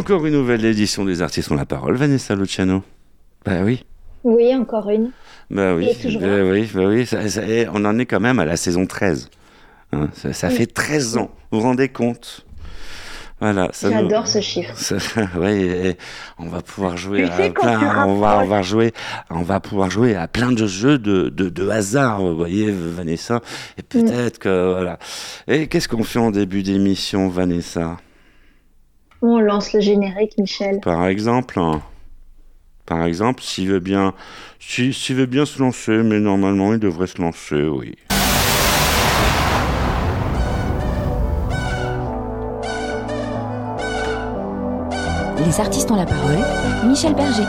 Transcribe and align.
Encore 0.00 0.24
une 0.24 0.32
nouvelle 0.32 0.64
édition 0.64 1.04
des 1.04 1.20
artistes 1.20 1.50
ont 1.50 1.56
la 1.56 1.66
parole, 1.66 1.94
Vanessa 1.96 2.34
Luciano. 2.34 2.82
Bah 3.44 3.60
oui. 3.62 3.84
Oui, 4.24 4.54
encore 4.54 4.88
une. 4.88 5.10
Bah 5.50 5.74
oui, 5.74 5.88
bah 6.18 6.26
oui, 6.44 6.70
bah 6.74 6.82
oui. 6.86 7.04
ça- 7.06 7.28
ça- 7.28 7.46
et 7.46 7.66
on 7.72 7.84
en 7.84 7.98
est 7.98 8.06
quand 8.06 8.20
même 8.20 8.38
à 8.38 8.44
la 8.46 8.56
saison 8.56 8.86
13. 8.86 9.28
Hein, 9.92 10.08
ça, 10.14 10.32
ça 10.32 10.48
Oui. 10.48 10.54
fait 10.54 10.66
13 10.66 11.16
ans, 11.18 11.30
vous 11.50 11.60
vous 11.60 11.66
rendez 11.66 11.88
compte? 11.90 12.46
Voilà, 13.40 13.70
nous- 13.82 13.90
J'adore 13.90 14.26
ce 14.26 14.40
chiffre. 14.40 14.74
ça- 14.76 14.96
ouais, 15.38 15.60
et 15.60 15.96
on 16.38 16.46
va 16.46 16.60
pouvoir 16.62 16.96
jouer 16.96 17.24
Tu 17.24 17.42
à 17.42 17.50
plein, 17.50 18.06
on 18.06 18.16
va, 18.16 18.40
on 18.42 18.46
va 18.46 18.62
jouer, 18.62 18.92
on 19.30 19.42
va 19.42 19.60
pouvoir 19.60 19.90
jouer 19.90 20.14
à 20.14 20.28
plein 20.28 20.52
de 20.52 20.66
jeux 20.66 20.98
de, 20.98 21.28
de, 21.28 21.48
de 21.50 21.68
hasard, 21.68 22.20
vous 22.20 22.36
voyez, 22.36 22.70
Vanessa. 22.70 23.40
Et 23.78 23.82
peut-être 23.82 24.38
que, 24.38 24.72
voilà. 24.72 24.98
Et 25.48 25.66
qu'est-ce 25.68 25.88
qu'on 25.88 26.04
fait 26.04 26.18
en 26.18 26.30
début 26.30 26.62
d'émission, 26.62 27.28
Vanessa? 27.28 27.96
On 29.22 29.38
lance 29.38 29.72
le 29.72 29.80
générique, 29.80 30.36
Michel. 30.38 30.80
Par 30.80 31.06
exemple, 31.06 31.58
hein, 31.58 31.82
par 32.86 33.04
exemple, 33.04 33.42
s'il 33.42 33.68
veut 33.68 33.78
bien, 33.80 34.14
si- 34.58 34.92
s'il 34.94 35.16
veut 35.16 35.26
bien 35.26 35.44
se 35.44 35.58
lancer, 35.60 36.02
mais 36.02 36.20
normalement 36.20 36.72
il 36.72 36.78
devrait 36.80 37.06
se 37.06 37.20
lancer, 37.20 37.62
oui. 37.62 37.96
Les 45.44 45.60
artistes 45.60 45.90
ont 45.90 45.96
la 45.96 46.06
parole. 46.06 46.38
Michel 46.86 47.14
Berger. 47.14 47.44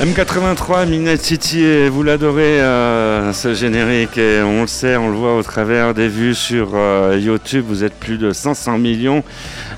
M83, 0.00 0.88
Midnight 0.88 1.20
City, 1.20 1.88
vous 1.88 2.02
l'adorez 2.02 2.60
euh, 2.60 3.32
ce 3.32 3.54
générique 3.54 4.18
et 4.18 4.42
on 4.42 4.62
le 4.62 4.66
sait, 4.66 4.96
on 4.96 5.08
le 5.08 5.14
voit 5.16 5.36
au 5.36 5.42
travers 5.42 5.94
des 5.94 6.08
vues 6.08 6.34
sur 6.34 6.72
euh, 6.74 7.16
YouTube, 7.18 7.64
vous 7.68 7.84
êtes 7.84 7.94
plus 7.94 8.18
de 8.18 8.32
500 8.32 8.76
millions 8.78 9.22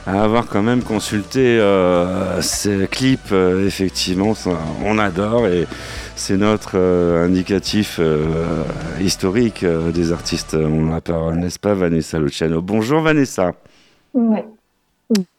à 0.06 0.22
avoir 0.22 0.46
quand 0.46 0.62
même 0.62 0.82
consulté 0.82 1.40
euh, 1.60 2.40
ces 2.40 2.88
clips, 2.90 3.30
euh, 3.30 3.66
effectivement, 3.66 4.34
ça, 4.34 4.50
on 4.84 4.98
adore 4.98 5.46
et 5.48 5.66
c'est 6.16 6.38
notre 6.38 6.72
euh, 6.76 7.26
indicatif 7.26 8.00
historique 9.00 9.64
des 9.64 10.12
artistes 10.12 10.54
ont 10.54 10.90
la 10.90 11.02
parole, 11.02 11.36
n'est-ce 11.36 11.58
pas 11.58 11.74
Vanessa 11.74 12.18
Luciano? 12.18 12.62
Bonjour 12.62 13.02
Vanessa 13.02 13.52
Ouais. 14.14 14.44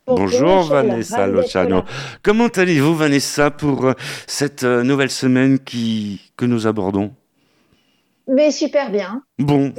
Bonjour 0.07 0.63
Vanessa 0.63 1.27
là. 1.27 1.83
Comment 2.23 2.47
allez-vous 2.47 2.95
Vanessa 2.95 3.51
pour 3.51 3.85
euh, 3.85 3.93
cette 4.25 4.63
euh, 4.63 4.83
nouvelle 4.83 5.09
semaine 5.09 5.59
qui, 5.59 6.31
que 6.37 6.45
nous 6.45 6.65
abordons? 6.65 7.13
Mais 8.29 8.51
super 8.51 8.91
bien. 8.91 9.21
Bon, 9.39 9.73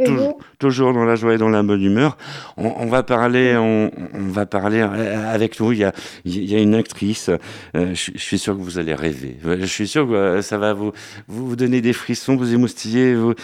toujours 0.59 0.95
dans 0.95 1.05
la 1.05 1.17
joie 1.17 1.35
et 1.35 1.39
dans 1.39 1.51
la 1.51 1.63
bonne 1.63 1.83
humeur. 1.83 2.17
On, 2.57 2.73
on 2.79 2.87
va 2.87 3.03
parler, 3.03 3.57
on, 3.59 3.91
on 4.15 4.29
va 4.29 4.47
parler 4.47 4.81
euh, 4.81 5.35
avec 5.35 5.61
nous. 5.61 5.73
Il 5.73 5.79
y 5.79 5.85
a, 5.85 5.93
il 6.25 6.51
y 6.51 6.55
a 6.55 6.59
une 6.59 6.75
actrice. 6.75 7.29
euh, 7.29 7.95
je, 7.95 8.13
je 8.15 8.19
suis 8.23 8.39
sûr 8.39 8.57
que 8.57 8.63
vous 8.63 8.79
allez 8.79 8.95
rêver. 8.95 9.37
Je 9.45 9.67
suis 9.67 9.87
sûr 9.87 10.09
que 10.09 10.41
ça 10.41 10.57
va 10.57 10.73
vous, 10.73 10.93
vous, 11.27 11.49
vous 11.49 11.57
donner 11.57 11.83
des 11.83 11.93
frissons, 11.93 12.37
vous 12.37 12.55
émoustiller. 12.55 13.15
Vous, 13.15 13.35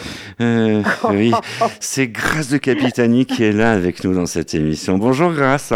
euh, 0.41 0.81
oui, 1.09 1.31
c'est 1.79 2.07
Grâce 2.07 2.49
de 2.49 2.57
Capitani 2.57 3.27
qui 3.27 3.43
est 3.43 3.51
là 3.53 3.73
avec 3.73 4.03
nous 4.03 4.15
dans 4.15 4.25
cette 4.25 4.55
émission. 4.55 4.97
Bonjour 4.97 5.33
Grâce. 5.33 5.71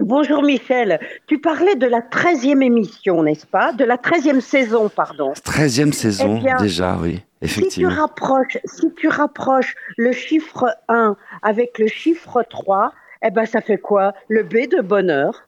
Bonjour 0.00 0.42
Michel, 0.42 1.00
tu 1.26 1.40
parlais 1.40 1.74
de 1.74 1.86
la 1.86 2.00
13e 2.00 2.62
émission, 2.62 3.22
n'est-ce 3.22 3.46
pas? 3.46 3.72
De 3.72 3.82
la 3.84 3.96
13e 3.96 4.40
saison, 4.40 4.90
pardon. 4.90 5.32
13e 5.32 5.90
saison 5.92 6.36
Eh 6.36 6.40
bien, 6.40 6.56
déjà, 6.58 6.98
oui, 7.00 7.14
Si 7.14 7.20
tu, 7.20 7.44
effectivement. 7.60 7.90
rapproches, 7.94 8.58
si 8.66 8.92
tu 8.94 9.08
rapproches 9.08 9.74
le 9.96 10.12
chiffre 10.12 10.76
1 10.88 11.16
avec 11.42 11.78
le 11.78 11.86
chiffre 11.86 12.42
3, 12.48 12.92
eh 13.22 13.30
ben 13.30 13.46
ça 13.46 13.62
fait 13.62 13.78
quoi? 13.78 14.12
Le 14.28 14.42
B 14.42 14.68
de 14.70 14.82
bonheur. 14.82 15.45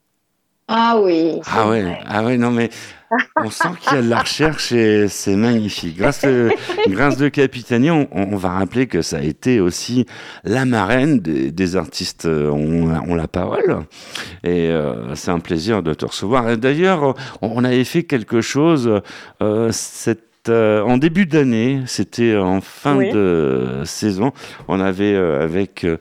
Ah 0.68 0.98
oui. 1.02 1.40
c'est 1.42 1.50
Ah 1.54 1.68
ouais, 1.68 1.82
vrai. 1.82 1.98
ah 2.06 2.24
ouais, 2.24 2.36
non 2.36 2.50
mais 2.50 2.68
on 3.36 3.48
sent 3.50 3.68
qu'il 3.80 3.94
y 3.94 3.96
a 4.00 4.02
de 4.02 4.08
la 4.10 4.20
recherche 4.20 4.70
et 4.72 5.08
c'est 5.08 5.34
magnifique. 5.34 5.96
Grâce, 5.96 6.24
euh, 6.26 6.50
grâce 6.88 7.16
de 7.16 7.28
Capitani, 7.30 7.90
on, 7.90 8.06
on 8.12 8.36
va 8.36 8.50
rappeler 8.50 8.86
que 8.86 9.00
ça 9.00 9.16
a 9.16 9.22
été 9.22 9.60
aussi 9.60 10.04
la 10.44 10.66
marraine 10.66 11.20
des, 11.20 11.50
des 11.50 11.76
artistes 11.76 12.26
euh, 12.26 12.50
ont, 12.50 12.90
ont 13.08 13.14
la 13.14 13.28
parole. 13.28 13.78
Et 14.44 14.68
euh, 14.68 15.14
c'est 15.14 15.30
un 15.30 15.40
plaisir 15.40 15.82
de 15.82 15.94
te 15.94 16.04
recevoir. 16.04 16.58
D'ailleurs, 16.58 17.14
on, 17.40 17.50
on 17.54 17.64
avait 17.64 17.84
fait 17.84 18.02
quelque 18.02 18.42
chose 18.42 19.00
euh, 19.40 19.68
cette, 19.72 20.50
euh, 20.50 20.82
en 20.82 20.98
début 20.98 21.24
d'année, 21.24 21.80
c'était 21.86 22.36
en 22.36 22.60
fin 22.60 22.96
Oui. 22.96 23.10
de 23.10 23.82
saison. 23.84 24.32
On 24.68 24.80
avait 24.80 25.14
euh, 25.14 25.42
avec 25.42 25.84
euh, 25.84 25.96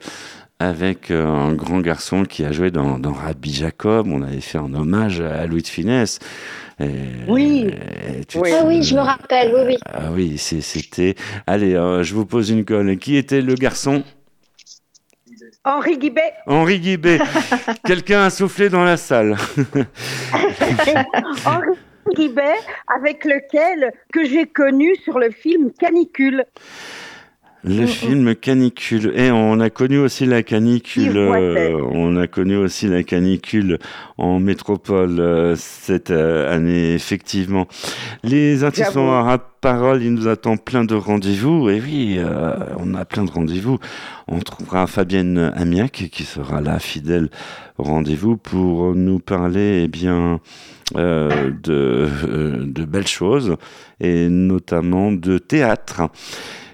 avec 0.60 1.10
euh, 1.10 1.24
un 1.26 1.52
grand 1.54 1.80
garçon 1.80 2.24
qui 2.24 2.44
a 2.44 2.50
joué 2.52 2.70
dans, 2.70 2.98
dans 2.98 3.12
Rabbi 3.12 3.52
Jacob. 3.52 4.08
On 4.08 4.22
avait 4.22 4.40
fait 4.40 4.58
un 4.58 4.74
hommage 4.74 5.20
à 5.20 5.46
Louis 5.46 5.62
de 5.62 5.68
Finesse. 5.68 6.18
Et- 6.80 6.86
Oui. 7.28 7.66
et 7.68 8.22
Ah 8.52 8.64
oui, 8.66 8.82
je 8.82 8.94
me 8.94 9.00
rappelle, 9.00 9.52
oui, 9.54 9.60
oui. 9.66 9.76
Ah 9.84 10.10
oui, 10.12 10.36
c'était. 10.38 11.14
Allez, 11.46 11.74
euh, 11.74 12.02
je 12.02 12.14
vous 12.14 12.26
pose 12.26 12.50
une 12.50 12.64
colle. 12.64 12.96
Qui 12.98 13.16
était 13.16 13.40
le 13.40 13.54
garçon? 13.54 14.02
Henri 15.64 15.98
Guibet, 15.98 16.32
Henri 16.46 16.80
Guibet. 16.80 17.18
Quelqu'un 17.84 18.22
a 18.24 18.30
soufflé 18.30 18.68
dans 18.70 18.84
la 18.84 18.96
salle. 18.96 19.36
Henri 21.44 21.76
Guibet, 22.16 22.54
avec 22.96 23.24
lequel 23.24 23.92
que 24.12 24.24
j'ai 24.24 24.46
connu 24.46 24.94
sur 25.04 25.18
le 25.18 25.30
film 25.30 25.70
Canicule. 25.78 26.44
Le 27.64 27.86
film 27.86 28.34
Canicule. 28.34 29.12
Et 29.16 29.30
on 29.30 29.58
a 29.60 29.70
connu 29.70 29.98
aussi 29.98 30.26
la 30.26 30.42
canicule. 30.42 31.16
Euh, 31.16 31.80
on 31.90 32.16
a 32.16 32.26
connu 32.26 32.56
aussi 32.56 32.86
la 32.86 33.02
canicule 33.02 33.78
en 34.16 34.38
métropole 34.38 35.18
euh, 35.18 35.54
cette 35.56 36.10
euh, 36.10 36.54
année, 36.54 36.94
effectivement. 36.94 37.66
Les 38.22 38.64
artistes 38.64 38.96
ont 38.96 39.24
la 39.24 39.38
parole, 39.38 40.02
il 40.02 40.14
nous 40.14 40.28
attend 40.28 40.56
plein 40.56 40.84
de 40.84 40.94
rendez-vous. 40.94 41.68
Et 41.68 41.80
oui, 41.80 42.18
on 42.78 42.94
a 42.94 43.04
plein 43.04 43.24
de 43.24 43.30
rendez-vous. 43.30 43.78
On 44.28 44.38
trouvera 44.38 44.86
Fabienne 44.86 45.52
Amiac 45.56 46.08
qui 46.12 46.22
sera 46.22 46.60
là, 46.60 46.78
fidèle 46.78 47.28
au 47.76 47.84
rendez-vous, 47.84 48.36
pour 48.36 48.94
nous 48.94 49.18
parler, 49.18 49.82
eh 49.84 49.88
bien, 49.88 50.40
euh, 50.96 51.50
de, 51.50 52.08
euh, 52.24 52.64
de 52.64 52.84
belles 52.86 53.06
choses 53.06 53.56
et 54.00 54.30
notamment 54.30 55.12
de 55.12 55.36
théâtre. 55.36 56.00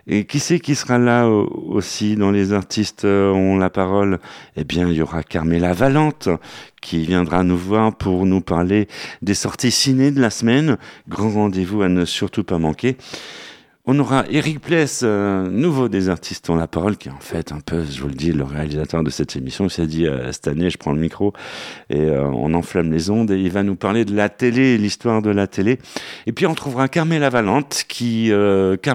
Et 0.07 0.27
qui 0.27 0.39
c'est 0.39 0.61
qui 0.61 0.75
sera 0.75 0.99
là 0.99 1.27
euh, 1.27 1.47
aussi 1.69 2.17
dans 2.17 2.31
les 2.31 2.53
artistes 2.53 3.05
euh, 3.05 3.33
ont 3.33 3.57
la 3.57 3.71
parole? 3.71 4.19
Eh 4.57 4.65
bien, 4.65 4.89
il 4.89 4.97
y 4.97 5.03
aura 5.03 5.23
Carmela 5.23 5.73
Valente 5.73 6.29
qui 6.83 7.07
viendra 7.07 7.43
nous 7.43 7.57
voir 7.57 7.97
pour 7.97 8.27
nous 8.27 8.43
parler 8.43 8.89
des 9.23 9.35
sorties 9.35 9.71
ciné 9.71 10.11
de 10.11 10.21
la 10.21 10.31
semaine. 10.31 10.77
Grand 11.09 11.31
rendez-vous 11.31 11.83
à 11.83 11.89
ne 11.89 12.05
surtout 12.05 12.45
pas 12.45 12.59
manquer. 12.59 12.97
On 13.87 13.99
aura 13.99 14.25
Eric 14.31 14.61
Pless, 14.63 15.03
euh, 15.05 15.47
nouveau 15.47 15.91
des 15.91 16.09
artistes 16.09 16.49
ont 16.49 16.55
la 16.55 16.67
parole, 16.67 16.97
qui 16.97 17.09
est 17.09 17.13
en 17.13 17.21
fait 17.21 17.53
un 17.53 17.61
peu, 17.61 17.85
je 17.85 18.01
vous 18.01 18.09
le 18.09 18.15
dis, 18.15 18.33
le 18.33 18.43
réalisateur 18.43 19.03
de 19.03 19.11
cette 19.11 19.37
émission. 19.37 19.67
Il 19.67 19.71
s'est 19.71 19.87
dit, 19.87 20.07
euh, 20.07 20.33
cette 20.33 20.49
année, 20.49 20.71
je 20.71 20.79
prends 20.79 20.93
le 20.93 20.99
micro 20.99 21.35
et 21.91 22.01
euh, 22.01 22.25
on 22.25 22.55
enflamme 22.55 22.91
les 22.91 23.11
ondes 23.11 23.31
et 23.31 23.39
il 23.39 23.51
va 23.51 23.63
nous 23.63 23.77
parler 23.77 24.07
de 24.07 24.17
la 24.17 24.31
télé, 24.31 24.79
l'histoire 24.79 25.21
de 25.21 25.29
la 25.29 25.47
télé. 25.47 25.79
Et 26.25 26.33
puis 26.33 26.47
on 26.47 26.55
trouvera 26.55 26.89
Carmela 26.89 27.29
Valente, 27.29 27.85
qui... 27.87 28.33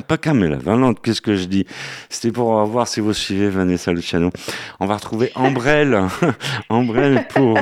Pas 0.08 0.18
Carmela 0.18 0.58
Valente, 0.58 1.02
qu'est-ce 1.04 1.22
que 1.22 1.36
je 1.36 1.46
dis? 1.46 1.68
C'était 2.10 2.32
pour 2.32 2.66
voir 2.66 2.88
si 2.88 3.00
vous 3.00 3.14
suivez 3.14 3.50
Vanessa 3.50 3.92
Luciano. 3.92 4.32
On 4.80 4.88
va 4.88 4.96
retrouver 4.96 5.32
Ambrelle, 5.36 6.02
Ambrelle 6.70 7.28
pour 7.30 7.60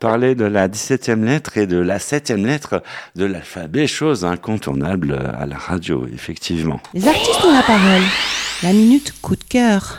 parler 0.00 0.34
de 0.34 0.44
la 0.44 0.66
17e 0.66 1.22
lettre 1.22 1.56
et 1.56 1.68
de 1.68 1.76
la 1.76 1.98
7e 1.98 2.44
lettre 2.44 2.82
de 3.14 3.26
l'alphabet, 3.26 3.86
chose 3.86 4.24
incontournable 4.24 5.12
à 5.38 5.46
la 5.46 5.56
radio, 5.56 6.04
effectivement. 6.12 6.63
Les 6.94 7.08
artistes 7.08 7.44
ont 7.44 7.52
la 7.52 7.62
parole. 7.62 8.02
La 8.62 8.72
minute 8.72 9.14
coup 9.20 9.36
de 9.36 9.44
cœur. 9.44 9.96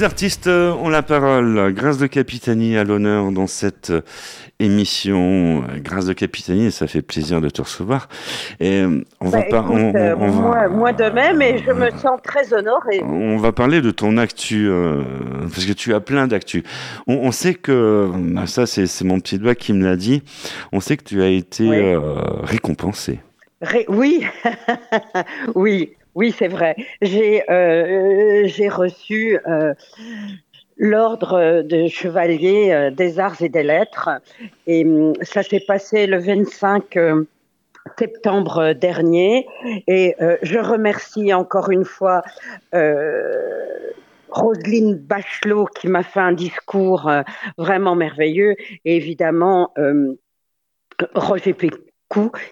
Les 0.00 0.04
artistes 0.04 0.46
euh, 0.46 0.72
ont 0.72 0.88
la 0.88 1.02
parole. 1.02 1.74
Grâce 1.74 1.98
de 1.98 2.06
Capitani 2.06 2.74
à 2.78 2.84
l'honneur 2.84 3.30
dans 3.32 3.46
cette 3.46 3.90
euh, 3.90 4.00
émission. 4.58 5.62
Grâce 5.84 6.06
de 6.06 6.14
Capitani, 6.14 6.72
ça 6.72 6.86
fait 6.86 7.02
plaisir 7.02 7.42
de 7.42 7.50
te 7.50 7.60
recevoir. 7.60 8.08
Et 8.60 8.80
euh, 8.80 9.04
va 9.20 9.40
Bah, 9.40 9.44
pas, 9.50 9.66
on, 9.68 9.92
va- 9.92 10.68
moi, 10.70 10.94
de 10.94 11.04
même, 11.10 11.42
et 11.42 11.58
je 11.58 11.70
me 11.72 11.90
sens 11.90 12.18
très 12.24 12.54
honorée. 12.54 13.02
On 13.02 13.36
va 13.36 13.52
parler 13.52 13.82
de 13.82 13.90
ton 13.90 14.16
actu, 14.16 14.68
euh, 14.70 15.02
parce 15.52 15.66
que 15.66 15.72
tu 15.74 15.92
as 15.92 16.00
plein 16.00 16.26
d'actu. 16.26 16.64
On, 17.06 17.30
sait 17.30 17.52
que, 17.52 18.10
bah, 18.16 18.46
ça 18.46 18.64
c'est 18.64 18.86
c'est 18.86 19.04
mon 19.04 19.20
petit 19.20 19.38
doigt 19.38 19.54
qui 19.54 19.74
me 19.74 19.84
l'a 19.84 19.96
dit, 19.96 20.22
on 20.72 20.80
sait 20.80 20.96
que 20.96 21.04
tu 21.04 21.20
as 21.22 21.28
été 21.28 21.68
Oui. 21.68 21.76
euh, 21.78 22.00
récompensé. 22.42 23.20
Ré- 23.60 23.84
oui, 23.90 24.24
oui, 25.54 25.90
oui, 26.14 26.34
c'est 26.36 26.48
vrai. 26.48 26.76
J'ai 27.02 27.42
euh, 27.50 28.48
reçu 28.70 29.38
euh, 29.46 29.74
l'ordre 30.76 31.62
de 31.62 31.86
chevalier 31.88 32.70
euh, 32.72 32.90
des 32.90 33.18
arts 33.18 33.42
et 33.42 33.48
des 33.48 33.62
lettres, 33.62 34.08
et 34.66 34.84
hum, 34.84 35.12
ça 35.22 35.42
s'est 35.42 35.64
passé 35.66 36.06
le 36.06 36.18
25 36.18 36.96
euh, 36.96 37.24
septembre 37.98 38.72
dernier. 38.72 39.46
Et 39.86 40.16
euh, 40.20 40.36
je 40.42 40.58
remercie 40.58 41.32
encore 41.32 41.70
une 41.70 41.84
fois 41.84 42.22
euh, 42.74 43.92
Roselyne 44.30 44.94
Bachelot 44.94 45.66
qui 45.66 45.88
m'a 45.88 46.02
fait 46.02 46.20
un 46.20 46.32
discours 46.32 47.10
vraiment 47.58 47.96
merveilleux, 47.96 48.54
et 48.84 48.96
évidemment 48.96 49.74
Roger 51.14 51.54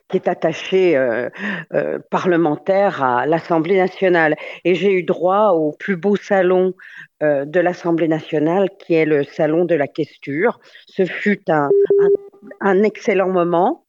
Qui 0.08 0.16
est 0.19 0.28
attaché 0.28 0.96
euh, 0.96 1.28
euh, 1.75 1.99
parlementaire 2.10 3.02
à 3.02 3.26
l'Assemblée 3.26 3.76
nationale. 3.76 4.37
Et 4.64 4.76
j'ai 4.76 4.93
eu 4.93 5.02
droit 5.02 5.49
au 5.49 5.72
plus 5.72 5.96
beau 5.96 6.14
salon 6.14 6.75
euh, 7.25 7.44
de 7.44 7.58
l'Assemblée 7.58 8.06
nationale, 8.06 8.69
qui 8.78 8.94
est 8.94 9.05
le 9.05 9.25
salon 9.25 9.64
de 9.64 9.75
la 9.75 9.88
questure. 9.88 10.60
Ce 10.87 11.05
fut 11.05 11.43
un, 11.50 11.70
un, 12.00 12.08
un 12.60 12.82
excellent 12.84 13.28
moment. 13.31 13.84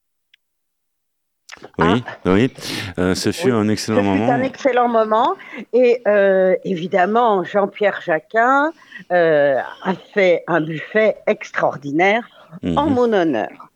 Oui, 1.78 2.04
oui. 2.26 2.52
Euh, 2.98 3.14
ce 3.16 3.32
fut 3.32 3.52
Ah. 3.52 3.56
Oui. 3.58 3.62
un 3.62 3.66
Ce 3.68 3.72
excellent 3.74 4.02
fut 4.02 4.08
moment. 4.08 4.32
un 4.32 4.42
excellent 4.42 4.88
moment. 4.88 5.36
Et 5.74 6.02
euh, 6.08 6.56
évidemment, 6.64 7.44
Jean-Pierre 7.44 8.02
Jacquin 8.04 8.72
euh, 9.12 9.58
a 9.84 9.94
fait 10.14 10.44
un 10.48 10.62
buffet 10.62 11.18
extraordinaire 11.28 12.28
en 12.64 12.88
Mhm. 12.88 12.94
mon 12.96 13.14
honneur. 13.14 13.69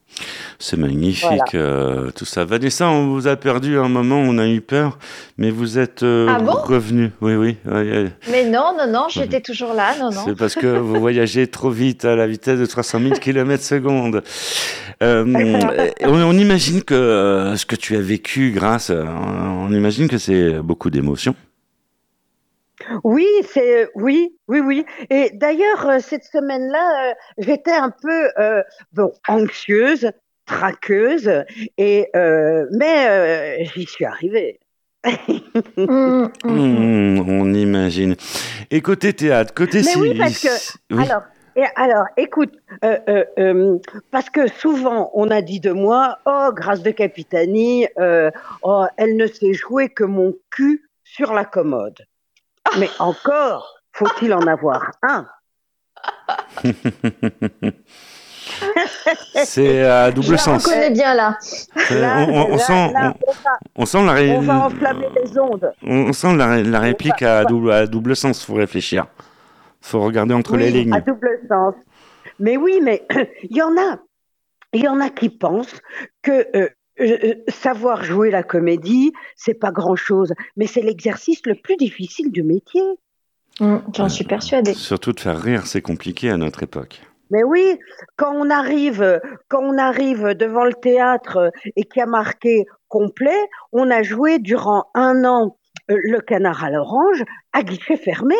C'est 0.59 0.77
magnifique, 0.77 1.27
Voilà. 1.27 1.43
euh, 1.55 2.11
tout 2.11 2.25
ça. 2.25 2.45
Vanessa, 2.45 2.87
on 2.89 3.07
vous 3.13 3.27
a 3.27 3.35
perdu 3.35 3.77
un 3.77 3.89
moment, 3.89 4.17
on 4.19 4.37
a 4.37 4.47
eu 4.47 4.61
peur, 4.61 4.97
mais 5.37 5.49
vous 5.51 5.77
êtes 5.79 6.03
euh, 6.03 6.27
Ah 6.29 6.39
bon? 6.39 6.53
revenu. 6.53 7.11
Oui, 7.21 7.35
oui. 7.35 7.57
oui, 7.65 7.81
oui. 7.91 8.09
Mais 8.31 8.45
non, 8.49 8.73
non, 8.77 8.89
non, 8.91 9.07
j'étais 9.09 9.41
toujours 9.41 9.73
là, 9.73 9.93
non, 9.99 10.11
non. 10.11 10.21
C'est 10.25 10.35
parce 10.37 10.55
que 10.55 10.67
vous 10.67 10.99
voyagez 10.99 11.47
trop 11.47 11.69
vite 11.69 12.05
à 12.05 12.15
la 12.15 12.27
vitesse 12.27 12.59
de 12.59 12.65
300 12.65 12.99
000 12.99 13.13
km 13.19 13.63
seconde. 13.63 14.23
Euh, 15.01 15.25
on, 16.01 16.13
on 16.21 16.37
imagine 16.37 16.83
que 16.83 16.93
euh, 16.93 17.55
ce 17.57 17.65
que 17.65 17.75
tu 17.75 17.95
as 17.97 18.01
vécu 18.01 18.51
grâce, 18.51 18.89
euh, 18.89 19.03
on 19.05 19.71
imagine 19.73 20.07
que 20.07 20.17
c'est 20.17 20.59
beaucoup 20.59 20.89
d'émotions. 20.89 21.35
Oui, 23.03 23.27
c'est 23.51 23.87
oui, 23.95 24.35
oui, 24.47 24.59
oui. 24.59 24.85
Et 25.09 25.31
d'ailleurs, 25.33 25.87
euh, 25.89 25.99
cette 25.99 26.23
semaine-là, 26.23 27.09
euh, 27.09 27.13
j'étais 27.37 27.71
un 27.71 27.89
peu 27.89 28.29
euh, 28.37 28.63
bon 28.93 29.11
anxieuse, 29.27 30.11
traqueuse, 30.45 31.43
et 31.77 32.09
euh, 32.15 32.65
mais 32.71 33.07
euh, 33.07 33.63
j'y 33.73 33.85
suis 33.85 34.05
arrivée. 34.05 34.59
Hum, 35.77 36.31
hum. 36.45 36.57
Hmm, 37.17 37.29
on 37.29 37.53
imagine. 37.53 38.15
Et 38.71 38.81
côté 38.81 39.13
théâtre, 39.13 39.53
côté 39.53 39.81
Mais 39.83 39.95
oui, 39.97 40.17
parce 40.17 40.41
que- 40.41 40.95
oui. 40.95 41.03
Alors, 41.03 41.23
et 41.55 41.63
alors, 41.75 42.05
écoute, 42.17 42.53
euh, 42.83 42.97
euh, 43.09 43.25
euh, 43.37 43.77
parce 44.11 44.29
que 44.29 44.47
souvent 44.47 45.11
on 45.13 45.29
a 45.29 45.41
dit 45.41 45.59
de 45.59 45.71
moi, 45.71 46.17
oh, 46.25 46.49
grâce 46.53 46.81
de 46.81 46.91
Capitani, 46.91 47.87
euh, 47.99 48.31
oh, 48.63 48.85
elle 48.97 49.17
ne 49.17 49.27
sait 49.27 49.53
jouer 49.53 49.89
que 49.89 50.03
mon 50.03 50.33
cul 50.49 50.89
sur 51.03 51.33
la 51.33 51.45
commode. 51.45 52.05
Mais 52.79 52.89
encore, 52.99 53.79
faut-il 53.93 54.33
en 54.33 54.45
avoir 54.47 54.91
un 55.03 55.25
c'est 59.43 59.83
à 59.83 60.11
double 60.11 60.27
Je 60.27 60.33
On 60.33 60.37
sens. 60.37 60.65
connaît 60.65 60.89
bien 60.91 61.13
là. 61.13 61.37
Euh, 61.91 62.01
Là, 62.01 62.25
on, 62.27 62.31
on- 62.33 62.45
on 62.45 62.49
là, 62.51 62.57
sent, 62.57 62.91
là, 62.93 63.13
on, 63.27 63.31
va, 63.31 63.57
on, 63.75 63.81
on 63.83 63.85
sent 63.85 64.05
la, 64.05 64.11
ré- 64.13 64.31
on 64.37 64.41
va 64.41 64.65
enflammer 64.65 65.07
les 65.23 65.37
ondes. 65.39 65.71
on- 65.83 66.07
on 66.09 66.13
sent 66.13 66.35
la, 66.35 66.47
ré- 66.47 66.63
la 66.63 66.79
réplique 66.79 67.21
à 67.21 67.45
double, 67.45 67.71
à 67.71 67.87
double 67.87 68.15
sens. 68.15 68.43
Faut 68.45 68.55
réfléchir. 68.55 69.05
Faut 69.81 70.01
regarder 70.01 70.33
entre 70.33 70.57
les 70.57 70.71
lignes. 70.71 70.93
À 70.93 71.01
double 71.01 71.39
sens. 71.49 71.75
Mais 72.39 72.57
oui, 72.57 72.79
mais 72.81 73.05
il 73.43 73.55
y 73.57 73.61
en 73.61 73.75
a. 73.77 73.97
Il 74.73 74.83
y 74.83 74.87
en 74.87 74.99
a 74.99 75.09
qui 75.09 75.29
pensent 75.29 75.75
que 76.23 76.47
euh, 76.57 76.69
euh, 76.99 77.35
savoir 77.47 78.03
jouer 78.03 78.29
la 78.31 78.43
comédie, 78.43 79.13
c'est 79.35 79.53
pas 79.53 79.71
grand-chose, 79.71 80.33
mais 80.57 80.67
c'est 80.67 80.81
l'exercice 80.81 81.45
le 81.45 81.55
plus 81.55 81.75
difficile 81.75 82.31
du 82.31 82.43
métier. 82.43 82.83
Hum, 83.59 83.83
J'en 83.93 84.09
suis 84.09 84.25
persuadée. 84.25 84.73
Surtout 84.73 85.11
de 85.13 85.19
faire 85.19 85.39
rire, 85.39 85.67
c'est 85.67 85.81
compliqué 85.81 86.29
à 86.29 86.37
notre 86.37 86.63
époque. 86.63 87.01
Mais 87.29 87.43
oui, 87.43 87.79
quand 88.15 88.33
on 88.35 88.49
arrive, 88.49 89.19
quand 89.47 89.63
on 89.63 89.77
arrive 89.77 90.35
devant 90.35 90.65
le 90.65 90.73
théâtre 90.73 91.37
euh, 91.37 91.49
et 91.75 91.83
qu'il 91.83 91.99
y 91.99 92.03
a 92.03 92.05
marqué 92.05 92.65
complet, 92.89 93.39
on 93.71 93.89
a 93.89 94.03
joué 94.03 94.39
durant 94.39 94.85
un 94.93 95.25
an 95.25 95.57
euh, 95.89 95.97
le 96.03 96.19
canard 96.19 96.63
à 96.63 96.69
l'orange 96.69 97.23
à 97.51 97.63
guichet 97.63 97.97
fermé. 97.97 98.35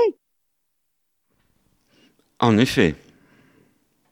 En 2.39 2.57
effet. 2.57 2.95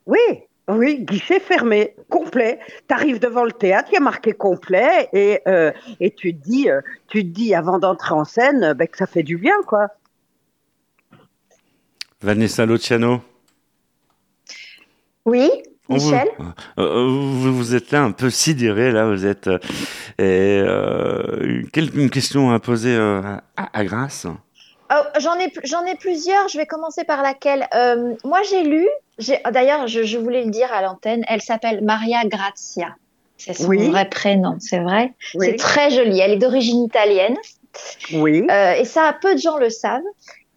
Oui, 0.06 0.20
oui, 0.68 1.04
guichet 1.04 1.40
fermé, 1.40 1.96
complet. 2.10 2.60
Tu 2.88 2.94
arrives 2.94 3.20
devant 3.20 3.44
le 3.44 3.52
théâtre, 3.52 3.90
il 3.92 3.96
y 3.96 3.98
a 3.98 4.02
marqué 4.02 4.34
complet, 4.34 5.10
et, 5.14 5.42
euh, 5.48 5.72
et 6.00 6.12
tu, 6.12 6.34
te 6.36 6.42
dis, 6.42 6.70
euh, 6.70 6.82
tu 7.08 7.24
te 7.24 7.30
dis 7.30 7.54
avant 7.54 7.80
d'entrer 7.80 8.14
en 8.14 8.24
scène 8.26 8.64
euh, 8.64 8.74
ben, 8.74 8.88
que 8.88 8.98
ça 8.98 9.08
fait 9.08 9.24
du 9.24 9.38
bien, 9.38 9.56
quoi. 9.68 9.88
Vanessa 12.22 12.66
Luciano. 12.66 13.22
Oui, 15.26 15.50
vous- 15.90 15.96
Michel? 15.96 16.28
Vous, 16.78 17.54
vous 17.56 17.76
êtes 17.76 17.92
là 17.92 18.04
un 18.04 18.12
peu 18.12 18.30
sidéré, 18.30 18.92
là, 18.92 19.08
vous 19.10 19.26
êtes. 19.26 19.48
et, 20.18 20.62
euh, 20.64 21.64
quelle 21.74 21.96
une 21.98 22.10
question 22.10 22.52
à 22.52 22.60
poser 22.60 22.96
euh, 22.96 23.22
à, 23.58 23.80
à 23.80 23.86
Grace? 23.86 24.28
Oh, 24.94 25.04
J'en 25.20 25.38
ai, 25.40 25.52
j'en 25.64 25.86
ai 25.86 25.96
plusieurs. 25.96 26.48
Je 26.50 26.58
vais 26.58 26.66
commencer 26.66 27.04
par 27.04 27.22
laquelle. 27.22 27.68
Euh, 27.74 28.14
moi, 28.24 28.42
j'ai 28.50 28.64
lu. 28.64 28.88
j'ai- 29.20 29.40
D'ailleurs, 29.52 29.88
je, 29.88 30.04
je 30.04 30.18
voulais 30.18 30.44
le 30.44 30.52
dire 30.52 30.72
à 30.74 30.82
l'antenne. 30.82 31.24
Elle 31.28 31.42
s'appelle 31.42 31.84
Maria 31.84 32.24
Grazia. 32.26 32.96
C'est 33.38 33.54
son 33.54 33.68
Oui. 33.70 33.90
vrai 33.90 34.06
prénom, 34.10 34.58
c'est 34.60 34.80
vrai. 34.80 35.14
Oui, 35.36 35.48
C'est 35.48 35.56
très 35.56 35.90
joli. 35.92 36.20
Elle 36.20 36.32
est 36.32 36.38
d'origine 36.38 36.84
italienne. 36.84 37.38
oui. 38.14 38.46
Euh, 38.52 38.74
et 38.74 38.86
ça, 38.86 39.16
peu 39.22 39.34
de 39.36 39.40
gens 39.40 39.58
le 39.58 39.70
savent. 39.70 40.02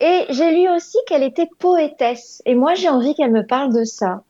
Et 0.01 0.25
j'ai 0.31 0.51
lu 0.51 0.69
aussi 0.69 0.99
qu'elle 1.07 1.23
était 1.23 1.49
poétesse. 1.61 2.43
Et 2.45 2.55
moi, 2.55 2.75
j'ai 2.75 2.89
envie 2.89 3.15
qu'elle 3.15 3.31
me 3.31 3.47
parle 3.47 3.73
de 3.73 3.85
ça. 3.85 4.23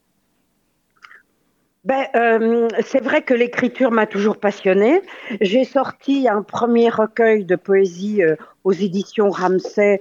Ben, 1.85 2.07
euh, 2.17 2.69
c'est 2.85 3.03
vrai 3.03 3.23
que 3.23 3.35
l'écriture 3.35 3.91
m'a 3.91 4.07
toujours 4.07 4.39
passionnée. 4.39 5.03
J'ai 5.43 5.65
sorti 5.65 6.29
un 6.29 6.43
premier 6.43 6.89
recueil 6.89 7.45
de 7.45 7.57
poésie 7.57 8.23
euh, 8.23 8.37
aux 8.65 8.73
éditions 8.73 9.29
Ramsay, 9.29 10.01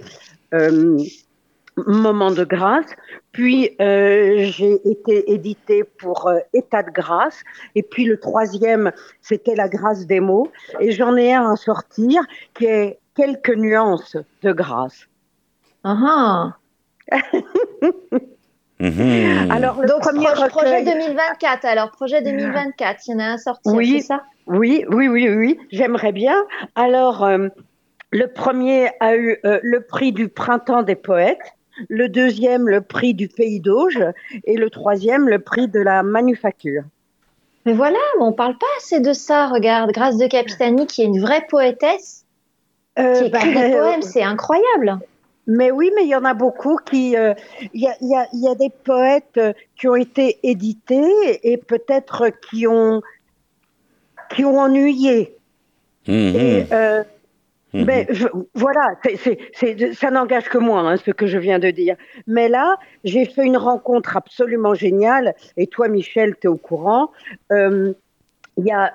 euh, 0.54 0.98
Moment 1.76 2.30
de 2.30 2.44
grâce. 2.44 2.86
Puis 3.32 3.72
euh, 3.82 4.46
j'ai 4.46 4.80
été 4.88 5.32
éditée 5.32 5.84
pour 5.84 6.28
euh, 6.28 6.38
État 6.54 6.84
de 6.84 6.92
grâce. 6.92 7.42
Et 7.74 7.82
puis 7.82 8.06
le 8.06 8.20
troisième, 8.20 8.92
c'était 9.22 9.56
La 9.56 9.68
grâce 9.68 10.06
des 10.06 10.20
mots. 10.20 10.52
Et 10.80 10.92
j'en 10.92 11.16
ai 11.16 11.34
un 11.34 11.52
à 11.52 11.56
sortir 11.56 12.22
qui 12.54 12.66
est 12.66 13.00
Quelques 13.16 13.56
nuances 13.56 14.18
de 14.42 14.52
grâce. 14.54 15.08
Ah, 15.84 16.56
ah. 17.12 17.20
Mhm. 18.84 19.50
Alors 19.52 19.82
le 19.82 19.88
Donc, 19.88 20.02
premier 20.02 20.26
projet 20.50 20.82
recueil. 20.82 20.86
2024. 20.86 21.66
Alors, 21.66 21.90
projet 21.92 22.22
2024, 22.22 23.02
il 23.08 23.12
y 23.12 23.16
en 23.16 23.20
a 23.20 23.24
un 23.26 23.38
sorti, 23.38 23.70
Oui. 23.70 23.96
c'est 24.02 24.08
ça? 24.08 24.24
Oui, 24.46 24.84
oui, 24.90 25.08
oui, 25.08 25.30
oui, 25.30 25.58
j'aimerais 25.72 26.12
bien. 26.12 26.36
Alors, 26.76 27.24
euh, 27.24 27.48
le 28.12 28.28
premier 28.28 28.90
a 29.00 29.16
eu 29.16 29.38
euh, 29.46 29.60
le 29.64 29.82
prix 29.82 30.12
du 30.12 30.28
printemps 30.28 30.84
des 30.84 30.96
poètes, 30.96 31.54
le 31.88 32.10
deuxième 32.10 32.68
le 32.68 32.82
prix 32.82 33.14
du 33.14 33.30
pays 33.30 33.62
d'Auge 33.62 34.00
et 34.44 34.58
le 34.58 34.70
troisième 34.70 35.30
le 35.30 35.40
prix 35.40 35.70
de 35.70 35.80
la 35.80 36.04
manufacture. 36.04 36.84
Mais 37.66 37.74
voilà, 37.74 37.98
mais 38.20 38.26
on 38.26 38.34
parle 38.34 38.58
pas 38.58 38.66
assez 38.80 39.00
de 39.00 39.14
ça. 39.14 39.48
Regarde, 39.48 39.92
Grâce 39.94 40.18
de 40.18 40.28
Capitani, 40.28 40.86
qui 40.88 41.04
est 41.04 41.06
une 41.06 41.22
vraie 41.22 41.46
poétesse, 41.50 42.26
Euh, 43.00 43.14
qui 43.14 43.26
écrit 43.28 43.54
ben, 43.54 43.70
des 43.72 43.76
poèmes, 43.78 44.02
c'est 44.04 44.22
incroyable. 44.24 45.00
Mais 45.46 45.72
oui, 45.72 45.92
mais 45.96 46.04
il 46.04 46.10
y 46.10 46.16
en 46.16 46.24
a 46.26 46.34
beaucoup 46.34 46.78
qui. 46.78 47.18
euh, 47.18 47.34
Il 47.74 47.82
y, 47.82 47.88
a, 47.88 47.96
y, 48.02 48.16
a, 48.16 48.28
y 48.34 48.48
a 48.48 48.56
des 48.56 48.70
poètes 48.70 49.38
euh, 49.38 49.54
qui 49.78 49.88
ont 49.88 49.96
été 49.96 50.40
édités 50.44 51.04
et 51.44 51.58
peut-être 51.58 52.30
qui 52.50 52.66
ont 52.68 53.02
qui 54.36 54.46
ont 54.46 54.58
ennuyé. 54.58 55.36
Mhm. 56.08 56.36
Et, 56.36 56.66
euh, 56.72 57.04
Mhm. 57.76 57.86
Mais 57.86 58.06
je- 58.12 58.28
voilà, 58.54 58.94
ça 59.96 60.12
n'engage 60.12 60.48
que 60.48 60.60
moi, 60.60 60.82
hein, 60.82 60.96
ce 60.98 61.10
que 61.10 61.26
je 61.26 61.40
viens 61.40 61.58
de 61.58 61.72
dire. 61.72 61.96
Mais 62.28 62.48
là, 62.48 62.78
j'ai 63.04 63.26
fait 63.26 63.44
une 63.44 63.58
rencontre 63.58 64.16
absolument 64.16 64.76
géniale, 64.76 65.34
et 65.58 65.66
toi, 65.66 65.88
Michel, 65.88 66.36
tu 66.40 66.46
es 66.46 66.50
au 66.50 66.56
courant. 66.58 67.10
Euh, 67.52 67.94
Il 68.58 68.66
y 68.66 68.72
a 68.72 68.94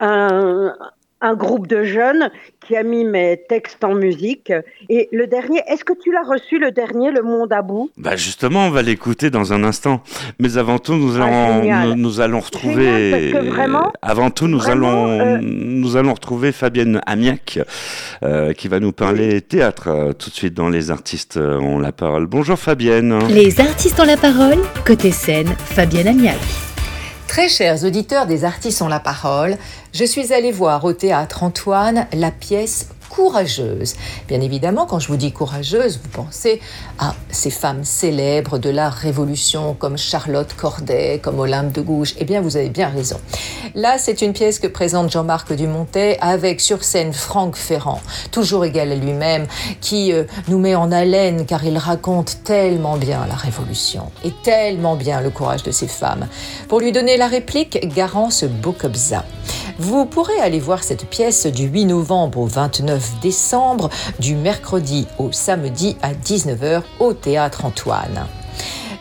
un, 0.00 0.74
un 1.20 1.34
groupe 1.34 1.66
de 1.66 1.84
jeunes 1.84 2.30
qui 2.66 2.76
a 2.76 2.82
mis 2.82 3.04
mes 3.04 3.40
textes 3.48 3.82
en 3.84 3.94
musique. 3.94 4.52
Et 4.88 5.08
le 5.12 5.26
dernier, 5.26 5.60
est-ce 5.68 5.84
que 5.84 5.92
tu 6.02 6.12
l'as 6.12 6.22
reçu, 6.22 6.58
le 6.58 6.70
dernier, 6.70 7.10
Le 7.10 7.22
Monde 7.22 7.52
à 7.52 7.62
bout? 7.62 7.90
Bah 7.96 8.16
justement, 8.16 8.66
on 8.66 8.70
va 8.70 8.82
l'écouter 8.82 9.30
dans 9.30 9.52
un 9.52 9.64
instant. 9.64 10.02
Mais 10.38 10.56
avant 10.56 10.78
tout, 10.78 10.94
nous 10.94 11.20
Ah, 11.20 11.24
allons, 11.24 11.62
nous, 11.88 11.94
nous 11.96 12.20
allons 12.20 12.40
retrouver. 12.40 13.10
Génial, 13.10 13.32
parce 13.32 13.44
que 13.44 13.50
vraiment- 13.50 13.92
avant 14.02 14.30
tout, 14.30 14.46
nous 14.46 14.58
vraiment, 14.58 15.04
allons, 15.06 15.20
euh, 15.20 15.38
nous 15.42 15.96
allons 15.96 16.14
retrouver 16.14 16.52
Fabienne 16.52 17.00
Amiac, 17.06 17.58
euh, 18.22 18.52
qui 18.52 18.68
va 18.68 18.80
nous 18.80 18.92
parler 18.92 19.40
théâtre 19.40 19.88
euh, 19.88 20.12
tout 20.12 20.30
de 20.30 20.34
suite 20.34 20.54
dans 20.54 20.68
les 20.68 20.90
artistes 20.90 21.36
ont 21.38 21.78
la 21.78 21.92
parole. 21.92 22.26
Bonjour 22.26 22.58
Fabienne. 22.58 23.18
Les 23.28 23.60
artistes 23.60 23.98
ont 24.00 24.04
la 24.04 24.16
parole. 24.16 24.58
Côté 24.86 25.10
scène, 25.10 25.48
Fabienne 25.58 26.08
Amiac. 26.08 26.36
Très 27.30 27.48
chers 27.48 27.84
auditeurs 27.84 28.26
des 28.26 28.44
artistes 28.44 28.82
ont 28.82 28.88
la 28.88 28.98
parole, 28.98 29.56
je 29.94 30.04
suis 30.04 30.32
allée 30.32 30.50
voir 30.50 30.84
au 30.84 30.92
théâtre 30.92 31.44
Antoine 31.44 32.08
la 32.12 32.32
pièce 32.32 32.88
Courageuse. 33.10 33.96
Bien 34.28 34.40
évidemment, 34.40 34.86
quand 34.86 35.00
je 35.00 35.08
vous 35.08 35.16
dis 35.16 35.32
courageuse, 35.32 36.00
vous 36.02 36.08
pensez 36.10 36.60
à 36.98 37.14
ces 37.28 37.50
femmes 37.50 37.84
célèbres 37.84 38.58
de 38.58 38.70
la 38.70 38.88
Révolution 38.88 39.74
comme 39.74 39.98
Charlotte 39.98 40.54
Corday, 40.56 41.18
comme 41.20 41.40
Olympe 41.40 41.72
de 41.72 41.80
Gouges. 41.80 42.14
Eh 42.18 42.24
bien, 42.24 42.40
vous 42.40 42.56
avez 42.56 42.68
bien 42.68 42.88
raison. 42.88 43.20
Là, 43.74 43.98
c'est 43.98 44.22
une 44.22 44.32
pièce 44.32 44.58
que 44.60 44.68
présente 44.68 45.10
Jean-Marc 45.10 45.52
Dumontet 45.52 46.18
avec 46.20 46.60
sur 46.60 46.84
scène 46.84 47.12
Franck 47.12 47.56
Ferrand, 47.56 48.00
toujours 48.30 48.64
égal 48.64 48.92
à 48.92 48.94
lui-même, 48.94 49.46
qui 49.80 50.12
euh, 50.12 50.24
nous 50.48 50.58
met 50.58 50.76
en 50.76 50.92
haleine 50.92 51.46
car 51.46 51.64
il 51.64 51.78
raconte 51.78 52.44
tellement 52.44 52.96
bien 52.96 53.26
la 53.26 53.34
Révolution 53.34 54.10
et 54.24 54.32
tellement 54.44 54.94
bien 54.94 55.20
le 55.20 55.30
courage 55.30 55.64
de 55.64 55.72
ces 55.72 55.88
femmes. 55.88 56.28
Pour 56.68 56.80
lui 56.80 56.92
donner 56.92 57.16
la 57.16 57.26
réplique, 57.26 57.88
Garance 57.94 58.44
Bokobza. 58.44 59.24
Vous 59.78 60.04
pourrez 60.04 60.38
aller 60.40 60.60
voir 60.60 60.84
cette 60.84 61.06
pièce 61.06 61.46
du 61.46 61.64
8 61.64 61.86
novembre 61.86 62.40
au 62.40 62.46
29 62.46 62.99
décembre, 63.22 63.90
du 64.18 64.34
mercredi 64.34 65.06
au 65.18 65.32
samedi 65.32 65.96
à 66.02 66.12
19h 66.12 66.82
au 66.98 67.12
théâtre 67.12 67.64
Antoine. 67.64 68.26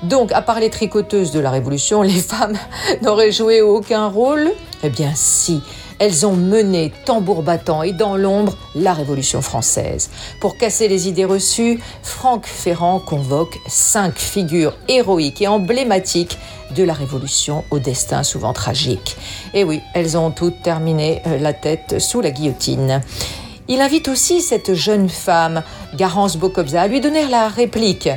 Donc, 0.04 0.32
à 0.32 0.42
part 0.42 0.60
les 0.60 0.70
tricoteuses 0.70 1.32
de 1.32 1.40
la 1.40 1.52
Révolution, 1.52 2.02
les 2.02 2.12
femmes 2.12 2.58
n'auraient 3.02 3.32
joué 3.32 3.62
aucun 3.62 4.08
rôle? 4.08 4.52
Eh 4.84 4.90
bien, 4.90 5.12
si. 5.14 5.62
Elles 6.00 6.26
ont 6.26 6.36
mené, 6.36 6.94
tambour 7.04 7.44
battant 7.44 7.84
et 7.84 7.92
dans 7.92 8.16
l'ombre, 8.16 8.56
la 8.74 8.94
Révolution 8.94 9.42
française. 9.42 10.10
Pour 10.40 10.56
casser 10.58 10.88
les 10.88 11.10
idées 11.10 11.26
reçues, 11.26 11.82
Franck 12.04 12.46
Ferrand 12.46 13.00
convoque 13.00 13.60
cinq 13.68 14.18
figures 14.18 14.74
héroïques 14.88 15.42
et 15.42 15.50
emblématiques 15.50 16.38
de 16.74 16.84
la 16.84 16.94
Révolution 16.94 17.66
au 17.70 17.80
destin 17.80 18.24
souvent 18.24 18.54
tragique. 18.54 19.18
Et 19.54 19.66
oui, 19.66 19.82
elles 19.94 20.18
ont 20.18 20.32
toutes 20.32 20.62
terminé 20.62 21.22
euh, 21.28 21.38
la 21.38 21.52
tête 21.52 22.00
sous 22.00 22.22
la 22.22 22.32
guillotine. 22.32 23.02
Il 23.72 23.82
invite 23.82 24.08
aussi 24.08 24.42
cette 24.42 24.74
jeune 24.74 25.10
femme, 25.10 25.62
Garance 25.94 26.38
Bokobza, 26.38 26.82
à 26.82 26.88
lui 26.88 27.02
donner 27.02 27.28
la 27.28 27.48
réplique 27.48 28.10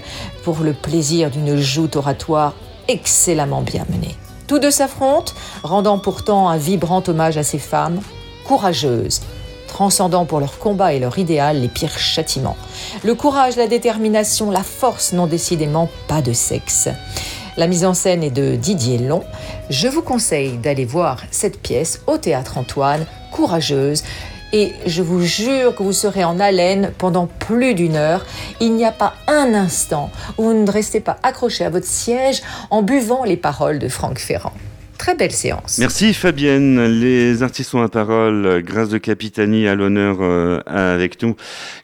pour 0.44 0.60
le 0.60 0.72
plaisir 0.72 1.30
d'une 1.30 1.56
joute 1.58 1.96
oratoire 1.96 2.54
excellemment 2.88 3.60
bien 3.60 3.84
menée. 3.90 4.16
Tous 4.46 4.58
deux 4.58 4.70
s'affrontent, 4.70 5.34
rendant 5.62 5.98
pourtant 5.98 6.48
un 6.48 6.56
vibrant 6.56 7.02
hommage 7.06 7.36
à 7.36 7.42
ces 7.42 7.58
femmes, 7.58 8.00
courageuses, 8.46 9.20
transcendant 9.68 10.24
pour 10.24 10.40
leur 10.40 10.58
combat 10.58 10.94
et 10.94 10.98
leur 10.98 11.18
idéal 11.18 11.60
les 11.60 11.68
pires 11.68 11.98
châtiments. 11.98 12.56
Le 13.04 13.14
courage, 13.14 13.56
la 13.56 13.66
détermination, 13.66 14.50
la 14.50 14.62
force 14.62 15.12
n'ont 15.12 15.26
décidément 15.26 15.90
pas 16.08 16.22
de 16.22 16.32
sexe. 16.32 16.88
La 17.58 17.66
mise 17.66 17.84
en 17.84 17.92
scène 17.92 18.22
est 18.22 18.30
de 18.30 18.56
Didier 18.56 18.96
Long. 18.96 19.22
Je 19.68 19.86
vous 19.86 20.00
conseille 20.00 20.56
d'aller 20.56 20.86
voir 20.86 21.20
cette 21.30 21.60
pièce 21.60 22.00
au 22.06 22.16
théâtre 22.16 22.56
Antoine, 22.56 23.04
courageuse. 23.30 24.02
Et 24.52 24.72
je 24.86 25.02
vous 25.02 25.22
jure 25.22 25.74
que 25.74 25.82
vous 25.82 25.92
serez 25.92 26.24
en 26.24 26.38
haleine 26.38 26.92
pendant 26.98 27.26
plus 27.26 27.74
d'une 27.74 27.96
heure. 27.96 28.26
Il 28.60 28.74
n'y 28.74 28.84
a 28.84 28.92
pas 28.92 29.14
un 29.26 29.54
instant 29.54 30.10
où 30.36 30.44
vous 30.44 30.54
ne 30.54 30.70
restez 30.70 31.00
pas 31.00 31.16
accroché 31.22 31.64
à 31.64 31.70
votre 31.70 31.86
siège 31.86 32.42
en 32.70 32.82
buvant 32.82 33.24
les 33.24 33.38
paroles 33.38 33.78
de 33.78 33.88
Franck 33.88 34.18
Ferrand. 34.18 34.52
Très 34.98 35.16
belle 35.16 35.32
séance. 35.32 35.78
Merci 35.78 36.14
Fabienne. 36.14 36.84
Les 37.00 37.42
artistes 37.42 37.74
ont 37.74 37.80
la 37.80 37.88
parole. 37.88 38.62
Grâce 38.62 38.88
de 38.88 38.98
Capitani 38.98 39.66
à 39.66 39.74
l'honneur 39.74 40.18
euh, 40.20 40.60
avec 40.66 41.20
nous. 41.22 41.34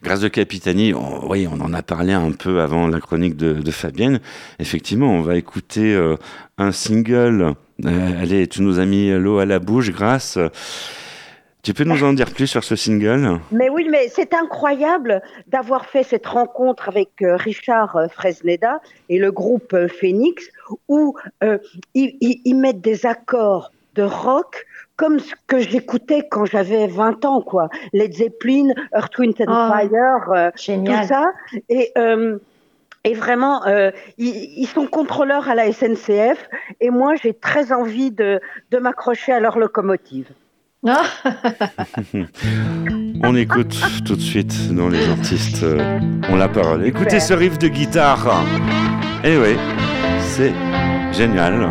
Grâce 0.04 0.20
de 0.20 0.28
Capitani, 0.28 0.94
on, 0.94 1.28
oui, 1.28 1.48
on 1.50 1.60
en 1.60 1.72
a 1.74 1.82
parlé 1.82 2.12
un 2.12 2.30
peu 2.30 2.60
avant 2.60 2.86
la 2.86 3.00
chronique 3.00 3.36
de, 3.36 3.70
Fabienne. 3.72 4.20
Effectivement, 4.60 5.10
on 5.10 5.22
va 5.22 5.36
écouter 5.36 5.94
euh, 5.94 6.16
un 6.58 6.70
single. 6.70 7.54
Euh, 7.84 8.22
allez, 8.22 8.46
tu 8.46 8.62
nous 8.62 8.78
as 8.78 8.86
mis 8.86 9.10
l'eau 9.10 9.38
à 9.38 9.46
la 9.46 9.58
bouche, 9.58 9.90
Grâce. 9.90 10.38
Tu 11.62 11.74
peux 11.74 11.84
nous 11.84 12.04
en 12.04 12.12
dire 12.12 12.30
plus 12.32 12.46
sur 12.46 12.62
ce 12.64 12.76
single? 12.76 13.40
Mais 13.50 13.68
oui, 13.68 13.88
mais 13.90 14.08
c'est 14.08 14.32
incroyable 14.32 15.20
d'avoir 15.48 15.86
fait 15.86 16.02
cette 16.04 16.26
rencontre 16.26 16.88
avec 16.88 17.10
euh, 17.20 17.36
Richard 17.36 17.96
euh, 17.96 18.08
Fresneda 18.08 18.80
et 19.08 19.18
le 19.18 19.32
groupe 19.32 19.74
euh, 19.74 19.88
Phoenix, 19.88 20.48
où 20.88 21.16
euh, 21.42 21.58
ils, 21.94 22.16
ils- 22.20 22.40
ils 22.44 22.54
mettent 22.54 22.80
des 22.80 23.06
accords 23.06 23.72
de 23.96 24.02
rock 24.04 24.64
comme 24.96 25.18
ce 25.18 25.34
que 25.48 25.58
j'écoutais 25.58 26.26
quand 26.30 26.44
j'avais 26.44 26.86
20 26.86 27.24
ans, 27.24 27.42
quoi. 27.42 27.68
Led 27.92 28.12
Zeppelin, 28.14 28.72
Earth, 28.94 29.18
Wind 29.18 29.34
and 29.40 29.44
Oh, 29.48 29.88
Fire, 29.88 30.32
euh, 30.32 30.50
tout 31.02 31.06
ça. 31.08 31.24
Et, 31.68 31.90
euh, 31.98 32.38
et 33.04 33.14
vraiment, 33.14 33.66
euh, 33.66 33.90
ils, 34.16 34.34
ils 34.60 34.66
sont 34.66 34.86
contrôleurs 34.86 35.48
à 35.48 35.54
la 35.56 35.70
SNCF. 35.72 36.48
Et 36.80 36.90
moi, 36.90 37.14
j'ai 37.16 37.34
très 37.34 37.72
envie 37.72 38.10
de, 38.12 38.40
de 38.70 38.78
m'accrocher 38.78 39.32
à 39.32 39.40
leur 39.40 39.58
locomotive. 39.58 40.28
On 43.24 43.34
écoute 43.34 43.76
tout 44.04 44.14
de 44.14 44.20
suite 44.20 44.72
dans 44.74 44.88
les 44.88 45.08
artistes 45.08 45.62
euh, 45.64 45.98
ont 46.30 46.36
la 46.36 46.46
parole. 46.48 46.86
Écoutez 46.86 47.18
ce 47.20 47.34
riff 47.34 47.58
de 47.58 47.66
guitare. 47.68 48.44
Eh 49.24 49.36
oui, 49.36 49.56
c'est 50.20 50.52
génial. 51.12 51.68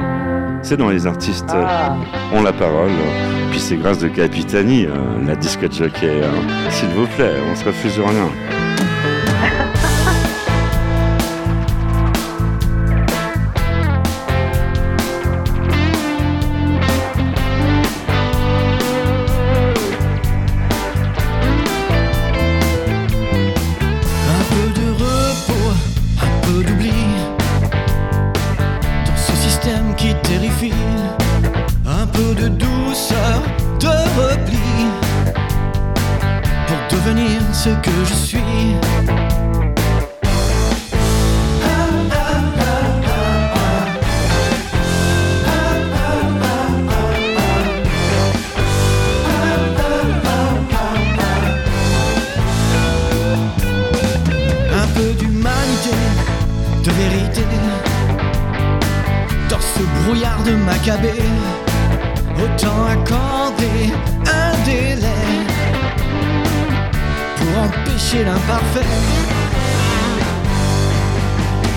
C'est 0.61 0.75
dans 0.77 0.89
les 0.89 1.07
artistes 1.07 1.49
euh, 1.53 1.63
Ah. 1.65 1.95
ont 2.33 2.43
la 2.43 2.51
parole. 2.51 2.91
Puis 3.51 3.59
c'est 3.61 3.77
grâce 3.77 3.99
de 3.99 4.09
Capitani, 4.09 4.85
euh, 4.85 4.91
la 5.25 5.35
disque 5.37 5.71
jockey. 5.71 6.21
hein. 6.23 6.43
S'il 6.69 6.89
vous 6.89 7.07
plaît, 7.15 7.35
on 7.49 7.55
se 7.55 7.63
refuse 7.63 7.97
rien. 7.99 8.27
de 56.87 56.91
vérité. 56.93 57.41
Dans 59.49 59.59
ce 59.59 60.03
brouillard 60.03 60.41
de 60.43 60.51
Maccabée 60.51 61.21
Autant 62.37 62.85
accorder 62.85 63.91
un 64.25 64.51
délai 64.65 65.23
Pour 67.37 67.63
empêcher 67.63 68.23
l'imparfait. 68.23 68.95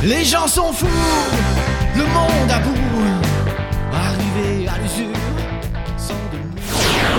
Les 0.02 0.24
gens 0.24 0.46
sont 0.46 0.72
fous, 0.72 0.86
le 1.94 2.04
monde 2.04 2.50
à 2.50 2.58
bout 2.60 3.29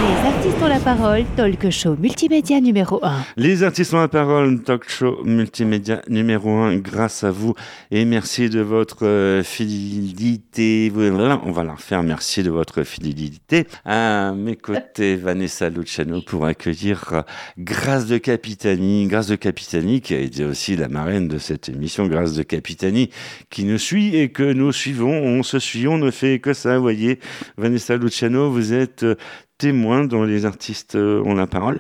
De 0.02 0.28
artistes 0.28 0.64
ont 0.64 0.68
la 0.68 0.80
parole, 0.80 1.26
talk 1.36 1.70
show 1.70 1.96
multimédia 1.96 2.60
numéro 2.60 3.00
1. 3.04 3.24
Les 3.38 3.62
artistes 3.62 3.94
ont 3.94 4.00
la 4.00 4.08
parole, 4.08 4.64
talk 4.64 4.90
show 4.90 5.24
multimédia 5.24 6.02
numéro 6.10 6.50
1, 6.50 6.78
grâce 6.78 7.24
à 7.24 7.30
vous 7.30 7.54
et 7.92 8.04
merci 8.06 8.50
de 8.50 8.62
votre 8.62 9.06
euh, 9.06 9.44
fidélité. 9.44 10.92
On 10.96 11.52
va 11.52 11.64
la 11.64 11.74
refaire, 11.74 12.02
merci 12.02 12.42
de 12.42 12.50
votre 12.50 12.82
fidélité. 12.82 13.68
À 13.86 14.34
mes 14.36 14.56
côtés, 14.56 15.18
Vanessa 15.18 15.70
Luciano 15.70 16.22
pour 16.22 16.48
accueillir 16.48 17.10
euh, 17.14 17.22
Grâce 17.60 18.08
de 18.08 18.18
Capitani. 18.18 19.06
Grâce 19.06 19.28
de 19.28 19.36
Capitani 19.36 20.02
qui 20.02 20.16
a 20.16 20.20
été 20.20 20.44
aussi 20.44 20.76
la 20.76 20.88
marraine 20.88 21.28
de 21.28 21.38
cette 21.38 21.70
émission, 21.70 22.08
Grâce 22.08 22.34
de 22.34 22.42
Capitani, 22.42 23.12
qui 23.52 23.66
nous 23.66 23.78
suit 23.78 24.16
et 24.16 24.30
que 24.30 24.52
nous 24.52 24.72
suivons. 24.72 25.12
On 25.12 25.44
se 25.44 25.60
suit, 25.60 25.88
on 25.88 26.00
ne 26.00 26.10
fait 26.10 26.40
que 26.40 26.54
ça, 26.54 26.80
voyez. 26.80 27.20
Vanessa 27.58 27.98
Luciano, 27.98 28.50
vous 28.50 28.74
êtes 28.74 29.04
euh, 29.04 29.16
témoin 29.62 30.06
dont 30.06 30.24
les 30.24 30.46
artistes 30.48 30.96
euh, 30.96 31.22
ont 31.24 31.36
la 31.36 31.46
parole. 31.46 31.80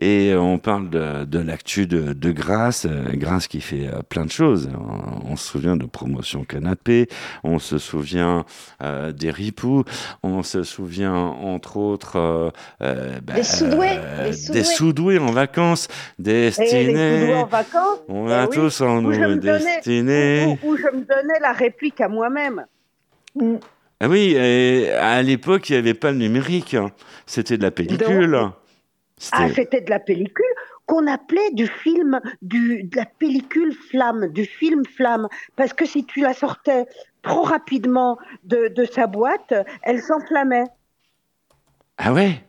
Et 0.00 0.30
euh, 0.32 0.40
on 0.40 0.58
parle 0.58 0.88
de, 0.88 1.24
de 1.26 1.38
l'actu 1.38 1.86
de, 1.86 2.14
de 2.14 2.30
Grasse, 2.32 2.86
euh, 2.88 3.04
Grasse 3.12 3.46
qui 3.48 3.60
fait 3.60 3.90
plein 4.08 4.24
de 4.24 4.30
choses. 4.30 4.70
On, 4.74 5.32
on 5.32 5.36
se 5.36 5.46
souvient 5.52 5.76
de 5.76 5.84
Promotion 5.84 6.44
Canapé, 6.44 7.06
on 7.44 7.58
se 7.58 7.76
souvient 7.76 8.46
euh, 8.82 9.12
des 9.12 9.30
Ripoux, 9.30 9.84
on 10.22 10.42
se 10.42 10.62
souvient 10.62 11.14
entre 11.14 11.76
autres 11.76 12.16
euh, 12.16 12.50
euh, 12.80 13.20
bah, 13.22 13.34
Des 13.34 13.42
Soudoués, 13.42 13.98
euh, 13.98 14.32
des 14.32 14.52
des 14.52 14.64
Soudoués. 14.64 15.18
En 15.18 15.32
vacances, 15.32 15.88
Soudoués 16.16 16.48
destinés. 16.50 17.34
en 17.34 17.46
vacances, 17.46 17.98
On 18.08 18.28
eh 18.28 18.32
a 18.32 18.46
oui, 18.48 18.54
tous 18.56 18.80
en 18.80 19.02
nous 19.02 19.34
destinés. 19.36 20.58
où, 20.62 20.70
où 20.70 20.76
je 20.76 20.86
me 20.96 21.02
donnais 21.04 21.40
la 21.42 21.52
réplique 21.52 22.00
à 22.00 22.08
moi-même. 22.08 22.64
Ah 24.00 24.08
oui, 24.08 24.34
et 24.36 24.90
à 24.92 25.22
l'époque, 25.22 25.68
il 25.70 25.72
n'y 25.72 25.78
avait 25.78 25.94
pas 25.94 26.12
le 26.12 26.18
numérique. 26.18 26.74
hein. 26.74 26.92
C'était 27.26 27.58
de 27.58 27.62
la 27.62 27.70
pellicule. 27.70 28.34
Ah, 29.32 29.48
C'était- 29.54 29.80
de 29.80 29.90
la 29.90 29.98
pellicule 29.98 30.44
qu'on 30.86 31.06
appelait 31.06 31.50
du 31.52 31.66
film, 31.66 32.20
du, 32.40 32.84
de 32.84 32.96
la 32.96 33.04
pellicule 33.06 33.74
flamme, 33.74 34.28
du 34.28 34.44
film 34.46 34.84
flamme. 34.86 35.26
Parce 35.56 35.72
que 35.72 35.84
si 35.84 36.04
tu 36.04 36.20
la 36.20 36.32
sortais 36.32 36.86
trop 37.22 37.42
rapidement 37.42 38.18
de, 38.44 38.68
de 38.68 38.84
sa 38.84 39.06
boîte, 39.06 39.52
elle 39.82 40.00
s'enflammait. 40.00 40.64
Ah 41.98 42.12
ouais? 42.12 42.44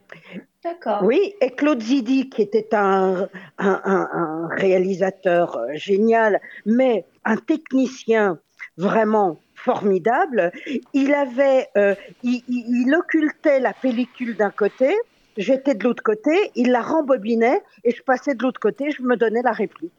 D'accord. 0.64 1.00
Oui, 1.04 1.34
et 1.42 1.52
Claude 1.52 1.82
Zidi, 1.82 2.30
qui 2.30 2.44
était 2.44 2.68
un, 2.76 3.28
un, 3.58 3.82
un- 3.84 4.10
un 4.14 4.48
réalisateur 4.50 5.58
euh, 5.58 5.68
génial, 5.74 6.40
mais 6.66 7.06
un 7.26 7.38
technicien 7.38 8.40
vraiment 8.78 9.40
formidable, 9.64 10.52
il 10.94 11.14
avait, 11.14 11.68
euh, 11.78 11.96
il, 12.24 12.42
il- 12.48 12.86
il 12.88 12.96
occultait 12.96 13.60
la 13.60 13.74
pellicule 13.74 14.36
d'un 14.36 14.50
côté, 14.52 14.96
j'étais 15.38 15.76
de 15.76 15.84
l'autre 15.84 16.04
côté, 16.04 16.32
il 16.56 16.72
la 16.72 16.82
rembobinait 16.82 17.62
et 17.84 17.92
je 17.92 18.02
passais 18.04 18.34
de 18.36 18.44
l'autre 18.44 18.60
côté, 18.60 18.92
je 18.92 19.02
me 19.04 19.16
donnais 19.16 19.42
la 19.44 19.52
réplique. 19.52 19.92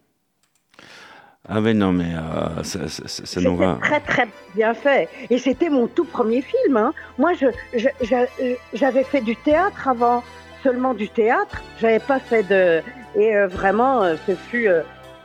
Ah 1.49 1.61
ouais, 1.61 1.73
non, 1.73 1.93
mais 1.93 2.12
euh, 2.14 2.62
ça, 2.62 2.87
ça- 2.88 3.09
ça- 3.09 3.25
ça 3.26 3.40
nous 3.40 3.57
va. 3.57 3.79
très 3.81 4.00
très 4.00 4.26
bien 4.55 4.75
fait. 4.75 5.09
Et 5.31 5.38
c'était 5.38 5.71
mon 5.71 5.87
tout 5.87 6.05
premier 6.05 6.43
film. 6.43 6.76
hein. 6.76 6.93
Moi, 7.19 7.33
je, 7.33 7.47
je- 7.75 7.88
j'a- 8.02 8.26
euh, 8.43 8.55
j'avais 8.75 9.05
fait 9.05 9.23
du 9.23 9.35
théâtre 9.37 9.88
avant, 9.88 10.23
seulement 10.62 10.93
du 10.93 11.09
théâtre. 11.09 11.62
J'avais 11.81 11.99
pas 11.99 12.19
fait 12.21 12.43
de. 12.43 12.83
Et 13.17 13.35
euh, 13.35 13.47
vraiment, 13.49 14.02
ce 14.26 14.35
fut, 14.35 14.69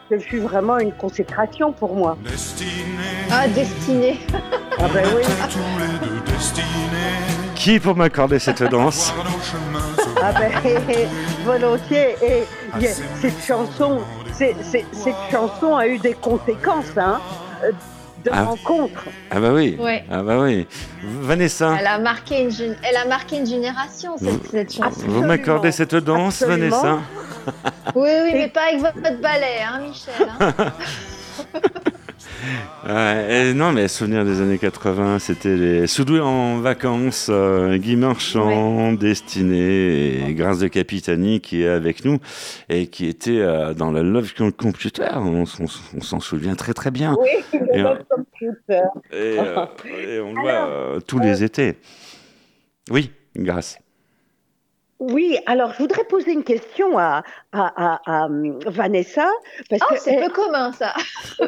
ce 0.10 0.20
fut 0.20 0.40
vraiment 0.40 0.78
une 0.78 0.92
consécration 0.92 1.72
pour 1.74 1.96
moi. 1.96 2.18
Destinée. 2.24 2.70
Ah, 3.32 3.48
destiné. 3.48 4.20
Ah 4.78 4.88
ben 4.94 5.04
oui. 5.16 5.24
Tous 5.50 5.80
les 5.80 6.08
deux 6.08 6.22
destinés. 6.32 6.66
Qui 7.56 7.80
pour 7.80 7.96
m'accorder 7.96 8.38
cette 8.40 8.64
danse 8.64 9.14
Ah 10.22 10.32
ben 10.34 10.52
volontiers. 11.46 12.16
Et 12.22 12.44
y 12.80 12.88
a- 12.88 12.94
cette 13.22 13.44
chanson, 13.44 14.00
cette 14.34 15.16
chanson 15.32 15.76
a 15.76 15.88
eu 15.88 15.98
des 15.98 16.14
conséquences, 16.14 16.96
hein, 16.98 17.20
euh, 17.64 17.72
de 18.26 18.30
Ah. 18.34 18.44
rencontres. 18.44 19.06
Ah 19.32 19.40
bah 19.40 19.52
oui. 19.54 19.78
Ouais. 19.80 20.04
Ah 20.12 20.22
bah 20.24 20.40
oui. 20.40 20.68
Vanessa, 21.04 21.78
Elle 21.80 21.88
a 21.88 22.00
marqué 22.00 22.42
une, 22.42 22.76
elle 22.84 22.98
a 22.98 23.06
marqué 23.06 23.38
une 23.38 23.46
génération, 23.46 24.18
cette, 24.18 24.28
Vous- 24.30 24.42
cette 24.52 24.74
chanson. 24.74 25.02
vous 25.08 25.24
m'accordez 25.24 25.72
cette 25.72 25.96
danse, 25.96 26.42
Absolument. 26.42 26.82
Vanessa 26.82 27.00
Oui, 27.96 28.10
oui, 28.24 28.30
mais 28.34 28.48
pas 28.50 28.64
avec 28.70 28.80
votre, 28.82 29.22
balai, 29.22 29.60
hein, 29.64 29.80
Michel. 29.80 30.28
hein. 30.40 30.54
Ouais, 32.88 33.54
Non, 33.54 33.72
mais 33.72 33.88
souvenir 33.88 34.26
des 34.26 34.42
années 34.42 34.58
80, 34.58 35.20
c'était 35.20 35.56
les 35.56 35.88
Soudoués 35.88 36.20
en 36.20 36.60
vacances, 36.60 37.28
euh, 37.30 37.78
Guy 37.78 37.96
Marchand, 37.96 38.94
Destiné 38.94 40.28
et 40.28 40.34
Grâce 40.34 40.60
de 40.60 40.68
Capitani 40.68 41.42
qui 41.42 41.64
est 41.64 41.68
avec 41.68 42.06
nous 42.06 42.20
et 42.70 42.88
qui 42.88 43.08
était 43.08 43.40
euh, 43.40 43.74
dans 43.74 43.92
le 43.92 44.04
Love 44.04 44.34
Computer. 44.58 45.10
On, 45.16 45.44
on 45.44 46.02
s'en 46.02 46.20
souvient 46.20 46.56
très 46.56 46.74
très 46.74 46.92
bien. 46.92 47.16
Oui, 47.20 47.60
Et, 47.74 47.82
Love 47.82 48.04
Computer. 48.10 48.84
Et, 49.12 49.38
euh, 49.40 49.66
et 50.08 50.20
on 50.20 50.34
le 50.34 50.42
voit 50.42 50.68
euh, 50.68 51.00
tous 51.00 51.20
les 51.20 51.44
étés. 51.44 51.78
Oui, 52.92 53.12
Grâce. 53.36 53.78
Oui, 55.00 55.38
alors 55.46 55.74
je 55.74 55.80
voudrais 55.80 56.06
poser 56.06 56.32
une 56.32 56.44
question 56.44 56.98
à, 56.98 57.24
à, 57.52 57.96
à, 57.96 58.02
à, 58.06 58.26
hum, 58.28 58.60
Vanessa. 58.66 59.28
Parce 59.70 59.82
Oh, 59.90 59.94
que, 59.94 60.00
c'est 60.00 60.24
peu 60.24 60.32
commun, 60.32 60.72
ça. 60.72 60.94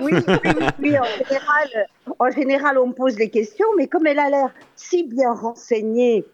oui, 0.01 0.11
oui, 0.27 0.35
oui, 0.43 0.65
oui, 0.79 0.97
en, 0.99 1.03
général, 1.05 1.87
en 2.19 2.29
général, 2.31 2.77
on 2.77 2.87
me 2.87 2.93
pose 2.93 3.17
les 3.17 3.29
questions, 3.29 3.67
mais 3.77 3.87
comme 3.87 4.05
elle 4.05 4.19
a 4.19 4.29
l'air 4.29 4.49
si 4.75 5.03
bien 5.03 5.33
renseignée 5.33 6.25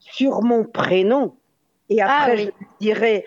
sur 0.00 0.42
mon 0.42 0.64
prénom, 0.64 1.34
et 1.88 2.02
après 2.02 2.32
Ah 2.32 2.34
oui. 2.34 2.50
je 2.60 2.66
dirai 2.80 3.24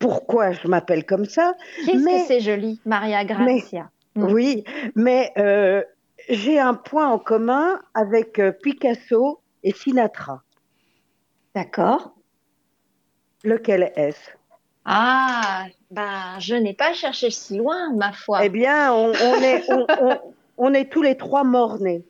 pourquoi 0.00 0.50
je 0.52 0.66
m'appelle 0.66 1.06
comme 1.06 1.24
ça, 1.26 1.54
Qu'est-ce 1.86 2.04
que 2.04 2.26
c'est 2.26 2.40
joli, 2.40 2.80
Maria 2.84 3.24
Grazia. 3.24 3.88
Mm. 4.16 4.24
oui, 4.32 4.64
mais 4.96 5.32
euh, 5.38 5.82
j'ai 6.28 6.58
un 6.58 6.74
point 6.74 7.08
en 7.08 7.18
commun 7.18 7.80
avec 7.94 8.38
euh, 8.40 8.50
Picasso 8.52 9.40
et 9.62 9.72
Sinatra. 9.72 10.42
D'accord. 11.54 12.13
Lequel 13.44 13.92
est-ce? 13.94 14.30
Ah, 14.86 15.64
ben, 15.90 16.38
je 16.40 16.54
n'ai 16.56 16.74
pas 16.74 16.92
cherché 16.92 17.30
si 17.30 17.56
loin, 17.56 17.92
ma 17.94 18.12
foi. 18.12 18.44
Eh 18.44 18.48
bien, 18.48 18.92
on, 18.92 19.10
on 19.12 19.34
est, 19.42 19.62
on, 19.70 19.86
on- 20.00 20.20
on 20.56 20.74
est 20.74 20.90
tous 20.90 21.02
les 21.02 21.16
trois 21.16 21.42
morts-nés. 21.44 22.04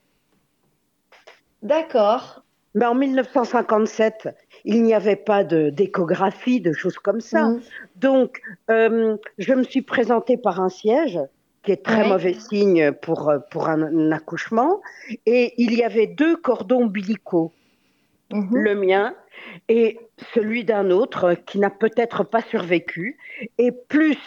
D'accord. 1.63 2.43
Mais 2.75 2.87
en 2.87 2.95
1957, 2.95 4.29
il 4.65 4.83
n'y 4.83 4.95
avait 4.95 5.17
pas 5.17 5.45
de 5.45 5.71
d'échographie, 5.71 6.61
de 6.61 6.73
choses 6.73 6.99
comme 6.99 7.21
ça. 7.21 7.45
Mm. 7.45 7.61
Donc, 7.97 8.41
euh, 8.71 9.17
je 9.39 9.55
me 9.55 9.63
suis 9.63 9.83
présentée 9.83 10.37
par 10.37 10.61
un 10.61 10.69
siège, 10.69 11.19
qui 11.63 11.73
est 11.73 11.85
très 11.85 12.03
Ouais. 12.03 12.09
mauvais 12.09 12.35
signe 12.35 12.93
pour, 12.93 13.31
euh, 13.31 13.39
pour 13.51 13.69
un, 13.69 13.81
un 13.83 14.13
accouchement. 14.13 14.81
Et 15.25 15.55
il 15.57 15.73
y 15.75 15.83
avait 15.85 16.09
deux 16.09 16.37
cordons 16.37 16.83
ombilicaux, 16.85 17.53
Mhm. 18.35 18.57
le 18.57 18.75
mien 18.75 19.15
et 19.69 19.99
celui 20.35 20.65
d'un 20.65 20.91
autre 20.91 21.35
qui 21.47 21.59
n'a 21.59 21.71
peut-être 21.71 22.25
pas 22.25 22.43
survécu. 22.43 23.17
Et 23.59 23.71
plus 23.73 24.19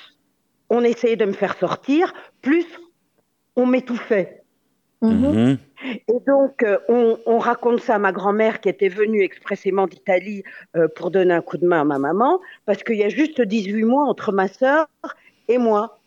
on 0.69 0.83
essayait 0.83 1.15
de 1.15 1.25
me 1.25 1.33
faire 1.33 1.57
sortir, 1.57 2.13
plus 2.41 2.65
on 3.55 3.65
m'étouffait. 3.65 4.41
Mhm. 5.01 5.11
Mhm. 5.11 5.57
Et 6.07 6.19
donc, 6.25 6.63
euh, 6.63 6.77
on, 6.89 7.19
on 7.25 7.37
raconte 7.37 7.81
ça 7.81 7.95
à 7.95 7.99
ma 7.99 8.11
grand-mère 8.11 8.61
qui 8.61 8.69
était 8.69 8.89
venue 8.89 9.21
expressément 9.21 9.85
d'Italie 9.87 10.43
euh, 10.75 10.87
pour 10.87 11.11
donner 11.11 11.33
un 11.33 11.41
coup 11.41 11.57
de 11.57 11.67
main 11.67 11.81
à 11.81 11.83
ma 11.83 11.99
maman, 11.99 12.39
parce 12.65 12.81
qu'il 12.83 12.95
y 12.95 13.03
a 13.03 13.09
juste 13.09 13.41
18 13.41 13.83
mois 13.83 14.05
entre 14.05 14.31
ma 14.31 14.47
sœur 14.47 14.87
et 15.47 15.57
moi. 15.57 15.99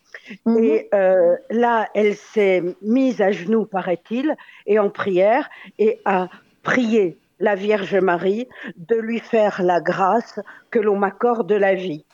Et 0.59 0.89
euh, 0.93 1.37
là, 1.51 1.89
elle 1.95 2.17
s'est 2.17 2.63
mise 2.83 3.21
à 3.21 3.31
genoux, 3.31 3.65
paraît-il, 3.65 4.35
et 4.67 4.79
en 4.79 4.91
prière, 4.91 5.49
et 5.79 6.01
a 6.05 6.29
prié 6.63 7.17
la 7.41 7.55
Vierge 7.55 7.97
Marie 7.97 8.49
de 8.77 8.97
lui 8.97 9.19
faire 9.19 9.63
la 9.63 9.81
grâce 9.81 10.39
que 10.71 10.79
l'on 10.79 10.97
m'accorde 10.97 11.51
la 11.53 11.75
vie. 11.75 12.05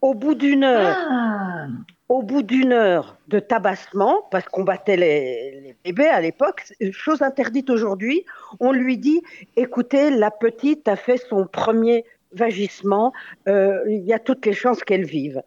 Au 0.00 0.14
bout 0.14 0.34
d'une 0.34 0.64
heure, 0.64 0.96
Ah, 1.10 1.66
au 2.08 2.22
bout 2.22 2.42
d'une 2.42 2.72
heure 2.72 3.16
de 3.28 3.38
tabassement, 3.38 4.22
parce 4.30 4.44
qu'on 4.46 4.64
battait 4.64 4.96
les, 4.96 5.60
les 5.62 5.76
bébés 5.84 6.08
à 6.08 6.20
l'époque, 6.20 6.62
c'est- 6.64 6.92
chose 6.92 7.22
interdite 7.22 7.70
aujourd'hui, 7.70 8.24
on 8.60 8.72
lui 8.72 8.98
dit 8.98 9.22
écoutez, 9.56 10.10
la 10.10 10.30
petite 10.30 10.88
a 10.88 10.96
fait 10.96 11.16
son 11.16 11.46
premier 11.46 12.04
vagissement, 12.32 13.12
euh, 13.48 13.80
il 13.88 14.02
y 14.04 14.12
a 14.12 14.18
toutes 14.18 14.44
les 14.44 14.52
chances 14.52 14.82
qu'elle 14.82 15.04
vive. 15.04 15.42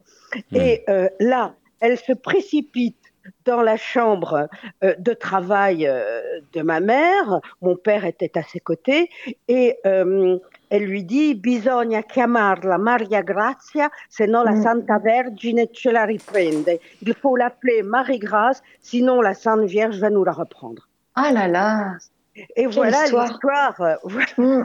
Et 0.53 0.83
euh, 0.89 1.09
là, 1.19 1.53
elle 1.79 1.97
se 1.97 2.13
précipite 2.13 3.06
dans 3.45 3.61
la 3.61 3.77
chambre 3.77 4.47
euh, 4.83 4.93
de 4.97 5.13
travail 5.13 5.87
euh, 5.87 6.21
de 6.53 6.61
ma 6.61 6.79
mère, 6.79 7.39
mon 7.61 7.75
père 7.75 8.05
était 8.05 8.37
à 8.37 8.43
ses 8.43 8.59
côtés, 8.59 9.09
et 9.47 9.77
euh, 9.85 10.37
elle 10.69 10.83
lui 10.83 11.03
dit 11.03 11.33
Bisogna 11.35 12.01
chiamarla 12.11 12.77
Maria 12.77 13.21
Grazia, 13.23 13.89
sinon 14.09 14.43
la 14.43 14.51
Mm. 14.51 14.63
Santa 14.63 14.97
Vergine 14.99 15.65
ce 15.73 15.89
la 15.89 16.05
riprende. 16.05 16.69
Il 17.01 17.13
faut 17.13 17.35
l'appeler 17.35 17.83
Marie 17.83 18.19
Grâce, 18.19 18.61
sinon 18.81 19.21
la 19.21 19.33
Sainte 19.33 19.65
Vierge 19.65 19.99
va 19.99 20.09
nous 20.09 20.23
la 20.23 20.33
reprendre. 20.33 20.87
ah 21.15 21.31
là 21.31 21.47
là. 21.47 21.97
Et 22.55 22.65
voilà 22.67 23.03
l'histoire. 23.03 23.75
Mm. 24.37 24.63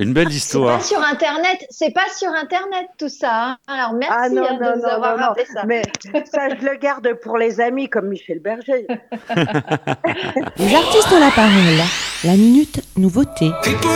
Une 0.00 0.12
belle 0.12 0.30
histoire. 0.30 0.82
C'est 0.82 0.94
pas 0.94 1.00
sur 1.00 1.08
Internet, 1.12 1.66
c'est 1.70 1.92
pas 1.92 2.08
sur 2.14 2.28
Internet 2.30 2.88
tout 2.98 3.08
ça. 3.08 3.32
hein. 3.32 3.56
Alors 3.66 3.94
merci 3.94 4.14
Ah 4.16 4.28
non, 4.28 4.42
non, 4.42 4.58
de 4.58 4.76
nous 4.76 4.82
non, 4.82 4.88
avoir 4.88 5.16
non, 5.16 5.22
non. 5.22 5.28
rappelé 5.28 5.46
ça. 5.46 5.62
Mais 5.66 5.82
ça, 6.30 6.48
je 6.50 6.64
le 6.64 6.76
garde 6.76 7.14
pour 7.22 7.38
les 7.38 7.60
amis 7.60 7.88
comme 7.88 8.08
Michel 8.08 8.40
Berger. 8.40 8.86
Les 10.56 10.74
artistes 10.74 11.12
ont 11.12 11.20
la 11.20 11.30
parole. 11.30 11.82
La 12.24 12.32
minute 12.32 12.82
nouveauté. 12.96 13.50
People 13.62 13.88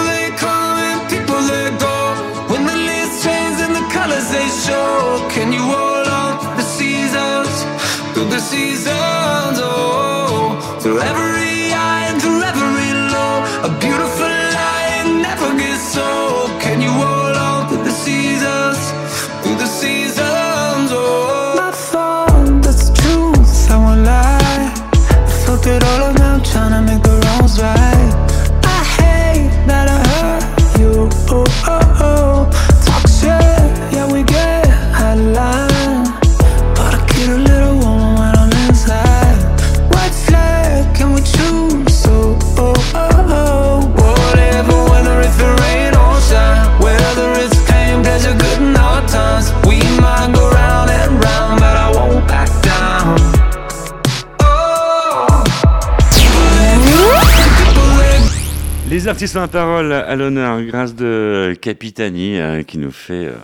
Ont 59.13 59.41
la 59.41 59.47
parole 59.47 59.93
à 59.93 60.17
l'honneur 60.17 60.63
grâce 60.63 60.95
de 60.95 61.55
Capitani 61.61 62.41
euh, 62.41 62.63
qui 62.63 62.79
nous 62.79 62.91
fait, 62.91 63.27
euh, 63.27 63.35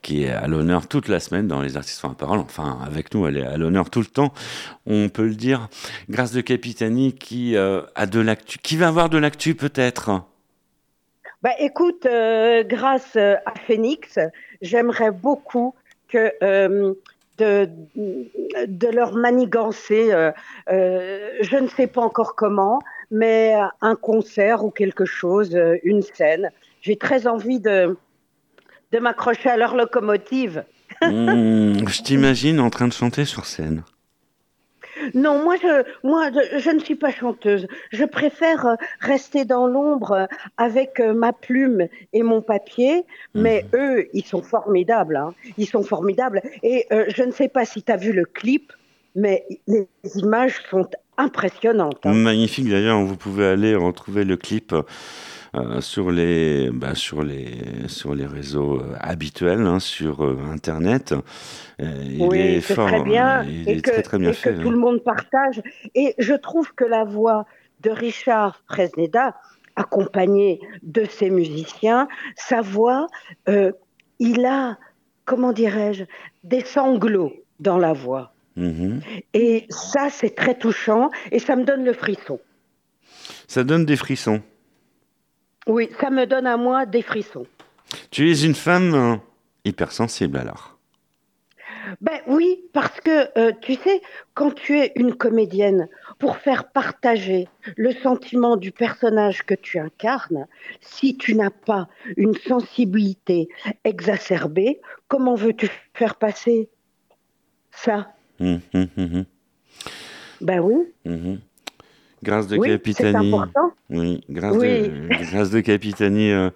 qui 0.00 0.22
est 0.22 0.30
à 0.30 0.46
l'honneur 0.46 0.86
toute 0.86 1.08
la 1.08 1.18
semaine 1.18 1.48
dans 1.48 1.60
les 1.60 1.76
artistes 1.76 2.04
la 2.04 2.10
parole. 2.10 2.38
Enfin, 2.38 2.78
avec 2.86 3.12
nous, 3.12 3.26
elle 3.26 3.36
est 3.36 3.44
à 3.44 3.56
l'honneur 3.56 3.90
tout 3.90 3.98
le 3.98 4.06
temps. 4.06 4.32
On 4.86 5.08
peut 5.08 5.26
le 5.26 5.34
dire. 5.34 5.68
Grâce 6.08 6.30
de 6.30 6.40
Capitani 6.40 7.14
qui 7.14 7.56
euh, 7.56 7.82
a 7.96 8.06
de 8.06 8.20
l'actu, 8.20 8.58
qui 8.58 8.76
va 8.76 8.86
avoir 8.86 9.10
de 9.10 9.18
l'actu 9.18 9.56
peut-être? 9.56 10.22
Bah, 11.42 11.50
écoute, 11.58 12.06
grâce 12.66 13.16
à 13.16 13.54
Phoenix, 13.66 14.20
j'aimerais 14.62 15.10
beaucoup 15.10 15.74
que 16.06 16.32
de, 17.38 18.94
leur 18.94 19.14
manigancer, 19.14 20.12
euh, 20.12 20.30
euh, 20.70 21.30
je 21.40 21.56
ne 21.56 21.68
sais 21.68 21.86
pas 21.86 22.02
encore 22.02 22.34
comment, 22.34 22.80
mais 23.10 23.54
un 23.80 23.94
concert 23.96 24.64
ou 24.64 24.70
quelque 24.70 25.04
chose, 25.04 25.54
euh, 25.54 25.76
une 25.82 26.02
scène. 26.02 26.50
J'ai 26.80 26.96
très 26.96 27.26
envie 27.26 27.60
de, 27.60 27.96
de 28.92 28.98
m'accrocher 28.98 29.48
à 29.48 29.56
leur 29.56 29.76
locomotive. 29.76 30.64
Hmm, 31.02 31.86
je 31.86 32.02
t'imagine 32.02 32.60
en 32.60 32.70
train 32.70 32.88
de 32.88 32.92
chanter 32.92 33.24
sur 33.24 33.46
scène. 33.46 33.82
Non, 35.14 35.42
moi 35.42 35.56
je, 35.62 35.84
moi 36.06 36.30
je, 36.32 36.58
je 36.58 36.70
ne 36.70 36.78
suis 36.80 36.94
pas 36.94 37.10
chanteuse. 37.10 37.66
Je 37.92 38.04
préfère 38.04 38.66
euh, 38.66 38.74
rester 39.00 39.44
dans 39.44 39.66
l'ombre 39.66 40.12
euh, 40.12 40.26
avec 40.56 41.00
euh, 41.00 41.12
ma 41.14 41.32
plume 41.32 41.88
et 42.12 42.22
mon 42.22 42.42
papier. 42.42 43.04
Mais 43.34 43.64
eux, 43.74 44.08
ils 44.12 44.24
sont 44.24 44.42
formidables. 44.42 45.16
Hein. 45.16 45.34
Ils 45.56 45.66
sont 45.66 45.82
formidables. 45.82 46.42
Et 46.62 46.86
euh, 46.92 47.04
je 47.08 47.22
ne 47.22 47.30
sais 47.32 47.48
pas 47.48 47.64
si 47.64 47.82
tu 47.82 47.92
as 47.92 47.96
vu 47.96 48.12
le 48.12 48.24
clip, 48.24 48.72
mais 49.14 49.44
les 49.66 49.86
images 50.16 50.62
sont 50.70 50.88
impressionnantes. 51.16 51.98
hein. 52.04 52.12
Magnifique 52.12 52.68
d'ailleurs, 52.68 53.00
vous 53.02 53.16
pouvez 53.16 53.46
aller 53.46 53.74
retrouver 53.74 54.24
le 54.24 54.36
clip 54.36 54.74
sur, 55.80 56.10
les, 56.10 56.70
bah, 56.72 56.94
sur, 56.94 57.22
les, 57.22 57.88
sur 57.88 58.14
les 58.14 58.26
réseaux 58.26 58.80
euh, 58.80 58.94
habituels, 59.00 59.66
hein, 59.66 59.80
sur 59.80 60.24
euh, 60.24 60.38
Internet. 60.52 61.14
Euh, 61.80 62.02
il 62.04 62.22
oui, 62.22 62.38
est 62.38 62.60
fort, 62.60 62.88
très 62.88 63.02
bien. 63.02 63.44
il 63.44 63.68
et 63.68 63.78
est 63.78 63.80
que, 63.80 63.90
très 63.90 64.02
très 64.02 64.18
bien 64.18 64.30
et 64.30 64.34
fait. 64.34 64.54
que 64.54 64.62
tout 64.62 64.70
le 64.70 64.78
monde 64.78 65.02
partage. 65.02 65.62
Et 65.94 66.14
je 66.18 66.34
trouve 66.34 66.74
que 66.74 66.84
la 66.84 67.04
voix 67.04 67.46
de 67.80 67.90
Richard 67.90 68.62
Fresneda, 68.66 69.36
accompagné 69.76 70.60
de 70.82 71.04
ses 71.04 71.30
musiciens, 71.30 72.08
sa 72.36 72.60
voix, 72.60 73.06
euh, 73.48 73.72
il 74.18 74.44
a, 74.44 74.76
comment 75.24 75.52
dirais-je, 75.52 76.04
des 76.42 76.64
sanglots 76.64 77.32
dans 77.60 77.78
la 77.78 77.92
voix. 77.92 78.32
Mhm. 78.56 79.00
Et 79.34 79.66
ça, 79.70 80.08
c'est 80.10 80.34
très 80.34 80.58
touchant 80.58 81.10
et 81.30 81.38
ça 81.38 81.54
me 81.54 81.64
donne 81.64 81.84
le 81.84 81.92
frisson. 81.92 82.40
Ça 83.46 83.62
donne 83.62 83.86
des 83.86 83.96
frissons. 83.96 84.42
Oui, 85.68 85.90
ça 86.00 86.08
me 86.08 86.24
donne 86.26 86.46
à 86.46 86.56
moi 86.56 86.86
des 86.86 87.02
frissons. 87.02 87.46
Tu 88.10 88.30
es 88.30 88.40
une 88.42 88.54
femme 88.54 88.94
euh, 88.94 89.16
hypersensible 89.64 90.38
alors. 90.38 90.78
Ben 92.00 92.20
oui, 92.26 92.64
parce 92.72 93.00
que 93.00 93.38
euh, 93.38 93.52
tu 93.60 93.74
sais, 93.74 94.00
quand 94.34 94.54
tu 94.54 94.78
es 94.78 94.92
une 94.96 95.14
comédienne, 95.14 95.88
pour 96.18 96.36
faire 96.38 96.70
partager 96.70 97.48
le 97.76 97.92
sentiment 97.92 98.56
du 98.56 98.72
personnage 98.72 99.42
que 99.44 99.54
tu 99.54 99.78
incarnes, 99.78 100.46
si 100.80 101.16
tu 101.16 101.34
n'as 101.34 101.50
pas 101.50 101.88
une 102.16 102.34
sensibilité 102.34 103.48
exacerbée, 103.84 104.80
comment 105.06 105.34
veux-tu 105.34 105.70
faire 105.94 106.16
passer 106.16 106.68
ça? 107.70 108.12
Mhm, 108.40 108.60
mhm, 108.74 108.88
mhm, 108.96 109.24
Ben 110.40 110.60
oui. 110.60 111.38
Grâce 112.22 112.48
de 112.48 112.56
oui, 112.56 112.68
Capitani. 112.68 113.32
Oui, 113.90 114.20
grâce 114.28 114.56
Oui. 114.56 114.88
de, 114.88 115.08
grâce 115.30 115.50
de 115.50 115.60
Capitani 115.60 116.30
euh, 116.30 116.50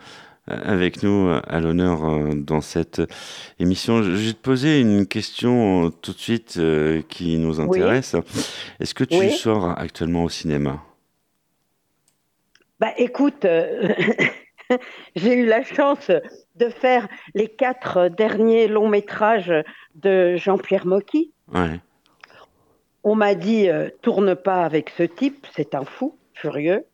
avec 0.48 1.02
nous 1.02 1.28
euh, 1.28 1.40
à 1.46 1.60
l'honneur 1.60 2.04
euh, 2.04 2.34
dans 2.34 2.60
cette 2.60 3.02
émission. 3.60 4.02
Je 4.02 4.10
vais 4.10 4.32
te 4.32 4.42
poser 4.42 4.80
une 4.80 5.06
question 5.06 5.86
euh, 5.86 5.90
tout 5.90 6.12
de 6.12 6.18
suite 6.18 6.60
qui 7.08 7.38
nous 7.38 7.60
intéresse. 7.60 8.16
Est-ce 8.80 8.94
que 8.94 9.04
tu 9.04 9.30
sors 9.30 9.68
actuellement 9.78 10.24
au 10.24 10.28
cinéma? 10.28 10.82
Bah 12.80 12.92
écoute, 12.96 13.46
j'ai 15.14 15.34
eu 15.34 15.46
la 15.46 15.62
chance 15.62 16.10
de 16.56 16.68
faire 16.68 17.06
les 17.34 17.46
quatre 17.46 18.08
derniers 18.08 18.66
longs 18.66 18.88
métrages 18.88 19.52
de 19.94 20.36
Jean-Pierre 20.36 20.86
Mocky. 20.86 21.30
Ouais. 21.54 21.80
On 23.04 23.14
m'a 23.14 23.34
dit 23.34 23.68
euh, 23.68 23.88
tourne 24.00 24.34
pas 24.34 24.64
avec 24.64 24.90
ce 24.90 25.02
type, 25.02 25.46
c'est 25.54 25.74
un 25.74 25.84
fou 25.84 26.16
furieux. 26.34 26.84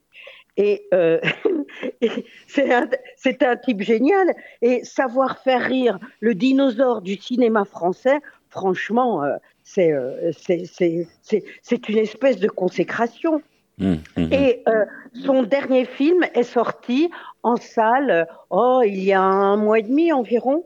Et, 0.59 0.87
euh, 0.93 1.21
et 2.01 2.27
c'est 2.47 3.43
un, 3.43 3.57
type 3.57 3.81
génial. 3.81 4.35
Et 4.61 4.85
savoir 4.85 5.39
faire 5.39 5.63
rire 5.63 5.99
le 6.21 6.35
dinosaure 6.35 7.01
du 7.01 7.17
cinéma 7.17 7.65
français, 7.65 8.19
franchement, 8.51 9.23
euh, 9.23 9.37
c'est, 9.63 9.89
une 11.89 11.99
espèce 11.99 12.39
de 12.39 12.49
consécration. 12.49 13.41
Mhm, 13.79 14.01
mhm. 14.17 14.33
Et 14.33 14.63
euh, 14.69 14.85
son 15.25 15.45
dernier 15.45 15.85
film 15.85 16.25
est 16.35 16.43
sorti 16.43 17.09
en 17.45 17.57
salle, 17.57 18.27
oh, 18.51 18.83
il 18.85 19.05
y 19.05 19.13
a 19.13 19.23
un 19.23 19.57
mois 19.57 19.79
et 19.79 19.83
demi 19.83 20.13
environ. 20.13 20.65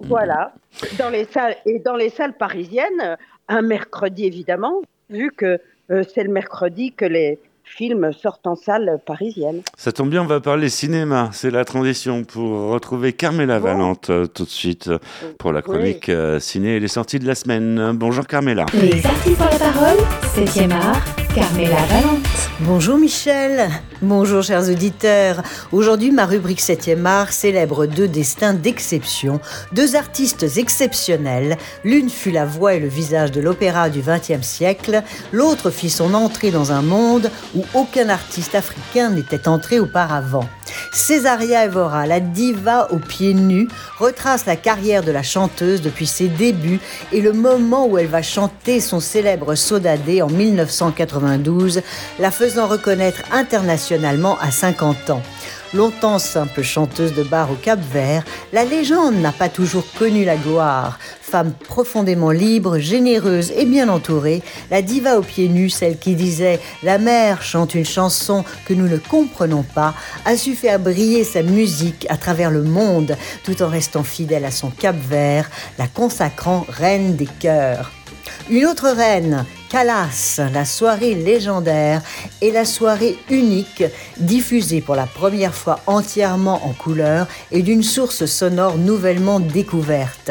Voilà. 0.00 0.52
Dans 0.98 1.10
les 1.10 1.24
salles, 1.24 1.56
et 1.64 1.80
dans 1.80 1.96
les 1.96 2.10
salles 2.10 2.34
parisiennes, 2.34 3.16
un 3.48 3.62
mercredi 3.62 4.24
évidemment, 4.24 4.82
vu 5.10 5.30
que 5.30 5.60
euh, 5.90 6.02
c'est 6.12 6.24
le 6.24 6.30
mercredi 6.30 6.92
que 6.92 7.04
les 7.04 7.38
films 7.66 8.12
sortent 8.12 8.46
en 8.46 8.54
salle 8.54 8.98
parisienne. 9.04 9.62
Ça 9.76 9.92
tombe 9.92 10.10
bien, 10.10 10.22
on 10.22 10.26
va 10.26 10.40
parler 10.40 10.68
cinéma. 10.68 11.30
C'est 11.32 11.50
la 11.50 11.64
transition 11.64 12.24
pour 12.24 12.70
retrouver 12.70 13.12
Carmela 13.12 13.58
Bon. 13.58 13.66
Valente 13.66 14.10
euh, 14.10 14.26
tout 14.26 14.44
de 14.44 14.50
suite 14.50 14.88
euh, 14.88 14.98
pour 15.38 15.52
la 15.52 15.62
chronique 15.62 16.08
euh, 16.08 16.38
ciné 16.38 16.76
et 16.76 16.80
les 16.80 16.88
sorties 16.88 17.18
de 17.18 17.26
la 17.26 17.34
semaine. 17.34 17.92
Bonjour 17.94 18.26
Carmela. 18.26 18.66
Les 18.74 19.04
artistes 19.04 19.40
ont 19.40 19.44
la 19.44 19.58
parole, 19.58 19.98
7e 20.34 20.72
art, 20.72 21.04
Carmela 21.36 21.76
Valente. 21.90 22.26
Bonjour 22.60 22.96
Michel, 22.96 23.68
bonjour 24.00 24.42
chers 24.42 24.70
auditeurs. 24.70 25.42
Aujourd'hui, 25.70 26.10
ma 26.10 26.24
rubrique 26.24 26.62
7e 26.62 27.04
art 27.04 27.30
célèbre 27.30 27.84
deux 27.84 28.08
destins 28.08 28.54
d'exception, 28.54 29.38
deux 29.72 29.96
artistes 29.96 30.46
exceptionnels. 30.56 31.58
L'une 31.84 32.08
fut 32.08 32.30
la 32.30 32.46
voix 32.46 32.72
et 32.72 32.80
le 32.80 32.88
visage 32.88 33.32
de 33.32 33.42
l'opéra 33.42 33.90
du 33.90 34.00
XXe 34.00 34.40
siècle, 34.40 35.02
l'autre 35.30 35.68
fit 35.68 35.90
son 35.90 36.14
entrée 36.14 36.50
dans 36.50 36.72
un 36.72 36.80
monde 36.80 37.30
où 37.54 37.62
aucun 37.74 38.08
artiste 38.08 38.54
africain 38.54 39.10
n'était 39.10 39.46
entré 39.46 39.78
auparavant. 39.78 40.48
Césaria 40.92 41.66
Evora, 41.66 42.06
la 42.06 42.20
diva 42.20 42.90
aux 42.90 42.98
pieds 42.98 43.34
nus, 43.34 43.68
retrace 43.98 44.46
la 44.46 44.56
carrière 44.56 45.02
de 45.02 45.12
la 45.12 45.22
chanteuse 45.22 45.82
depuis 45.82 46.06
ses 46.06 46.28
débuts 46.28 46.80
et 47.12 47.20
le 47.20 47.34
moment 47.34 47.86
où 47.86 47.98
elle 47.98 48.06
va 48.06 48.22
chanter 48.22 48.80
son 48.80 48.98
célèbre 48.98 49.54
Sodadé 49.54 50.22
en 50.22 50.28
1980 50.28 51.25
1992, 51.26 51.82
la 52.18 52.30
faisant 52.30 52.66
reconnaître 52.66 53.22
internationalement 53.32 54.38
à 54.40 54.50
50 54.50 55.10
ans. 55.10 55.22
Longtemps 55.74 56.20
simple 56.20 56.62
chanteuse 56.62 57.12
de 57.12 57.24
bar 57.24 57.50
au 57.50 57.54
Cap 57.54 57.80
Vert, 57.92 58.24
la 58.52 58.64
légende 58.64 59.16
n'a 59.16 59.32
pas 59.32 59.48
toujours 59.48 59.84
connu 59.98 60.24
la 60.24 60.36
gloire. 60.36 60.98
Femme 61.20 61.52
profondément 61.52 62.30
libre, 62.30 62.78
généreuse 62.78 63.50
et 63.50 63.64
bien 63.64 63.88
entourée, 63.88 64.42
la 64.70 64.80
diva 64.80 65.18
aux 65.18 65.22
pieds 65.22 65.48
nus, 65.48 65.70
celle 65.70 65.98
qui 65.98 66.14
disait 66.14 66.60
La 66.84 66.98
mer 66.98 67.42
chante 67.42 67.74
une 67.74 67.84
chanson 67.84 68.44
que 68.64 68.74
nous 68.74 68.88
ne 68.88 68.96
comprenons 68.96 69.64
pas, 69.64 69.92
a 70.24 70.36
su 70.36 70.54
faire 70.54 70.78
briller 70.78 71.24
sa 71.24 71.42
musique 71.42 72.06
à 72.08 72.16
travers 72.16 72.52
le 72.52 72.62
monde 72.62 73.16
tout 73.42 73.60
en 73.62 73.68
restant 73.68 74.04
fidèle 74.04 74.44
à 74.44 74.52
son 74.52 74.70
Cap 74.70 74.96
Vert, 74.96 75.50
la 75.78 75.88
consacrant 75.88 76.64
reine 76.68 77.16
des 77.16 77.28
cœurs. 77.40 77.90
Une 78.48 78.66
autre 78.66 78.88
reine, 78.88 79.44
Calas, 79.68 80.40
la 80.52 80.64
soirée 80.64 81.14
légendaire 81.14 82.02
et 82.40 82.50
la 82.50 82.64
soirée 82.64 83.18
unique, 83.30 83.84
diffusée 84.18 84.80
pour 84.80 84.94
la 84.94 85.06
première 85.06 85.54
fois 85.54 85.80
entièrement 85.86 86.66
en 86.66 86.72
couleur 86.72 87.26
et 87.50 87.62
d'une 87.62 87.82
source 87.82 88.26
sonore 88.26 88.78
nouvellement 88.78 89.40
découverte. 89.40 90.30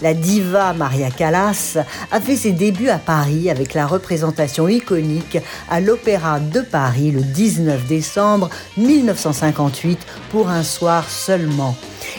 La 0.00 0.14
diva 0.14 0.72
Maria 0.72 1.10
Callas 1.10 1.78
a 2.10 2.20
fait 2.20 2.36
ses 2.36 2.52
débuts 2.52 2.88
à 2.88 2.98
Paris 2.98 3.50
avec 3.50 3.74
la 3.74 3.86
représentation 3.86 4.68
iconique 4.68 5.38
à 5.70 5.80
l'Opéra 5.80 6.40
de 6.40 6.60
Paris 6.60 7.10
le 7.10 7.22
19 7.22 7.86
décembre 7.86 8.50
1958 8.76 9.98
pour 10.30 10.48
un 10.48 10.62
soir 10.62 11.08
seulement. 11.08 11.76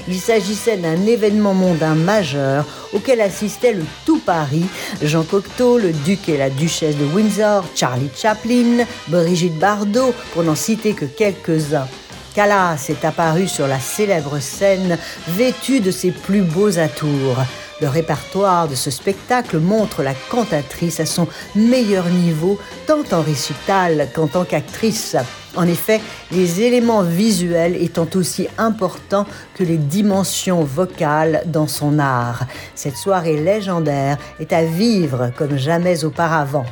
Il 0.08 0.20
s'agissait 0.20 0.78
d'un 0.78 1.06
événement 1.06 1.54
mondain 1.54 1.96
majeur 1.96 2.66
auquel 2.94 3.22
assistait 3.22 3.74
le 3.74 3.84
tout 4.06 4.20
Paris, 4.20 4.66
Jean 5.02 5.24
Cocteau, 5.24 5.78
le 5.78 5.92
duc 5.92 6.30
et 6.30 6.38
la 6.38 6.50
duchesse 6.50 6.98
de 6.98 7.06
Windsor, 7.06 7.66
Charlie 7.76 8.10
Chaplin, 8.16 8.86
Brigitte 9.08 9.58
Bardot, 9.60 10.14
pour 10.34 10.44
n'en 10.44 10.56
citer 10.56 10.94
que 10.94 11.06
quelques-uns. 11.06 11.88
Calas 12.34 12.86
est 12.90 13.06
apparu 13.06 13.48
sur 13.48 13.68
la 13.68 13.80
célèbre 13.80 14.40
scène 14.40 14.98
vêtue 15.28 15.82
de 15.82 15.92
ses 15.92 16.12
plus 16.12 16.42
beaux 16.42 16.80
atours. 16.80 17.38
Le 17.82 17.88
répertoire 17.90 18.68
de 18.68 18.76
ce 18.76 18.90
spectacle 18.90 19.58
montre 19.58 20.04
la 20.04 20.14
cantatrice 20.30 21.00
à 21.00 21.06
son 21.06 21.28
meilleur 21.56 22.06
niveau, 22.08 22.58
tant 22.88 23.04
en 23.12 23.22
récital 23.22 24.10
qu'en 24.16 24.28
tant 24.28 24.46
qu'actrice. 24.46 25.16
En 25.56 25.68
effet, 25.68 26.02
les 26.32 26.62
éléments 26.62 27.04
visuels 27.04 27.76
étant 27.76 28.08
aussi 28.16 28.48
importants 28.58 29.28
que 29.54 29.64
les 29.64 29.78
dimensions 29.78 30.64
vocales 30.64 31.44
dans 31.46 31.68
son 31.68 32.00
art. 32.00 32.46
Cette 32.74 32.98
soirée 32.98 33.38
légendaire 33.38 34.18
est 34.40 34.52
à 34.52 34.64
vivre 34.64 35.32
comme 35.38 35.58
jamais 35.58 36.06
auparavant. 36.06 36.66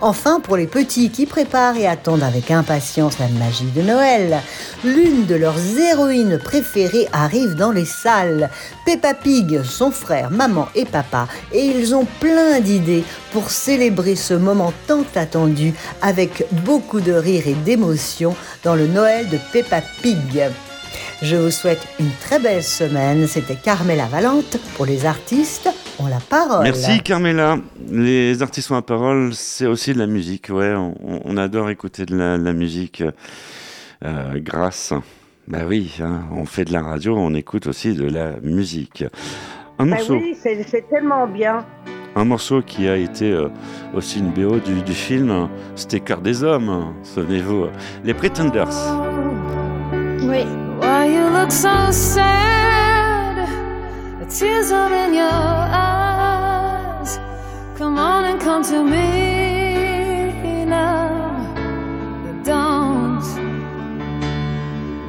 Enfin, 0.00 0.40
pour 0.40 0.56
les 0.56 0.66
petits 0.66 1.10
qui 1.10 1.26
préparent 1.26 1.76
et 1.76 1.86
attendent 1.86 2.22
avec 2.22 2.50
impatience 2.50 3.18
la 3.18 3.28
magie 3.28 3.70
de 3.74 3.82
Noël, 3.82 4.40
l'une 4.84 5.26
de 5.26 5.34
leurs 5.34 5.58
héroïnes 5.78 6.38
préférées 6.38 7.08
arrive 7.12 7.54
dans 7.54 7.72
les 7.72 7.84
salles. 7.84 8.50
Peppa 8.86 9.14
Pig, 9.14 9.62
son 9.62 9.90
frère, 9.90 10.30
maman 10.30 10.68
et 10.74 10.84
papa, 10.84 11.28
et 11.52 11.64
ils 11.64 11.94
ont 11.94 12.06
plein 12.20 12.60
d'idées 12.60 13.04
pour 13.32 13.50
célébrer 13.50 14.16
ce 14.16 14.34
moment 14.34 14.72
tant 14.86 15.04
attendu 15.14 15.74
avec 16.02 16.46
beaucoup 16.64 17.00
de 17.00 17.12
rire 17.12 17.44
et 17.46 17.54
d'émotion 17.54 18.34
dans 18.62 18.74
le 18.74 18.86
Noël 18.86 19.28
de 19.28 19.38
Peppa 19.52 19.82
Pig. 20.02 20.50
Je 21.22 21.36
vous 21.36 21.50
souhaite 21.50 21.86
une 22.00 22.10
très 22.20 22.38
belle 22.38 22.62
semaine. 22.62 23.26
C'était 23.26 23.54
Carmela 23.54 24.06
Valente 24.06 24.58
pour 24.76 24.86
les 24.86 25.06
artistes 25.06 25.68
ont 25.98 26.06
la 26.06 26.18
parole. 26.18 26.64
Merci 26.64 27.00
Carmela. 27.00 27.58
Les 27.90 28.42
artistes 28.42 28.70
ont 28.70 28.74
la 28.74 28.82
parole, 28.82 29.32
c'est 29.32 29.66
aussi 29.66 29.94
de 29.94 29.98
la 29.98 30.06
musique. 30.06 30.48
Ouais, 30.50 30.74
on, 30.74 31.36
adore 31.36 31.70
écouter 31.70 32.04
de 32.04 32.16
la, 32.16 32.52
musique 32.52 33.02
euh, 34.04 34.38
grâce. 34.40 34.92
Bah 35.46 35.60
oui, 35.66 35.94
hein, 36.00 36.24
on 36.32 36.46
fait 36.46 36.64
de 36.64 36.72
la 36.72 36.82
radio, 36.82 37.16
on 37.16 37.34
écoute 37.34 37.66
aussi 37.66 37.94
de 37.94 38.08
la 38.08 38.32
musique. 38.42 39.04
Un 39.78 39.86
bah 39.86 39.96
morceau. 39.96 40.14
oui, 40.14 40.36
c'est 40.42 40.88
tellement 40.88 41.26
bien. 41.26 41.64
Un 42.16 42.24
morceau 42.24 42.62
qui 42.62 42.88
a 42.88 42.96
été 42.96 43.32
euh, 43.32 43.48
aussi 43.92 44.20
une 44.20 44.30
BO 44.30 44.58
du, 44.60 44.82
du 44.82 44.94
film, 44.94 45.48
c'était 45.74 46.00
Cœur 46.00 46.20
des 46.20 46.44
Hommes, 46.44 46.94
souvenez-vous. 47.02 47.66
Les 48.04 48.14
Pretenders. 48.14 48.68
Oui. 50.26 50.44
Why 50.80 51.06
you 51.06 51.28
look 51.28 51.52
so 51.52 51.90
sad? 51.90 53.46
The 54.20 54.26
tears 54.26 54.72
are 54.72 54.92
in 54.92 55.12
your 55.12 55.30
eyes. 55.30 57.18
Come 57.76 57.98
on 57.98 58.24
and 58.24 58.40
come 58.40 58.62
to 58.64 58.82
me 58.82 60.64
now. 60.64 61.44
Don't 62.42 63.24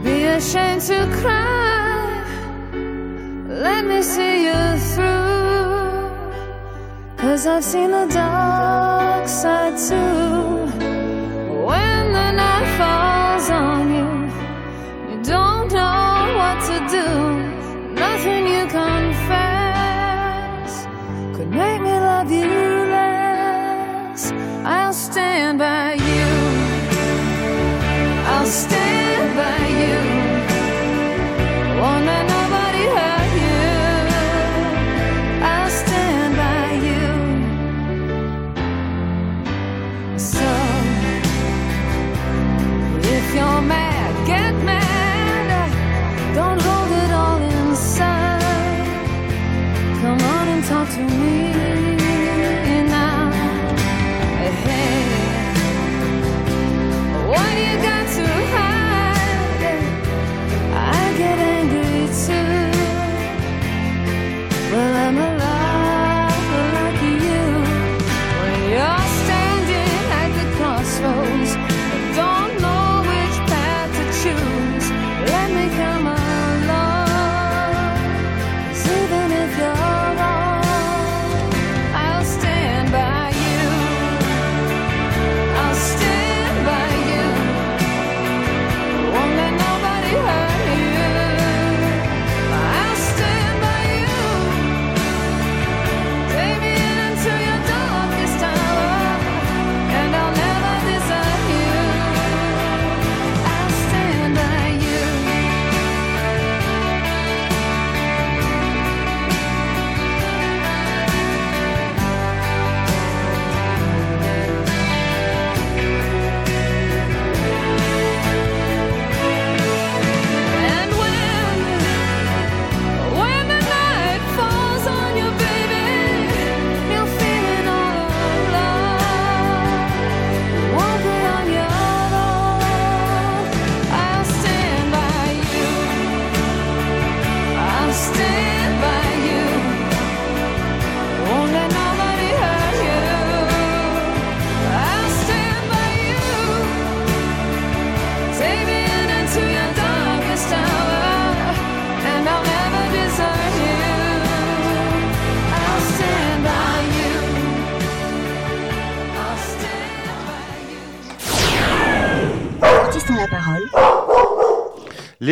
be 0.03 0.25
ashamed 0.25 0.81
to 0.81 1.07
cry. 1.21 2.23
Let 3.47 3.85
me 3.85 4.01
see 4.01 4.45
you 4.47 4.77
through. 4.93 6.09
Cause 7.17 7.47
I've 7.47 7.63
seen 7.63 7.91
the 7.91 8.05
dark 8.07 9.27
side 9.27 9.77
too. 9.77 10.44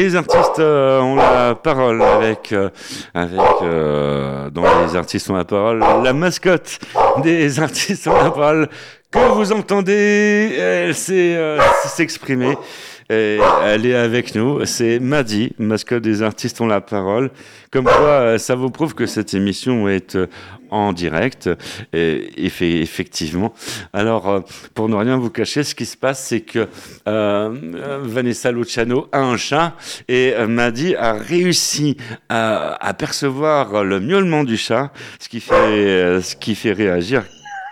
Les 0.03 0.17
artistes 0.17 0.59
euh, 0.59 0.99
ont 0.99 1.15
la 1.15 1.55
parole 1.55 2.01
avec, 2.01 2.51
euh, 2.51 2.69
avec 3.13 3.39
euh, 3.61 4.49
dans 4.49 4.63
les 4.83 4.97
artistes 4.97 5.29
ont 5.29 5.35
la 5.37 5.45
parole, 5.45 5.79
la 5.79 6.11
mascotte 6.11 6.77
des 7.23 7.57
artistes 7.61 8.05
ont 8.07 8.21
la 8.21 8.29
parole 8.29 8.67
que 9.09 9.19
vous 9.33 9.53
entendez, 9.53 10.57
elle 10.59 10.93
sait 10.93 11.37
euh, 11.37 11.57
s'exprimer. 11.85 12.57
Elle 13.09 13.85
est 13.85 13.95
avec 13.95 14.35
nous, 14.35 14.65
c'est 14.65 14.99
Madi, 14.99 15.53
mascotte 15.59 16.03
des 16.03 16.21
artistes 16.21 16.61
ont 16.61 16.67
la 16.67 16.81
parole. 16.81 17.31
Comme 17.71 17.85
quoi, 17.85 17.93
euh, 17.93 18.37
ça 18.37 18.55
vous 18.55 18.69
prouve 18.69 18.93
que 18.93 19.05
cette 19.05 19.33
émission 19.33 19.87
est 19.89 20.15
euh, 20.15 20.27
en 20.69 20.93
direct. 20.93 21.49
Et, 21.91 22.29
effe- 22.37 22.81
effectivement. 22.81 23.53
Alors, 23.93 24.29
euh, 24.29 24.39
pour 24.75 24.89
ne 24.89 24.95
rien 24.95 25.17
vous 25.17 25.29
cacher, 25.29 25.63
ce 25.63 25.73
qui 25.75 25.85
se 25.85 25.97
passe, 25.97 26.23
c'est 26.23 26.41
que 26.41 26.67
Vanessa 27.05 28.51
Luciano 28.51 29.07
a 29.11 29.19
un 29.21 29.37
chat 29.37 29.73
et 30.07 30.33
Madi 30.47 30.95
a 30.95 31.13
réussi 31.13 31.97
à, 32.29 32.75
à 32.85 32.93
percevoir 32.93 33.83
le 33.83 33.99
miaulement 33.99 34.43
du 34.43 34.57
chat, 34.57 34.91
ce 35.19 35.29
qui 35.29 35.39
fait, 35.39 36.21
ce 36.21 36.35
qui 36.35 36.55
fait 36.55 36.73
réagir 36.73 37.23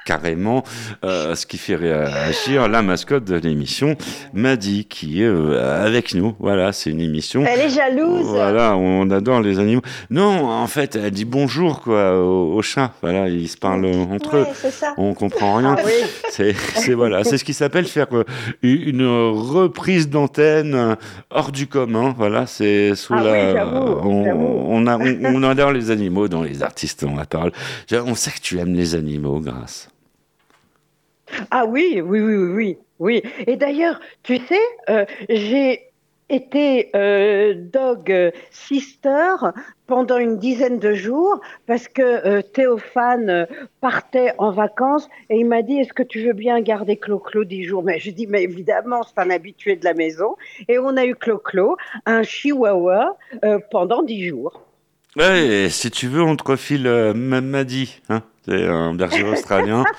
carrément, 0.06 0.64
euh, 1.06 1.36
ce 1.36 1.46
qui 1.46 1.58
fait 1.58 1.76
réagir 1.76 2.68
la 2.68 2.82
mascotte 2.82 3.24
de 3.26 3.36
l'émission, 3.36 3.96
Madi, 4.34 4.86
qui 4.86 5.22
est 5.22 5.26
euh, 5.28 5.86
avec 5.86 6.14
nous. 6.14 6.36
Voilà, 6.40 6.72
c'est 6.74 6.90
une 6.90 7.02
émission. 7.02 7.44
Elle 7.48 7.62
est 7.62 7.70
jalouse. 7.70 8.26
Voilà, 8.26 8.76
on 8.78 9.10
adore 9.12 9.42
les 9.42 9.60
animaux. 9.60 9.82
Non, 10.10 10.50
en 10.50 10.68
fait, 10.68 10.96
elle 10.96 11.12
dit 11.12 11.26
bonjour 11.26 11.82
quoi 11.82 12.18
au, 12.20 12.54
au 12.56 12.62
chat. 12.62 12.94
Voilà, 13.02 13.28
ils 13.30 13.48
se 13.48 13.58
parlent 13.58 13.86
entre 13.86 14.38
eux. 14.38 14.46
Ouais, 14.64 14.72
ça. 14.72 14.94
On 14.98 15.14
comprend 15.14 15.56
rien. 15.56 15.76
Ah 15.78 15.82
oui. 15.86 15.92
C'est, 16.30 16.94
voilà, 16.94 17.24
c'est 17.24 17.38
ce 17.38 17.44
qui 17.44 17.54
s'appelle 17.54 17.86
faire 17.86 18.08
euh, 18.14 18.24
une 18.64 19.06
reprise 19.06 20.10
d'antenne 20.10 20.96
hors 21.30 21.52
du 21.52 21.68
commun. 21.68 22.14
Voilà, 22.18 22.48
c'est 22.48 22.96
sous 22.96 23.14
Ah 23.16 23.24
la. 23.24 23.32
oui, 23.32 23.40
on, 24.04 24.24
j'avoue. 24.24 24.42
on, 24.68 24.88
a- 24.88 24.98
on- 24.98 25.36
on 25.36 25.44
adore 25.44 25.72
les 25.72 25.92
animaux 25.92 26.28
dans 26.28 26.42
les 26.44 26.64
artistes. 26.64 27.04
On 27.08 27.16
la 27.16 27.26
parle. 27.26 27.52
On 27.94 28.16
sait 28.16 28.32
que 28.32 28.40
tu 28.42 28.58
aimes 28.60 28.74
les 28.74 28.96
animaux, 28.96 29.40
grâce. 29.40 29.90
Ah 31.50 31.66
oui, 31.66 32.02
oui, 32.04 32.20
oui, 32.20 32.36
oui, 32.36 32.78
oui. 33.00 33.24
Et 33.48 33.56
d'ailleurs, 33.56 34.00
tu 34.24 34.38
sais, 34.38 34.60
euh, 34.90 35.06
j'ai 35.30 35.88
été 36.30 36.90
euh, 36.96 37.54
dog 37.58 38.32
sister 38.52 39.36
pendant 39.86 40.18
une 40.18 40.38
dizaine 40.38 40.80
de 40.80 40.94
jours 40.94 41.42
parce 41.68 41.90
que 41.90 42.02
euh, 42.02 42.42
Théophane 42.42 43.48
partait 43.82 44.34
en 44.38 44.52
vacances 44.52 45.10
et 45.30 45.38
il 45.38 45.46
m'a 45.46 45.62
dit 45.62 45.80
est-ce 45.80 45.92
que 45.92 46.04
tu 46.04 46.24
veux 46.24 46.32
bien 46.32 46.62
garder 46.62 46.96
Clo-Clo 46.96 47.44
dix 47.44 47.66
jours? 47.66 47.84
Mais 47.84 48.00
je 48.00 48.12
dis 48.12 48.28
mais 48.28 48.44
évidemment 48.44 49.04
c'est 49.04 49.20
un 49.20 49.30
habitué 49.30 49.76
de 49.76 49.84
la 49.84 49.94
maison 49.94 50.38
et 50.70 50.80
on 50.80 50.96
a 50.96 51.06
eu 51.06 51.16
Clo-Clo, 51.16 51.76
un 52.06 52.24
chihuahua 52.24 53.18
pendant 53.70 54.02
dix 54.02 54.30
jours. 54.30 54.64
Ouais, 55.18 55.68
si 55.70 55.92
tu 55.92 56.08
veux, 56.08 56.24
on 56.24 56.38
te 56.38 56.46
refile 56.46 57.12
Mamadi. 57.14 58.00
Hein 58.08 58.24
c'est 58.46 58.66
un 58.68 58.94
berger 58.94 59.24
australien. 59.24 59.84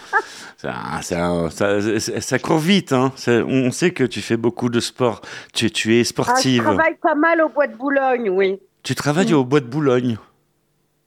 Un- 0.64 1.00
un- 1.18 1.50
ça, 1.50 1.81
ça- 2.20 2.38
court 2.38 2.59
vite. 2.61 2.92
Hein 2.92 3.12
on 3.26 3.72
sait 3.72 3.90
que 3.90 4.05
tu 4.05 4.20
fais 4.20 4.37
beaucoup 4.37 4.68
de 4.68 4.78
sport. 4.78 5.20
Tu, 5.52 5.72
tu 5.72 5.96
es 5.96 5.98
Ah, 5.98 6.02
je 6.05 6.09
sportive. 6.09 6.62
travaille 6.62 6.94
pas 7.02 7.16
mal 7.16 7.40
au 7.42 7.48
bois 7.48 7.66
de 7.66 7.74
Boulogne, 7.74 8.31
oui. 8.31 8.61
tu 8.85 8.94
travailles 8.94 9.35
au 9.35 9.44
bois 9.44 9.59
de 9.59 9.66
Boulogne. 9.66 10.18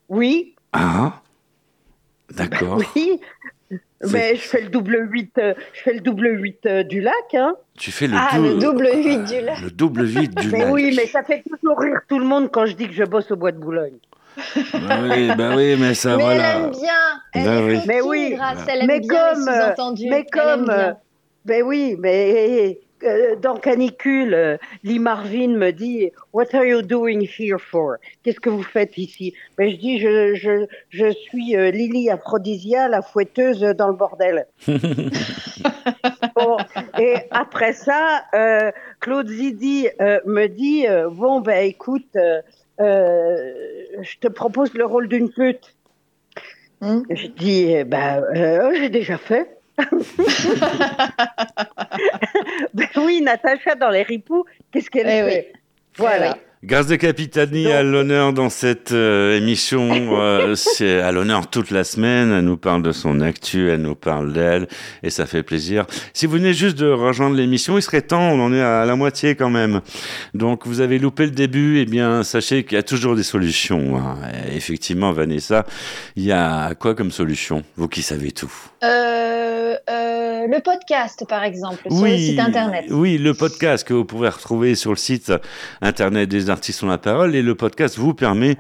Oui, 0.10 0.56
Ah, 0.74 1.22
d'accord. 2.34 2.82
oui. 2.96 3.22
C'est- 4.02 4.12
Mais 4.12 4.36
je 4.36 4.42
fais 4.42 4.62
le 4.62 4.68
double 4.70 5.08
8, 5.10 5.32
je 5.74 5.82
fais 5.82 5.94
le 5.94 6.02
double 6.02 6.38
8 6.42 6.66
euh, 6.66 6.84
du 6.84 7.00
lac, 7.00 7.14
hein. 7.34 7.56
Tu 7.78 7.92
fais 7.92 8.08
le, 8.08 8.18
Ah, 8.20 8.36
dou- 8.36 8.44
le 8.44 8.54
double 8.56 8.90
8 8.94 9.20
du 9.24 9.40
lac. 9.42 9.62
le 9.62 9.72
double 9.72 10.04
vide 10.04 10.36
du 10.36 10.50
Mais 10.52 10.60
lac. 10.66 10.74
oui, 10.74 10.94
mais 10.98 11.08
ça 11.08 11.24
fait 11.24 11.44
toujours 11.50 11.80
rire 11.80 12.02
tout 12.10 12.20
le 12.20 12.26
monde 12.26 12.52
quand 12.52 12.66
je 12.66 12.74
dis 12.74 12.88
que 12.88 12.94
je 12.94 13.06
bosse 13.06 13.32
au 13.32 13.38
bois 13.38 13.54
de 13.54 13.58
Boulogne. 13.58 13.98
Bah 14.74 15.00
oui, 15.04 15.30
bah 15.38 15.54
oui, 15.56 15.76
mais 15.80 15.94
ça, 15.94 16.18
mais 16.18 16.24
voilà. 16.24 16.56
elle 16.58 16.64
aime 16.64 16.72
bien. 16.72 17.22
Elle 17.34 17.46
Bah 17.46 17.56
est 17.56 17.64
oui. 17.64 17.80
Mais 17.88 18.02
oui. 18.02 18.38
Elle 18.68 18.82
aime 18.82 18.88
Mais 18.88 19.00
bien 19.00 19.10
comme, 19.10 19.46
les 19.46 19.62
sous-entendus. 19.62 20.10
Mais 20.10 20.26
comme, 20.26 20.70
euh, 20.70 20.94
ben 21.46 21.64
oui, 21.64 21.96
mais 22.00 22.80
euh, 23.04 23.36
dans 23.36 23.56
Canicule, 23.56 24.34
euh, 24.34 24.58
Lee 24.84 25.00
Marvin 25.00 25.50
me 25.50 25.72
dit 25.72 26.12
What 26.34 26.54
are 26.54 26.66
you 26.66 26.82
doing 26.82 27.22
here 27.22 27.60
for? 27.60 27.98
Qu'est-ce 28.24 28.40
que 28.40 28.50
vous 28.50 28.64
faites 28.64 28.98
ici? 28.98 29.34
Ben 29.58 29.70
je 29.70 29.76
dis 29.76 30.00
je, 30.00 30.34
je, 30.36 30.66
je 30.90 31.12
suis 31.12 31.56
euh, 31.56 31.72
Lily 31.72 32.10
Aphrodisia, 32.10 32.88
la 32.88 33.02
fouetteuse 33.02 33.62
dans 33.62 33.88
le 33.88 33.96
bordel. 33.96 34.48
Bon, 36.36 36.58
et 37.00 37.16
après 37.32 37.72
ça, 37.72 38.24
euh, 38.34 38.72
Claude 39.00 39.30
Zidi 39.30 39.88
euh, 40.02 40.20
me 40.26 40.48
dit 40.48 40.86
euh, 40.86 41.10
Bon, 41.10 41.40
ben 41.40 41.66
écoute, 41.66 42.18
je 42.80 44.18
te 44.20 44.28
propose 44.28 44.74
le 44.74 44.86
rôle 44.86 45.08
d'une 45.08 45.32
pute. 45.32 45.76
Hmm. 46.82 47.04
Je 47.10 47.28
dis 47.28 47.72
eh 47.72 47.84
Ben, 47.84 48.24
euh, 48.36 48.74
j'ai 48.76 48.90
déjà 48.90 49.18
fait. 49.18 49.50
ben 52.74 52.88
oui, 52.98 53.22
Natacha 53.22 53.76
dans 53.76 53.90
les 53.90 54.04
ripoux, 54.04 54.46
qu'est-ce 54.72 54.90
qu'elle 54.90 55.08
Eh 55.08 55.30
fait? 55.30 55.48
Oui. 55.52 55.60
Voilà. 55.98 56.28
Eh 56.28 56.32
oui. 56.32 56.40
Grâce 56.66 56.88
de 56.88 56.96
Capitani 56.96 57.68
à 57.68 57.84
l'honneur 57.84 58.34
dans 58.34 58.50
cette 58.50 58.92
euh, 58.92 59.38
émission. 59.38 59.88
euh, 60.20 60.56
c'est 60.56 61.00
à 61.00 61.12
l'honneur 61.12 61.48
toute 61.48 61.70
la 61.70 61.84
semaine. 61.84 62.32
Elle 62.32 62.46
nous 62.46 62.58
parle 62.58 62.82
de 62.82 62.92
son 62.92 63.22
actu, 63.22 63.70
elle 63.70 63.84
nous 63.84 63.94
parle 63.94 64.34
d'elle, 64.34 64.68
et 65.04 65.12
ça 65.12 65.28
fait 65.28 65.44
plaisir. 65.44 65.86
Si 66.14 66.26
vous 66.26 66.32
venez 66.34 66.56
juste 66.56 66.76
de 66.80 66.88
rejoindre 66.90 67.36
l'émission, 67.36 67.78
il 67.78 67.84
serait 67.84 68.02
temps, 68.02 68.32
on 68.32 68.44
en 68.44 68.52
est 68.52 68.64
à 68.64 68.84
la 68.84 68.96
moitié 68.96 69.36
quand 69.36 69.52
même. 69.52 69.82
Donc 70.34 70.66
vous 70.66 70.82
avez 70.82 70.98
loupé 70.98 71.26
le 71.26 71.32
début, 71.32 71.78
eh 71.82 71.86
bien 71.86 72.24
sachez 72.24 72.64
qu'il 72.64 72.78
y 72.78 72.80
a 72.80 72.84
toujours 72.84 73.16
des 73.16 73.22
solutions. 73.22 73.98
hein. 74.00 74.18
Et 74.52 74.58
effectivement, 74.58 75.12
Vanessa, 75.12 75.68
il 76.16 76.24
y 76.24 76.32
a 76.32 76.74
quoi 76.74 76.96
comme 76.96 77.12
solution? 77.12 77.64
Vous 77.78 77.88
qui 77.88 78.02
savez 78.02 78.32
tout. 78.32 78.52
Euh, 78.84 79.76
euh, 80.46 80.56
le 80.56 80.62
podcast, 80.62 81.26
par 81.28 81.44
exemple, 81.44 81.84
sur 81.90 82.06
le 82.06 82.18
site 82.18 82.40
internet. 82.40 82.86
Oui, 82.90 83.18
le 83.18 83.34
podcast 83.34 83.88
que 83.88 83.94
vous 83.94 84.06
pouvez 84.06 84.30
retrouver 84.30 84.76
sur 84.76 84.92
le 84.92 84.98
site 84.98 85.32
internet 85.82 86.30
des 86.30 86.50
artistes 86.50 86.84
ont 86.84 86.88
la 86.88 86.98
parole 86.98 87.36
et 87.36 87.42
le 87.42 87.56
podcast 87.56 87.98
vous 87.98 88.14
permet 88.14 88.58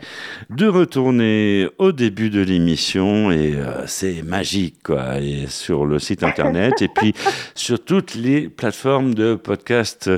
de 0.50 0.67
retourner 0.67 1.67
au 1.78 1.91
début 1.91 2.30
de 2.30 2.41
l'émission 2.41 3.32
et 3.32 3.56
euh, 3.56 3.86
c'est 3.88 4.21
magique 4.21 4.84
quoi. 4.84 5.19
Et 5.19 5.48
sur 5.48 5.86
le 5.86 6.00
site 6.00 6.24
internet 6.24 6.82
et 6.82 6.88
puis 6.88 7.13
sur 7.56 7.84
toutes 7.84 8.15
les 8.15 8.50
plateformes 8.50 9.13
de 9.13 9.36
podcast 9.36 10.10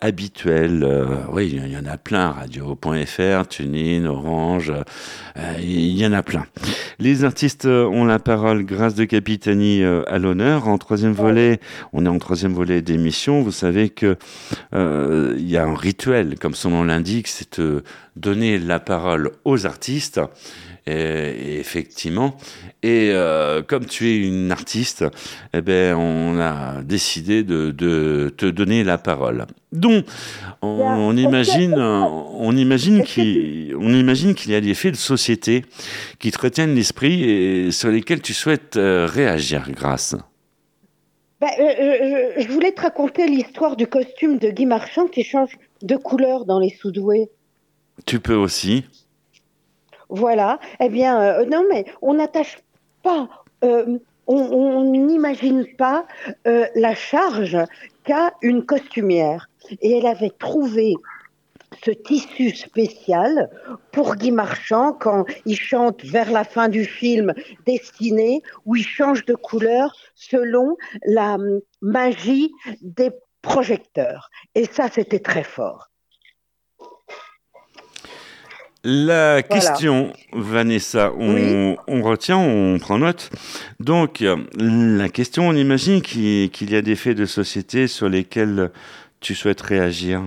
habituelles. 0.00 0.82
Euh, 0.84 1.06
oui, 1.32 1.50
il 1.52 1.70
y 1.70 1.76
en 1.76 1.86
a 1.86 1.96
plein, 1.96 2.30
radio.fr, 2.30 3.46
TuneIn, 3.48 4.06
Orange, 4.06 4.72
euh, 5.36 5.52
il 5.60 5.96
y 5.96 6.06
en 6.06 6.12
a 6.12 6.22
plein. 6.22 6.46
Les 6.98 7.24
artistes 7.24 7.66
euh, 7.66 7.86
ont 7.86 8.04
la 8.04 8.18
parole 8.18 8.64
grâce 8.64 8.94
de 8.94 9.04
Capitani 9.04 9.84
à 9.84 10.18
l'honneur. 10.18 10.68
En 10.68 10.78
troisième 10.78 11.12
volet, 11.12 11.60
on 11.92 12.06
est 12.06 12.08
en 12.08 12.18
troisième 12.18 12.52
volet 12.52 12.82
d'émission. 12.82 13.42
Vous 13.42 13.52
savez 13.52 13.90
que 13.90 14.16
il 14.72 15.48
y 15.48 15.56
a 15.56 15.64
un 15.64 15.74
rituel, 15.74 16.38
comme 16.38 16.54
son 16.54 16.70
nom 16.70 16.84
l'indique, 16.84 17.28
c'est 17.28 17.60
de 17.60 17.82
donner 18.16 18.58
la 18.58 18.80
parole 18.80 19.30
aux 19.44 19.66
artistes. 19.66 20.20
Et, 20.86 21.58
effectivement, 21.60 22.36
et 22.82 23.10
euh, 23.12 23.62
comme 23.62 23.84
tu 23.84 24.08
es 24.08 24.16
une 24.16 24.50
artiste, 24.50 25.04
eh 25.52 25.60
ben 25.60 25.94
on 25.94 26.40
a 26.40 26.82
décidé 26.82 27.42
de, 27.42 27.70
de 27.70 28.32
te 28.36 28.46
donner 28.46 28.82
la 28.82 28.98
parole. 28.98 29.46
Donc, 29.72 30.04
on, 30.62 31.16
imagine, 31.16 31.74
on 31.78 32.56
imagine 32.56 33.04
qu'il, 33.04 33.76
on 33.78 33.92
imagine 33.92 34.34
qu'il 34.34 34.52
y 34.52 34.54
a 34.54 34.60
des 34.60 34.74
faits 34.74 34.92
de 34.92 34.96
société 34.96 35.64
qui 36.18 36.30
te 36.30 36.40
retiennent 36.40 36.74
l'esprit 36.74 37.22
et 37.24 37.70
sur 37.70 37.90
lesquels 37.90 38.22
tu 38.22 38.34
souhaites 38.34 38.76
euh, 38.76 39.06
réagir, 39.06 39.70
grâce. 39.70 40.16
Ben, 41.40 41.48
euh, 41.58 42.32
je, 42.38 42.42
je 42.42 42.48
voulais 42.48 42.72
te 42.72 42.80
raconter 42.82 43.26
l'histoire 43.26 43.76
du 43.76 43.86
costume 43.86 44.38
de 44.38 44.50
Guy 44.50 44.66
Marchand 44.66 45.06
qui 45.06 45.24
change 45.24 45.56
de 45.82 45.96
couleur 45.96 46.44
dans 46.44 46.58
les 46.58 46.70
soudoués. 46.70 47.30
Tu 48.06 48.20
peux 48.20 48.34
aussi. 48.34 48.84
Voilà. 50.10 50.58
Eh 50.80 50.88
bien, 50.88 51.20
euh, 51.20 51.44
non, 51.46 51.64
mais 51.70 51.84
on 52.02 52.14
n'attache 52.14 52.58
pas, 53.02 53.28
euh, 53.64 53.98
on- 54.26 54.84
n'imagine 54.84 55.66
pas 55.76 56.06
euh, 56.46 56.66
la 56.74 56.94
charge 56.94 57.56
qu'a 58.04 58.32
une 58.42 58.64
costumière. 58.64 59.48
Et 59.82 59.98
elle 59.98 60.06
avait 60.06 60.30
trouvé 60.38 60.94
ce 61.84 61.92
tissu 61.92 62.50
spécial 62.50 63.48
pour 63.92 64.16
Guy 64.16 64.32
Marchand 64.32 64.92
quand 64.92 65.24
il 65.46 65.56
chante 65.56 66.04
vers 66.04 66.30
la 66.30 66.44
fin 66.44 66.68
du 66.68 66.84
film 66.84 67.32
Destiné, 67.66 68.42
où 68.66 68.76
il 68.76 68.84
change 68.84 69.24
de 69.24 69.34
couleur 69.34 69.94
selon 70.14 70.76
la 71.04 71.34
hum, 71.34 71.60
magie 71.80 72.52
des 72.82 73.10
projecteurs. 73.42 74.30
Et 74.54 74.64
ça, 74.66 74.88
c'était 74.90 75.20
très 75.20 75.44
fort. 75.44 75.89
La 78.82 79.42
question, 79.42 80.12
Vanessa, 80.32 81.12
on, 81.18 81.34
Oui. 81.34 81.76
on 81.86 82.02
retient, 82.02 82.38
on 82.38 82.78
prend 82.78 82.98
note. 82.98 83.30
Donc, 83.78 84.24
la 84.58 85.08
question, 85.10 85.48
on 85.48 85.52
imagine 85.54 86.00
qu'il 86.00 86.70
y 86.70 86.76
a 86.76 86.80
des 86.82 86.96
faits 86.96 87.16
de 87.16 87.26
société 87.26 87.86
sur 87.88 88.08
lesquels 88.08 88.70
tu 89.20 89.34
souhaites 89.34 89.60
réagir 89.60 90.22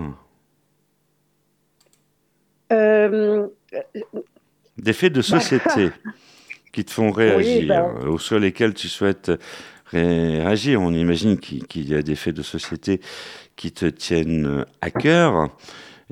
Euh, 2.71 3.47
Des 4.77 4.93
faits 4.93 5.13
de 5.13 5.21
société 5.21 5.89
qui 6.71 6.83
te 6.85 6.91
font 6.91 7.11
réagir, 7.11 7.67
ben- 7.67 8.07
ou 8.07 8.17
sur 8.19 8.39
lesquels 8.39 8.73
tu 8.73 8.87
souhaites 8.87 9.31
réagir. 9.87 10.81
On 10.81 10.91
imagine 10.93 11.37
qu'il 11.39 11.65
qu'il 11.67 11.87
y 11.89 11.95
a 11.95 12.01
des 12.01 12.15
faits 12.15 12.35
de 12.35 12.41
société 12.43 12.99
qui 13.55 13.71
te 13.71 13.85
tiennent 13.85 14.65
à 14.81 14.89
cœur. 14.91 15.49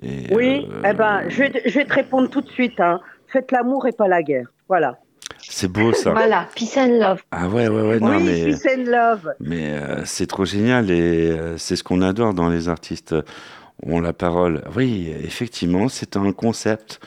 Et, 0.02 0.34
oui, 0.34 0.68
euh, 0.70 0.90
eh 0.90 0.94
ben, 0.94 1.24
je 1.30 1.44
vais, 1.44 1.62
je 1.66 1.80
vais 1.80 1.86
te 1.86 1.94
répondre 1.94 2.30
tout 2.30 2.42
de 2.42 2.50
suite. 2.50 2.80
Hein. 2.80 3.00
Faites 3.28 3.52
l'amour 3.52 3.88
et 3.88 3.92
pas 3.92 4.08
la 4.08 4.24
guerre. 4.24 4.48
Voilà. 4.68 4.98
C'est 5.40 5.72
beau 5.72 5.94
ça. 5.94 6.12
Voilà, 6.12 6.48
peace 6.56 6.78
and 6.78 7.00
love. 7.00 7.22
Ah 7.32 7.48
ouais, 7.48 7.68
ouais, 7.68 7.82
ouais, 7.82 8.00
non, 8.00 8.18
oui, 8.18 8.24
mais, 8.24 8.46
peace 8.46 8.68
and 8.68 8.90
love. 8.90 9.34
mais 9.40 9.72
euh, 9.72 10.06
c'est 10.06 10.28
trop 10.28 10.46
génial 10.46 10.92
et 10.92 11.32
euh, 11.32 11.58
c'est 11.58 11.76
ce 11.76 11.84
qu'on 11.84 12.02
adore 12.02 12.34
dans 12.34 12.50
les 12.50 12.70
artistes 12.70 13.16
ont 13.84 14.00
la 14.00 14.14
parole. 14.14 14.64
Oui, 14.76 15.14
effectivement, 15.24 15.90
c'est 15.90 16.18
un 16.18 16.32
concept 16.32 17.00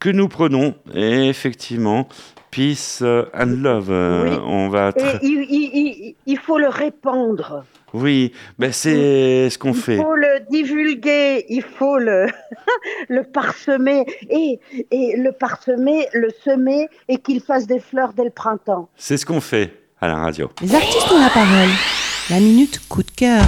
que 0.00 0.08
nous 0.08 0.28
prenons 0.28 0.74
et 0.94 1.28
effectivement, 1.28 2.08
peace 2.54 3.02
and 3.02 3.46
love, 3.62 3.88
euh, 3.90 4.24
Oui. 4.24 4.38
on 4.46 4.68
va... 4.68 4.90
Et 4.96 5.02
il, 5.22 5.46
il- 5.50 5.70
il- 5.74 6.14
il 6.26 6.38
faut 6.38 6.58
le 6.58 6.68
répandre. 6.68 7.64
Oui, 7.92 8.32
ben 8.58 8.72
c'est 8.72 9.48
ce 9.50 9.56
qu'on 9.58 9.70
Il 9.72 9.76
fait. 9.80 9.96
faut 9.98 10.16
le 10.16 10.40
divulguer, 10.50 11.46
il 11.48 11.62
faut 11.62 11.96
le, 11.98 12.26
le 13.08 13.22
parsemer 13.22 14.04
et, 14.28 14.58
et 14.90 15.16
le 15.16 15.30
parsemer, 15.32 16.08
le 16.12 16.28
semer 16.44 16.88
et 17.08 17.18
qu'il 17.18 17.40
fasse 17.40 17.66
des 17.66 17.78
fleurs 17.78 18.12
dès 18.12 18.24
le 18.24 18.30
printemps. 18.30 18.88
C'est 18.96 19.16
ce 19.16 19.24
qu'on 19.24 19.40
fait 19.40 19.72
à 20.00 20.08
la 20.08 20.16
radio. 20.16 20.50
Les 20.60 20.74
artistes 20.74 21.10
ont 21.12 21.20
la 21.20 21.30
parole. 21.30 21.70
La 22.30 22.40
minute 22.40 22.80
coup 22.88 23.02
de 23.04 23.10
cœur. 23.12 23.44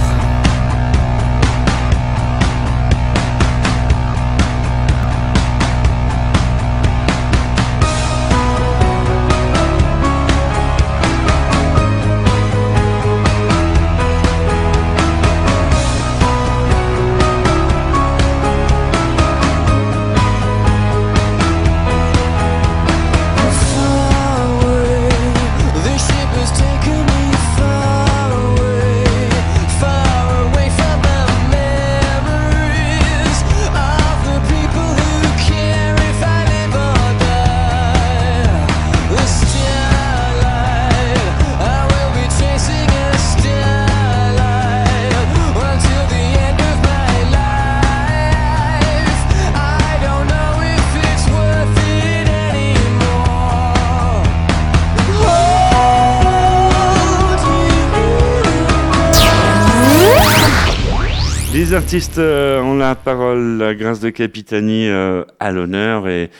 Artistes 61.77 62.17
euh, 62.17 62.59
ont 62.61 62.75
la 62.75 62.95
parole, 62.95 63.57
la 63.59 63.75
grâce 63.75 63.99
de 63.99 64.09
Capitani 64.09 64.87
euh, 64.89 65.23
à 65.39 65.51
l'honneur 65.51 66.07
et, 66.07 66.31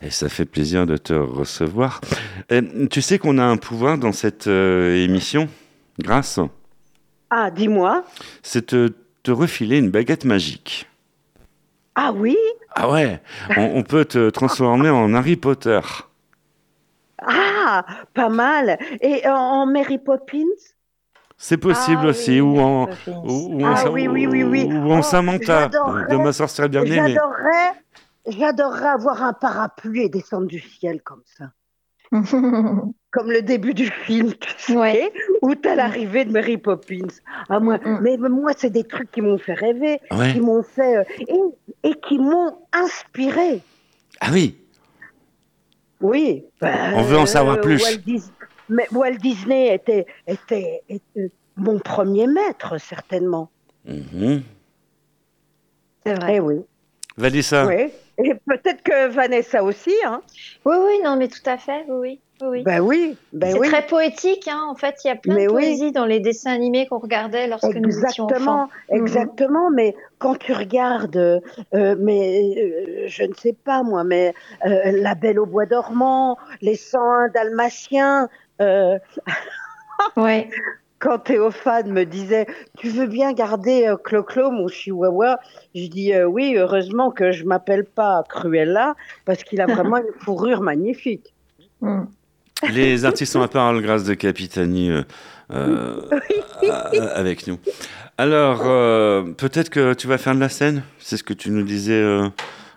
et 0.00 0.10
ça 0.10 0.28
fait 0.28 0.44
plaisir 0.44 0.86
de 0.86 0.96
te 0.96 1.12
recevoir. 1.12 2.00
Euh, 2.52 2.86
tu 2.88 3.02
sais 3.02 3.18
qu'on 3.18 3.38
a 3.38 3.42
un 3.44 3.56
pouvoir 3.56 3.98
dans 3.98 4.12
cette 4.12 4.46
émission, 4.46 5.48
grâce, 5.98 6.38
Ah, 7.30 7.50
dis-moi. 7.50 8.04
c'est 8.42 8.66
te, 8.66 8.92
te 9.24 9.32
refiler 9.32 9.78
une 9.78 9.90
baguette 9.90 10.24
magique. 10.24 10.88
Ah 11.96 12.12
oui? 12.14 12.36
Ah 12.76 12.88
ouais, 12.88 13.20
on, 13.56 13.62
on 13.78 13.82
peut 13.82 14.04
te 14.04 14.30
transformer 14.30 14.90
en 14.90 15.12
Harry 15.14 15.36
Potter. 15.36 15.80
Ah, 17.18 17.84
pas 18.14 18.28
mal. 18.28 18.78
Et 19.00 19.26
en, 19.26 19.32
en 19.34 19.66
Mary 19.66 19.98
Poppins? 19.98 20.44
C'est 21.46 21.58
possible 21.58 22.00
Ah 22.04 22.08
aussi, 22.08 22.40
oui, 22.40 22.40
ou 22.40 22.58
en, 22.58 22.88
ou, 23.06 23.60
ou 23.60 23.64
en 23.66 23.72
Ah 23.72 23.76
Sa- 23.76 23.90
oui, 23.90 24.08
oui, 24.08 24.26
oui, 24.26 24.44
oui. 24.44 24.64
ou 24.64 24.90
en 24.92 25.00
Oh, 25.00 25.02
Samantha 25.02 25.68
de 25.68 26.16
ma 26.16 26.32
sorcière 26.32 26.70
bien 26.70 26.84
aimée. 26.84 27.12
J'adorerais, 27.14 27.72
j'adorerais 28.26 28.88
avoir 28.88 29.22
un 29.22 29.34
parapluie 29.34 30.04
et 30.04 30.08
descendre 30.08 30.46
du 30.46 30.58
ciel 30.58 31.02
comme 31.02 31.20
ça. 31.36 31.50
Comme 32.12 33.30
le 33.30 33.42
début 33.42 33.74
du 33.74 33.86
film, 33.88 34.32
tu 34.34 34.48
sais, 34.56 34.74
Ouais. 34.76 35.12
où 35.42 35.54
t'as 35.54 35.74
l'arrivée 35.74 36.24
de 36.24 36.32
Mary 36.32 36.56
Poppins. 36.56 37.08
Ah, 37.50 37.60
moi, 37.60 37.76
Mm. 37.76 37.98
Mais 38.00 38.16
moi, 38.16 38.52
c'est 38.56 38.70
des 38.70 38.84
trucs 38.84 39.10
qui 39.10 39.20
m'ont 39.20 39.36
fait 39.38 39.52
rêver, 39.54 40.00
Ouais. 40.12 40.32
qui 40.32 40.40
m'ont 40.40 40.62
fait... 40.62 40.96
euh, 40.96 41.04
et, 41.20 41.40
et 41.90 41.94
qui 42.00 42.18
m'ont 42.18 42.56
inspiré. 42.72 43.60
Ah 44.20 44.28
oui, 44.32 44.56
Oui. 46.00 46.44
On 46.62 47.02
veut 47.02 47.18
en 47.18 47.26
savoir 47.26 47.60
plus. 47.60 47.82
Walt 47.82 47.98
Dis- 48.06 48.30
Mais 48.68 48.86
Walt 48.92 49.18
Disney 49.18 49.74
était, 49.74 50.06
était, 50.26 50.82
était 50.88 51.30
mon 51.56 51.78
premier 51.78 52.26
maître, 52.26 52.78
certainement. 52.78 53.50
Mhm. 53.84 54.42
C'est 56.04 56.14
vrai. 56.14 56.36
Eh 56.36 56.40
oui. 56.40 56.60
Vanessa, 57.16 57.66
oui. 57.66 57.92
Et 58.18 58.34
peut-être 58.34 58.82
que 58.82 59.08
Vanessa 59.08 59.62
aussi. 59.62 59.94
Hein. 60.04 60.22
Oui, 60.64 60.76
oui, 60.78 61.00
non, 61.04 61.16
mais 61.16 61.28
tout 61.28 61.42
à 61.46 61.58
fait, 61.58 61.84
oui, 61.88 62.20
oui. 62.50 62.58
oui, 62.58 62.60
oui. 62.60 62.62
Ben 62.64 62.80
oui. 62.80 63.16
Ben 63.32 63.52
c'est 63.52 63.58
oui. 63.58 63.68
très 63.68 63.86
poétique, 63.86 64.48
hein. 64.48 64.62
en 64.68 64.74
fait, 64.74 64.96
il 65.04 65.08
y 65.08 65.10
a 65.10 65.16
plein 65.16 65.34
Mais 65.34 65.46
de 65.46 65.50
oui. 65.52 65.62
poésie 65.64 65.92
dans 65.92 66.06
les 66.06 66.20
dessins 66.20 66.52
animés 66.52 66.86
qu'on 66.86 66.98
regardait 66.98 67.46
lorsque 67.46 67.74
nous 67.74 67.90
étions 67.90 68.26
Exactement, 68.28 68.52
enfants. 68.62 68.68
Mhm. 68.90 68.96
exactement. 69.00 69.70
Mais 69.70 69.94
quand 70.18 70.36
tu 70.38 70.52
regardes, 70.52 71.16
euh, 71.16 71.96
mais 71.98 72.54
euh, 72.56 73.04
je 73.06 73.24
ne 73.24 73.34
sais 73.34 73.52
pas 73.64 73.82
moi, 73.82 74.04
mais 74.04 74.34
euh, 74.66 74.92
La 75.00 75.14
Belle 75.14 75.38
au 75.38 75.46
bois 75.46 75.66
dormant, 75.66 76.38
Les 76.60 76.76
101 76.76 77.28
Dalmatiens. 77.28 78.28
euh, 78.60 78.98
Ouais. 80.16 80.48
quand 80.98 81.18
Théophane 81.20 81.90
me 81.92 82.04
disait 82.04 82.46
Tu 82.78 82.88
veux 82.88 83.06
bien 83.06 83.32
garder 83.32 83.86
euh, 83.86 83.96
Clo-Clo, 83.96 84.50
mon 84.50 84.68
chihuahua? 84.68 85.38
Je 85.74 85.86
dis 85.86 86.12
euh, 86.12 86.24
Oui, 86.26 86.54
heureusement 86.56 87.10
que 87.10 87.30
je 87.32 87.44
m'appelle 87.44 87.84
pas 87.84 88.24
Cruella, 88.28 88.94
parce 89.24 89.44
qu'il 89.44 89.60
a 89.60 89.66
vraiment 89.66 89.98
une 89.98 90.12
fourrure 90.20 90.60
magnifique. 90.62 91.32
Mm. 91.80 92.04
Les 92.72 93.04
artistes 93.04 93.34
ont 93.36 93.40
la 93.40 93.48
parole 93.48 93.82
grâce 93.82 94.04
de 94.04 94.14
Capitani 94.14 94.90
euh, 94.90 95.02
euh, 95.52 96.00
euh, 96.62 97.08
avec 97.14 97.46
nous. 97.46 97.58
Alors, 98.18 98.62
euh, 98.64 99.22
peut-être 99.36 99.70
que 99.70 99.92
tu 99.94 100.06
vas 100.06 100.18
faire 100.18 100.34
de 100.34 100.40
la 100.40 100.48
scène 100.48 100.82
C'est 100.98 101.16
ce 101.16 101.24
que 101.24 101.32
tu 101.34 101.50
nous 101.50 101.64
disais 101.64 102.00
euh, 102.00 102.28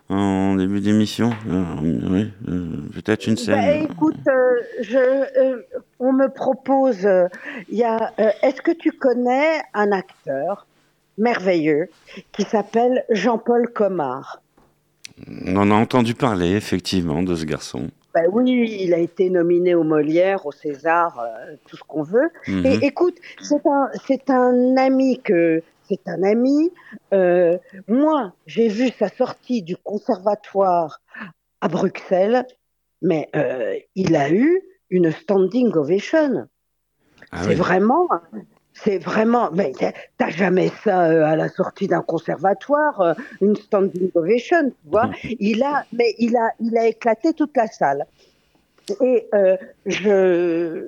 en 0.10 0.56
début 0.56 0.80
d'émission 0.80 1.32
Oui, 1.82 2.32
peut-être 2.94 3.28
une 3.28 3.36
Bah, 3.36 3.42
scène. 3.42 3.84
écoute, 3.92 4.16
je, 4.82 4.98
euh, 4.98 5.62
on 6.00 6.12
me 6.14 6.28
propose, 6.28 7.08
il 7.70 7.82
est-ce 8.42 8.62
que 8.62 8.72
tu 8.72 8.92
connais 8.92 9.62
un 9.74 9.92
acteur 9.92 10.66
merveilleux 11.18 11.90
qui 12.32 12.44
s'appelle 12.44 13.04
Jean-Paul 13.10 13.70
Comard? 13.74 14.42
On 15.46 15.56
en 15.58 15.72
a 15.72 15.76
entendu 15.76 16.14
parler, 16.14 16.52
effectivement, 16.52 17.24
de 17.24 17.36
ce 17.36 17.46
garçon. 17.46 17.90
Ben 18.14 18.26
oui, 18.32 18.78
il 18.80 18.94
a 18.94 18.98
été 18.98 19.30
nominé 19.30 19.76
au 19.76 19.84
Molière, 19.84 20.46
au 20.46 20.52
César, 20.52 21.20
euh, 21.20 21.56
tout 21.68 21.78
ce 21.78 21.84
qu'on 21.84 22.04
veut. 22.04 22.30
Mhm. 22.48 22.66
Et 22.66 22.86
écoute, 22.86 23.16
c'est 23.42 23.66
un, 23.66 23.90
c'est 24.08 24.30
un 24.30 24.76
ami 24.78 25.22
que, 25.22 25.62
c'est 25.88 26.08
un 26.08 26.24
ami. 26.24 26.72
euh, 27.14 27.58
moi, 27.88 28.34
j'ai 28.46 28.70
vu 28.70 28.90
sa 28.98 29.10
sortie 29.10 29.62
du 29.62 29.78
conservatoire 29.78 31.02
à 31.62 31.68
Bruxelles, 31.68 32.46
mais 33.02 33.30
euh, 33.36 33.76
il 33.96 34.16
a 34.16 34.32
eu 34.32 34.62
une 34.90 35.12
standing 35.12 35.72
ovation. 35.74 36.48
Ah 37.32 37.44
c'est 37.44 37.50
oui. 37.50 37.56
vraiment, 37.56 38.08
c'est 38.84 38.98
vraiment, 39.00 39.50
mais 39.52 39.72
t'as- 40.18 40.30
jamais 40.30 40.70
ça 40.84 41.06
euh, 41.10 41.24
à 41.26 41.36
la 41.36 41.50
sortie 41.50 41.88
d'un 41.88 42.02
conservatoire, 42.02 43.00
euh, 43.02 43.14
une 43.42 43.56
standing 43.56 44.12
ovation, 44.16 44.70
tu 44.70 44.76
vois. 44.92 45.10
Il 45.40 45.64
a, 45.64 45.86
mais 45.94 46.14
il 46.20 46.36
a, 46.36 46.50
il 46.60 46.78
a 46.78 46.88
éclaté 46.88 47.34
toute 47.34 47.56
la 47.58 47.68
salle. 47.68 48.06
Et 49.02 49.28
euh, 49.34 49.58
je, 49.86 50.86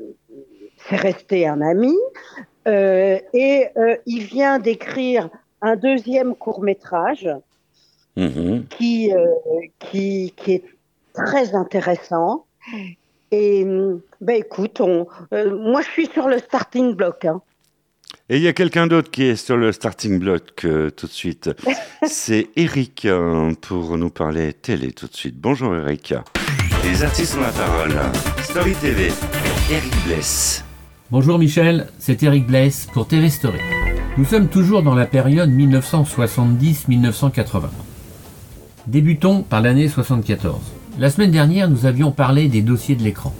c'est 0.87 0.95
resté 0.95 1.47
un 1.47 1.61
ami. 1.61 1.95
euh, 2.67 3.17
et 3.33 3.67
euh, 3.77 3.95
il 4.05 4.23
vient 4.23 4.59
d'écrire 4.59 5.29
un 5.61 5.75
deuxième 5.75 6.35
court 6.35 6.61
métrage 6.61 7.29
Mhm. 8.15 8.65
qui, 8.69 9.11
qui, 9.79 10.33
qui 10.35 10.53
est 10.55 10.63
très 11.13 11.55
intéressant. 11.55 12.45
Et 13.31 13.63
hum, 13.63 14.01
ben 14.19 14.35
écoute, 14.37 14.81
on, 14.81 15.07
euh, 15.33 15.55
moi 15.57 15.81
je 15.81 15.89
suis 15.89 16.07
sur 16.07 16.27
le 16.27 16.39
starting 16.39 16.95
block. 16.95 17.23
Hein. 17.25 17.41
Et 18.31 18.37
il 18.37 18.43
y 18.43 18.47
a 18.47 18.53
quelqu'un 18.53 18.85
d'autre 18.85 19.09
qui 19.09 19.23
est 19.23 19.35
sur 19.35 19.57
le 19.57 19.71
starting 19.71 20.19
block 20.19 20.63
euh, 20.63 20.91
tout 20.91 21.07
de 21.07 21.11
suite. 21.11 21.49
C'est 22.05 22.49
Eric 22.55 23.05
euh, 23.05 23.55
pour 23.59 23.97
nous 23.97 24.11
parler 24.11 24.53
télé 24.53 24.91
tout 24.91 25.07
de 25.07 25.15
suite. 25.15 25.33
Bonjour 25.39 25.75
Eric. 25.75 26.13
Les 26.83 27.03
artistes 27.03 27.35
ont 27.35 27.41
la 27.41 27.49
parole. 27.49 27.95
Story 28.43 28.75
TV. 28.75 29.11
Eric 29.71 29.93
Bless. 30.05 30.63
Bonjour 31.09 31.39
Michel, 31.39 31.87
c'est 31.97 32.21
Eric 32.21 32.45
Bless 32.45 32.87
pour 32.93 33.07
TV 33.07 33.31
Story. 33.31 33.57
Nous 34.15 34.25
sommes 34.25 34.47
toujours 34.47 34.83
dans 34.83 34.93
la 34.93 35.07
période 35.07 35.49
1970-1980. 35.49 37.61
Débutons 38.85 39.41
par 39.41 39.61
l'année 39.61 39.87
74. 39.87 40.61
La 40.99 41.09
semaine 41.09 41.31
dernière, 41.31 41.67
nous 41.67 41.87
avions 41.87 42.11
parlé 42.11 42.47
des 42.47 42.61
dossiers 42.61 42.95
de 42.95 43.01
l'écran. 43.01 43.33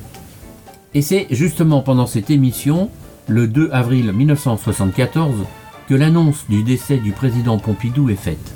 Et 0.96 1.04
c'est 1.04 1.28
justement 1.30 1.82
pendant 1.82 2.08
cette 2.08 2.32
émission, 2.32 2.90
le 3.30 3.48
2 3.48 3.70
avril 3.72 4.12
1974, 4.12 5.46
que 5.88 5.94
l'annonce 5.94 6.46
du 6.50 6.64
décès 6.64 6.98
du 6.98 7.12
président 7.12 7.60
Pompidou 7.60 8.10
est 8.10 8.16
faite. 8.16 8.54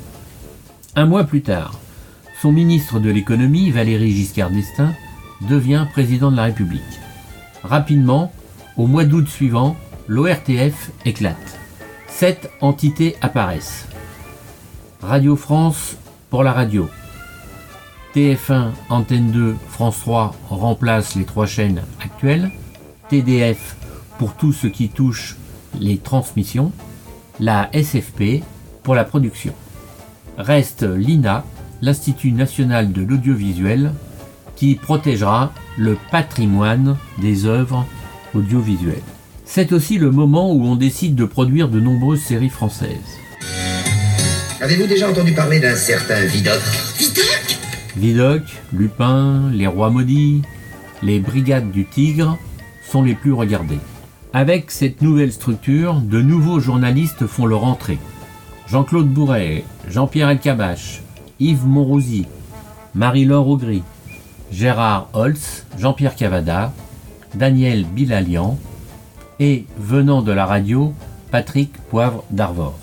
Un 0.95 1.05
mois 1.05 1.23
plus 1.23 1.41
tard, 1.41 1.79
son 2.41 2.51
ministre 2.51 2.99
de 2.99 3.09
l'économie, 3.09 3.71
Valéry 3.71 4.11
Giscard 4.11 4.49
d'Estaing, 4.49 4.93
devient 5.41 5.85
président 5.91 6.31
de 6.31 6.35
la 6.35 6.43
République. 6.43 6.81
Rapidement, 7.63 8.33
au 8.75 8.87
mois 8.87 9.05
d'août 9.05 9.27
suivant, 9.27 9.75
l'ORTF 10.07 10.91
éclate. 11.05 11.59
Sept 12.07 12.51
entités 12.61 13.15
apparaissent. 13.21 13.87
Radio 15.01 15.35
France 15.35 15.97
pour 16.29 16.43
la 16.43 16.51
radio. 16.51 16.89
TF1, 18.15 18.71
Antenne 18.89 19.31
2, 19.31 19.55
France 19.69 19.99
3 20.01 20.35
remplacent 20.49 21.15
les 21.15 21.25
trois 21.25 21.47
chaînes 21.47 21.81
actuelles. 22.03 22.51
TDF 23.09 23.75
pour 24.17 24.35
tout 24.35 24.53
ce 24.53 24.67
qui 24.67 24.89
touche 24.89 25.37
les 25.79 25.97
transmissions. 25.97 26.71
La 27.39 27.69
SFP 27.73 28.43
pour 28.83 28.95
la 28.95 29.03
production. 29.03 29.53
Reste 30.37 30.83
l'INA, 30.83 31.43
l'Institut 31.81 32.31
national 32.31 32.91
de 32.91 33.01
l'audiovisuel, 33.01 33.91
qui 34.55 34.75
protégera 34.75 35.51
le 35.77 35.97
patrimoine 36.11 36.97
des 37.19 37.45
œuvres 37.45 37.85
audiovisuelles. 38.35 39.01
C'est 39.45 39.71
aussi 39.71 39.97
le 39.97 40.11
moment 40.11 40.53
où 40.53 40.63
on 40.63 40.75
décide 40.75 41.15
de 41.15 41.25
produire 41.25 41.69
de 41.69 41.79
nombreuses 41.79 42.21
séries 42.21 42.49
françaises. 42.49 43.19
Avez-vous 44.61 44.87
déjà 44.87 45.09
entendu 45.09 45.33
parler 45.33 45.59
d'un 45.59 45.75
certain 45.75 46.23
Vidocq? 46.25 46.61
Vidocq? 46.97 47.59
Vidocq, 47.97 48.43
Lupin, 48.71 49.51
Les 49.51 49.67
Rois 49.67 49.89
Maudits, 49.89 50.41
les 51.01 51.19
Brigades 51.19 51.71
du 51.71 51.85
Tigre 51.85 52.37
sont 52.89 53.03
les 53.03 53.15
plus 53.15 53.33
regardés. 53.33 53.79
Avec 54.35 54.71
cette 54.71 55.03
nouvelle 55.03 55.31
structure, 55.31 56.01
de 56.01 56.19
nouveaux 56.19 56.59
journalistes 56.59 57.27
font 57.27 57.45
leur 57.45 57.65
entrée. 57.65 57.99
Jean-Claude 58.67 59.07
Bourret, 59.07 59.63
Jean-Pierre 59.87 60.29
Elkabach, 60.29 61.01
Yves 61.39 61.67
Monrouzy, 61.67 62.25
Marie-Laure 62.95 63.47
Augry, 63.47 63.83
Gérard 64.51 65.07
Holtz, 65.13 65.67
Jean-Pierre 65.77 66.15
Cavada, 66.15 66.73
Daniel 67.35 67.85
Bilalian 67.85 68.57
et, 69.39 69.65
venant 69.77 70.23
de 70.23 70.31
la 70.31 70.47
radio, 70.47 70.95
Patrick 71.29 71.71
Poivre 71.91 72.23
d'Arvor. 72.31 72.73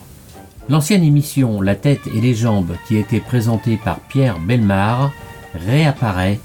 L'ancienne 0.69 1.03
émission 1.03 1.61
La 1.61 1.75
tête 1.75 2.07
et 2.15 2.21
les 2.21 2.35
jambes 2.35 2.77
qui 2.87 2.97
était 2.97 3.19
présentée 3.19 3.77
par 3.77 3.99
Pierre 3.99 4.39
Belmar 4.39 5.11
réapparaît 5.55 6.39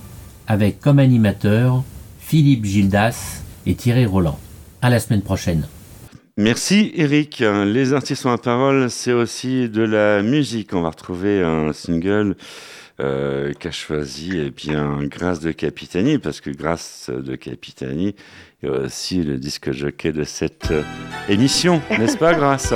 avec 0.47 0.79
comme 0.79 0.97
animateur 0.97 1.83
Philippe 2.17 2.65
Gildas 2.65 3.43
et 3.67 3.75
Thierry 3.75 4.07
Roland. 4.07 4.39
À 4.85 4.89
la 4.91 4.99
semaine 4.99 5.23
prochaine. 5.23 5.67
Merci 6.37 6.91
Eric. 6.93 7.39
Les 7.65 7.93
artistes 7.93 8.23
ont 8.27 8.29
la 8.29 8.37
parole, 8.37 8.91
c'est 8.91 9.13
aussi 9.13 9.67
de 9.67 9.81
la 9.81 10.21
musique. 10.21 10.75
On 10.75 10.83
va 10.83 10.89
retrouver 10.89 11.41
un 11.41 11.73
single 11.73 12.35
euh, 12.99 13.51
qu'a 13.59 13.71
choisi 13.71 14.33
eh 14.35 14.51
bien 14.51 14.99
Grâce 15.05 15.39
de 15.39 15.51
Capitani, 15.51 16.19
parce 16.19 16.39
que 16.39 16.51
Grâce 16.51 17.09
de 17.09 17.35
Capitani 17.35 18.13
est 18.61 18.67
aussi 18.67 19.23
le 19.23 19.39
disque 19.39 19.71
jockey 19.71 20.11
de 20.11 20.23
cette 20.23 20.69
euh, 20.69 20.83
émission, 21.29 21.81
n'est-ce 21.89 22.17
pas 22.19 22.35
Grâce? 22.35 22.71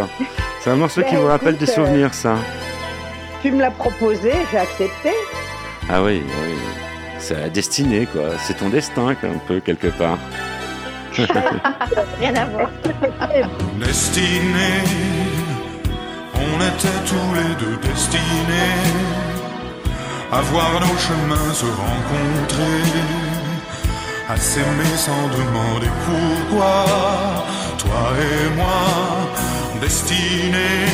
C'est 0.62 0.72
un 0.72 0.78
morceau 0.78 1.04
qui 1.04 1.14
Ben, 1.14 1.22
vous 1.22 1.28
rappelle 1.28 1.58
des 1.58 1.66
écoute, 1.66 1.76
souvenirs, 1.76 2.16
ça 2.16 2.38
Tu 3.44 3.52
me 3.52 3.60
l'as 3.60 3.70
proposé, 3.70 4.32
j'ai 4.52 4.58
accepté. 4.58 5.12
Ah 5.88 6.02
oui, 6.04 6.24
oui. 6.26 6.56
C'est 7.20 7.36
la 7.36 7.50
destinée, 7.50 8.08
quoi. 8.12 8.36
C'est 8.40 8.58
ton 8.58 8.70
destin, 8.70 9.10
un 9.10 9.38
peu, 9.48 9.60
quelque 9.60 9.96
part. 9.96 10.18
Rien 12.20 12.36
à 12.36 12.46
voir. 12.46 12.70
Destinés, 13.80 14.84
on 16.36 16.56
était 16.62 17.02
tous 17.06 17.34
les 17.36 17.56
deux 17.60 17.78
destinés 17.88 19.20
à 20.32 20.42
voir 20.42 20.72
nos 20.80 20.98
chemins 20.98 21.54
se 21.54 21.66
rencontrer, 21.66 22.84
à 24.30 24.38
s'aimer 24.38 24.96
sans 24.96 25.28
demander 25.38 25.90
pourquoi. 26.06 26.86
Toi 27.78 28.14
et 28.20 28.56
moi, 28.56 28.84
destinés, 29.82 30.86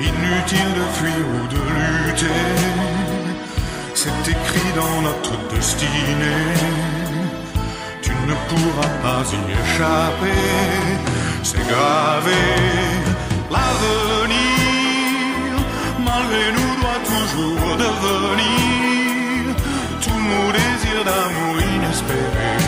inutile 0.00 0.72
de 0.78 0.86
fuir 0.96 1.24
ou 1.34 1.48
de 1.48 1.60
lutter, 2.06 2.26
c'est 3.94 4.30
écrit 4.30 4.72
dans 4.76 5.02
notre 5.02 5.36
destinée. 5.54 6.97
Ne 8.28 8.34
pourras 8.48 8.94
pas 9.02 9.24
y 9.32 9.40
échapper, 9.58 10.44
c'est 11.42 11.66
gravé. 11.72 12.44
L'avenir, 13.54 14.36
malgré 16.08 16.44
nous, 16.56 16.72
doit 16.82 17.02
toujours 17.14 17.72
devenir 17.86 19.56
tous 20.02 20.20
nos 20.30 20.48
désirs 20.58 21.04
d'amour 21.08 21.54
inespérés, 21.74 22.66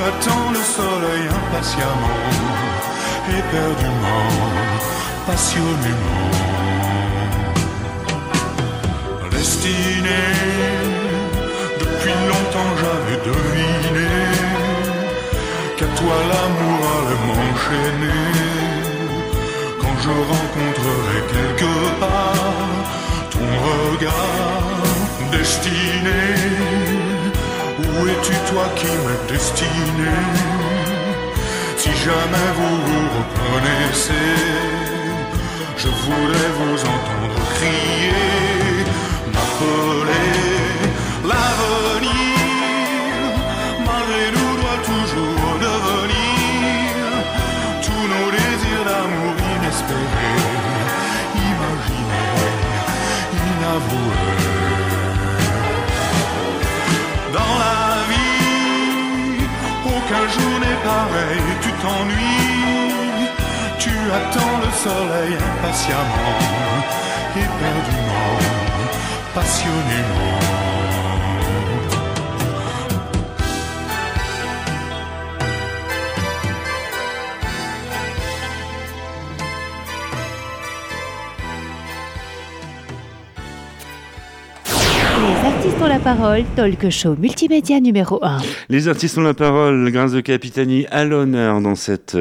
attends 0.00 0.50
le 0.52 0.62
soleil 0.76 1.24
impatiemment, 1.40 2.22
éperdument, 3.40 4.28
passionnément. 5.26 6.30
Destiné, 9.30 10.24
depuis 11.80 12.16
longtemps 12.30 12.72
j'avais 12.80 13.20
deviné 13.28 14.10
qu'à 15.76 15.86
toi 15.98 16.16
l'amour 16.30 16.80
allait 16.96 17.22
m'enchaîner. 17.26 18.24
Quand 19.80 19.96
je 20.04 20.14
rencontrerai 20.32 21.18
quelque 21.32 21.74
part 22.00 22.68
ton 23.30 23.48
regard 23.68 24.82
destiné, 25.32 27.07
où 27.88 28.06
es-tu 28.06 28.34
toi 28.50 28.64
qui 28.76 28.86
m'es 28.86 29.20
destiné? 29.32 30.16
Si 31.76 31.90
jamais 31.90 32.50
vous 32.58 32.76
vous 32.86 33.06
reconnaissez, 33.18 34.36
je 35.76 35.88
voudrais 35.88 36.52
vous 36.58 36.80
entendre 36.80 37.40
crier, 37.54 38.84
m'appeler. 39.32 40.34
L'avenir, 41.30 42.38
malgré 43.86 44.24
nous, 44.36 44.54
doit 44.60 44.80
toujours 44.92 45.54
devenir 45.66 46.88
tous 47.84 48.06
nos 48.12 48.28
désirs 48.30 48.84
d'amour 48.88 49.34
inespérés, 49.56 50.46
imaginés, 51.50 52.36
inavoués. 53.50 54.87
Dans 57.38 57.56
la 57.64 57.80
vie, 58.10 59.44
aucun 59.94 60.24
jour 60.34 60.54
n'est 60.62 60.80
pareil, 60.92 61.46
tu 61.62 61.70
t'ennuies, 61.82 63.28
tu 63.78 63.94
attends 64.18 64.58
le 64.64 64.70
soleil 64.84 65.32
impatiemment, 65.52 66.36
éperdument, 67.44 68.38
passionnément. 69.34 70.77
Artistes 85.78 85.92
ont 85.92 85.94
la 85.94 86.14
parole, 86.16 86.44
talk 86.56 86.90
show 86.90 87.14
multimédia 87.16 87.78
numéro 87.78 88.18
1. 88.24 88.38
Les 88.68 88.88
artistes 88.88 89.16
ont 89.16 89.22
la 89.22 89.34
parole, 89.34 89.90
grâce 89.92 90.12
de 90.12 90.20
Capitani, 90.20 90.86
à 90.90 91.04
l'honneur 91.04 91.60
dans 91.60 91.76
cette 91.76 92.16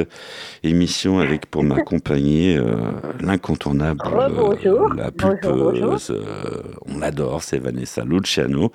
émission 0.63 1.17
avec 1.19 1.47
pour 1.47 1.63
m'accompagner 1.63 2.57
euh, 2.57 2.91
l'incontournable, 3.19 4.01
euh, 4.05 4.11
la 4.15 4.29
Bonjour, 4.29 4.91
pulpeuse, 5.17 6.11
euh, 6.11 6.61
on 6.85 6.99
l'adore, 6.99 7.41
c'est 7.41 7.57
Vanessa 7.57 8.03
Luciano, 8.05 8.71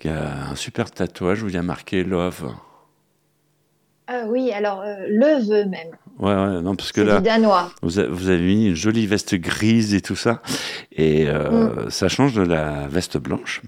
qui 0.00 0.08
a 0.08 0.50
un 0.50 0.54
super 0.54 0.90
tatouage 0.90 1.42
où 1.42 1.48
il 1.48 1.54
y 1.54 1.58
a 1.58 1.62
marqué 1.62 2.02
Love. 2.02 2.50
Ah 4.06 4.24
oui, 4.26 4.52
alors 4.52 4.80
euh, 4.80 5.06
le 5.08 5.42
vœu 5.46 5.64
même. 5.64 5.90
Ouais, 6.22 6.32
ouais, 6.34 6.62
non, 6.62 6.76
parce 6.76 6.92
que 6.92 7.00
là, 7.00 7.18
danois. 7.20 7.70
vous, 7.82 7.98
a- 7.98 8.06
vous 8.06 8.28
avez 8.28 8.38
mis 8.40 8.68
une 8.68 8.76
jolie 8.76 9.08
veste 9.08 9.34
grise 9.34 9.92
et 9.92 10.00
tout 10.00 10.14
ça, 10.14 10.40
et 10.94 11.24
euh, 11.28 11.86
Mm. 11.86 11.90
ça 11.90 12.08
change 12.08 12.32
de 12.34 12.42
la 12.42 12.86
veste 12.88 13.18
blanche. 13.18 13.60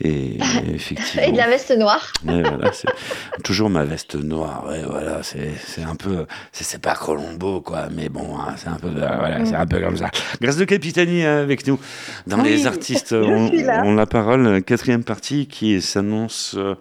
Et 0.00 0.36
effectivement. 0.74 1.22
Et 1.22 1.30
de 1.30 1.36
la 1.36 1.46
veste 1.48 1.70
noire. 1.78 2.12
Ouais, 2.26 2.42
voilà, 2.42 2.72
c'est 2.72 2.88
toujours 3.44 3.70
ma 3.70 3.84
veste 3.84 4.16
noire. 4.16 4.64
Voilà, 4.90 5.20
c'est 5.22 5.82
un 5.88 5.94
peu, 5.94 6.26
c'est 6.50 6.80
pas 6.82 6.96
Colombo 6.96 7.60
quoi, 7.60 7.86
mais 7.94 8.08
bon, 8.08 8.36
hein, 8.36 8.54
c'est 8.56 8.68
un 8.68 8.76
peu, 8.76 8.88
euh, 8.88 9.16
voilà, 9.18 9.44
c'est 9.44 9.54
un 9.54 9.66
peu 9.66 9.80
comme 9.80 9.96
ça. 9.96 10.10
Grâce 10.40 10.56
de 10.56 10.64
Capitani 10.64 11.24
euh, 11.24 11.42
avec 11.44 11.64
nous 11.68 11.78
dans 12.26 12.40
Oui, 12.40 12.48
les 12.48 12.66
artistes. 12.66 13.12
On, 13.16 13.48
on 13.84 13.94
la 13.94 14.06
parole, 14.06 14.60
quatrième 14.64 15.04
partie 15.04 15.46
qui 15.46 15.80
s'annonce, 15.80 16.56
euh, 16.58 16.74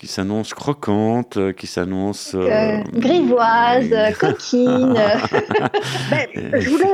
qui 0.00 0.06
s'annonce 0.06 0.54
croquante, 0.54 1.36
euh, 1.36 1.52
qui 1.52 1.66
s'annonce. 1.66 2.34
euh, 2.34 2.48
Euh, 2.48 2.78
grivoise, 2.94 3.92
euh, 3.92 4.10
coquine. 4.12 4.94
Ben, 6.10 6.26
je 6.58 6.70
voulais, 6.70 6.86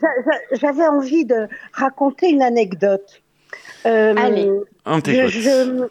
j'a- 0.00 0.08
j'a- 0.24 0.56
j'avais 0.56 0.86
envie 0.86 1.26
de 1.26 1.46
raconter 1.74 2.30
une 2.30 2.40
anecdote. 2.42 3.22
Euh, 3.84 4.14
Allez. 4.16 4.50
On 4.86 4.98
je- 5.04 5.28
je- 5.28 5.88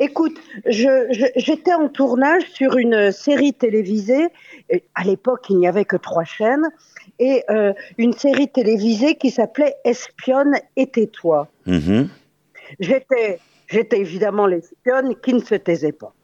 écoute, 0.00 0.38
j'étais 0.64 1.74
en 1.74 1.88
tournage 1.88 2.44
sur 2.54 2.78
une 2.78 3.12
série 3.12 3.52
télévisée. 3.52 4.28
Et 4.70 4.82
À 4.94 5.04
l'époque, 5.04 5.44
il 5.50 5.58
n'y 5.58 5.68
avait 5.68 5.84
que 5.84 5.96
trois 5.96 6.24
chaînes. 6.24 6.66
Et 7.18 7.44
euh, 7.50 7.74
une 7.98 8.14
série 8.14 8.48
télévisée 8.48 9.16
qui 9.16 9.30
s'appelait 9.30 9.74
Espionne 9.84 10.54
et 10.76 10.86
tais-toi. 10.86 11.48
Mhm. 11.66 12.08
J'étais, 12.80 13.38
j'étais 13.66 14.00
évidemment 14.00 14.46
l'espionne 14.46 15.14
qui 15.16 15.34
ne 15.34 15.40
se 15.40 15.54
taisait 15.54 15.92
pas. 15.92 16.14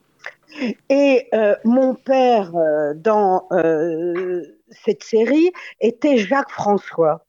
Et 0.88 1.28
euh, 1.34 1.56
mon 1.64 1.94
père 1.94 2.54
euh, 2.54 2.92
dans 2.94 3.46
euh, 3.52 4.42
cette 4.70 5.02
série 5.02 5.50
était 5.80 6.18
Jacques 6.18 6.50
François. 6.50 7.24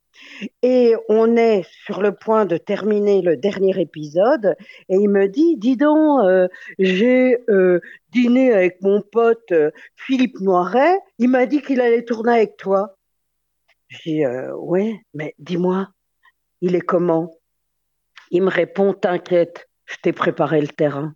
Et 0.62 0.94
on 1.08 1.36
est 1.36 1.64
sur 1.84 2.00
le 2.00 2.12
point 2.12 2.44
de 2.44 2.56
terminer 2.56 3.20
le 3.20 3.36
dernier 3.36 3.78
épisode 3.80 4.54
et 4.88 4.96
il 4.96 5.08
me 5.08 5.26
dit, 5.26 5.56
dis 5.56 5.76
donc, 5.76 6.24
euh, 6.24 6.48
j'ai 6.78 7.38
euh, 7.48 7.80
dîné 8.10 8.52
avec 8.52 8.80
mon 8.80 9.02
pote 9.02 9.50
euh, 9.52 9.70
Philippe 9.96 10.40
Noiret, 10.40 10.98
il 11.18 11.28
m'a 11.28 11.46
dit 11.46 11.62
qu'il 11.62 11.80
allait 11.80 12.04
tourner 12.04 12.32
avec 12.32 12.56
toi. 12.56 12.96
J'ai 13.88 14.24
euh, 14.24 14.54
ouais, 14.54 15.00
mais 15.14 15.34
dis-moi, 15.38 15.88
il 16.60 16.74
est 16.74 16.80
comment? 16.80 17.34
Il 18.30 18.42
me 18.42 18.50
répond, 18.50 18.94
t'inquiète, 18.94 19.68
je 19.86 19.96
t'ai 20.02 20.12
préparé 20.12 20.60
le 20.60 20.68
terrain. 20.68 21.14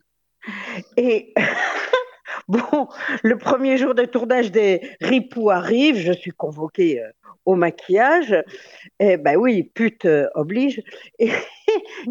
Et 0.96 1.34
bon, 2.48 2.88
le 3.22 3.38
premier 3.38 3.76
jour 3.76 3.94
de 3.94 4.04
tournage 4.04 4.50
des 4.50 4.80
Ripoux 5.00 5.50
arrive, 5.50 5.96
je 5.96 6.12
suis 6.12 6.30
convoquée 6.30 7.02
euh, 7.02 7.10
au 7.44 7.54
maquillage. 7.54 8.34
Et 9.00 9.16
ben 9.16 9.36
oui, 9.36 9.62
pute 9.62 10.04
euh, 10.04 10.28
oblige. 10.34 10.82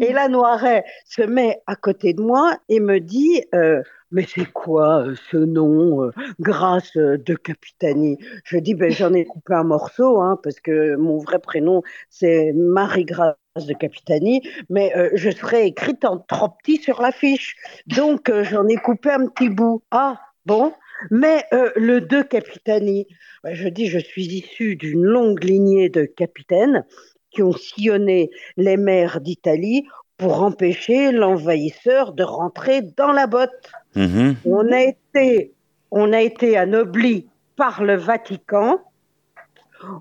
Et 0.00 0.12
là, 0.12 0.28
Noiret 0.28 0.84
se 1.04 1.22
met 1.22 1.60
à 1.66 1.76
côté 1.76 2.12
de 2.12 2.22
moi 2.22 2.56
et 2.68 2.80
me 2.80 3.00
dit 3.00 3.42
euh, 3.54 3.82
Mais 4.10 4.26
c'est 4.26 4.50
quoi 4.50 5.04
euh, 5.04 5.14
ce 5.30 5.36
nom, 5.36 6.04
euh, 6.04 6.10
Grâce 6.40 6.96
euh, 6.96 7.18
de 7.18 7.34
Capitani 7.34 8.18
Je 8.44 8.58
dis 8.58 8.74
ben, 8.74 8.90
J'en 8.90 9.12
ai 9.12 9.24
coupé 9.24 9.54
un 9.54 9.64
morceau, 9.64 10.20
hein, 10.20 10.38
parce 10.42 10.60
que 10.60 10.96
mon 10.96 11.18
vrai 11.18 11.38
prénom, 11.38 11.82
c'est 12.10 12.52
Marie-Grâce 12.54 13.36
de 13.56 13.74
Capitani, 13.74 14.42
mais 14.70 14.92
je 15.14 15.30
serai 15.30 15.66
écrite 15.66 16.04
en 16.04 16.18
trop 16.18 16.48
petit 16.48 16.76
sur 16.76 17.02
l'affiche. 17.02 17.56
Donc, 17.88 18.30
j'en 18.42 18.68
ai 18.68 18.76
coupé 18.76 19.10
un 19.10 19.26
petit 19.26 19.48
bout. 19.48 19.82
Ah, 19.90 20.20
bon? 20.46 20.72
Mais 21.10 21.44
le 21.50 21.98
de 22.00 22.22
Capitani, 22.22 23.06
ben, 23.42 23.54
je 23.54 23.68
dis, 23.68 23.88
je 23.88 23.98
suis 23.98 24.26
issue 24.26 24.76
d'une 24.76 25.02
longue 25.02 25.42
lignée 25.42 25.88
de 25.88 26.04
capitaines 26.04 26.84
qui 27.30 27.42
ont 27.42 27.52
sillonné 27.52 28.30
les 28.56 28.76
mers 28.76 29.20
d'Italie 29.20 29.86
pour 30.16 30.42
empêcher 30.42 31.12
l'envahisseur 31.12 32.12
de 32.12 32.24
rentrer 32.24 32.82
dans 32.82 33.12
la 33.12 33.26
botte. 33.26 33.70
Mhm. 33.94 34.36
On 34.44 34.72
a 34.72 34.80
été, 34.80 35.52
on 35.90 36.12
a 36.12 36.20
été 36.20 36.56
anobli 36.56 37.26
par 37.56 37.84
le 37.84 37.96
Vatican 37.96 38.80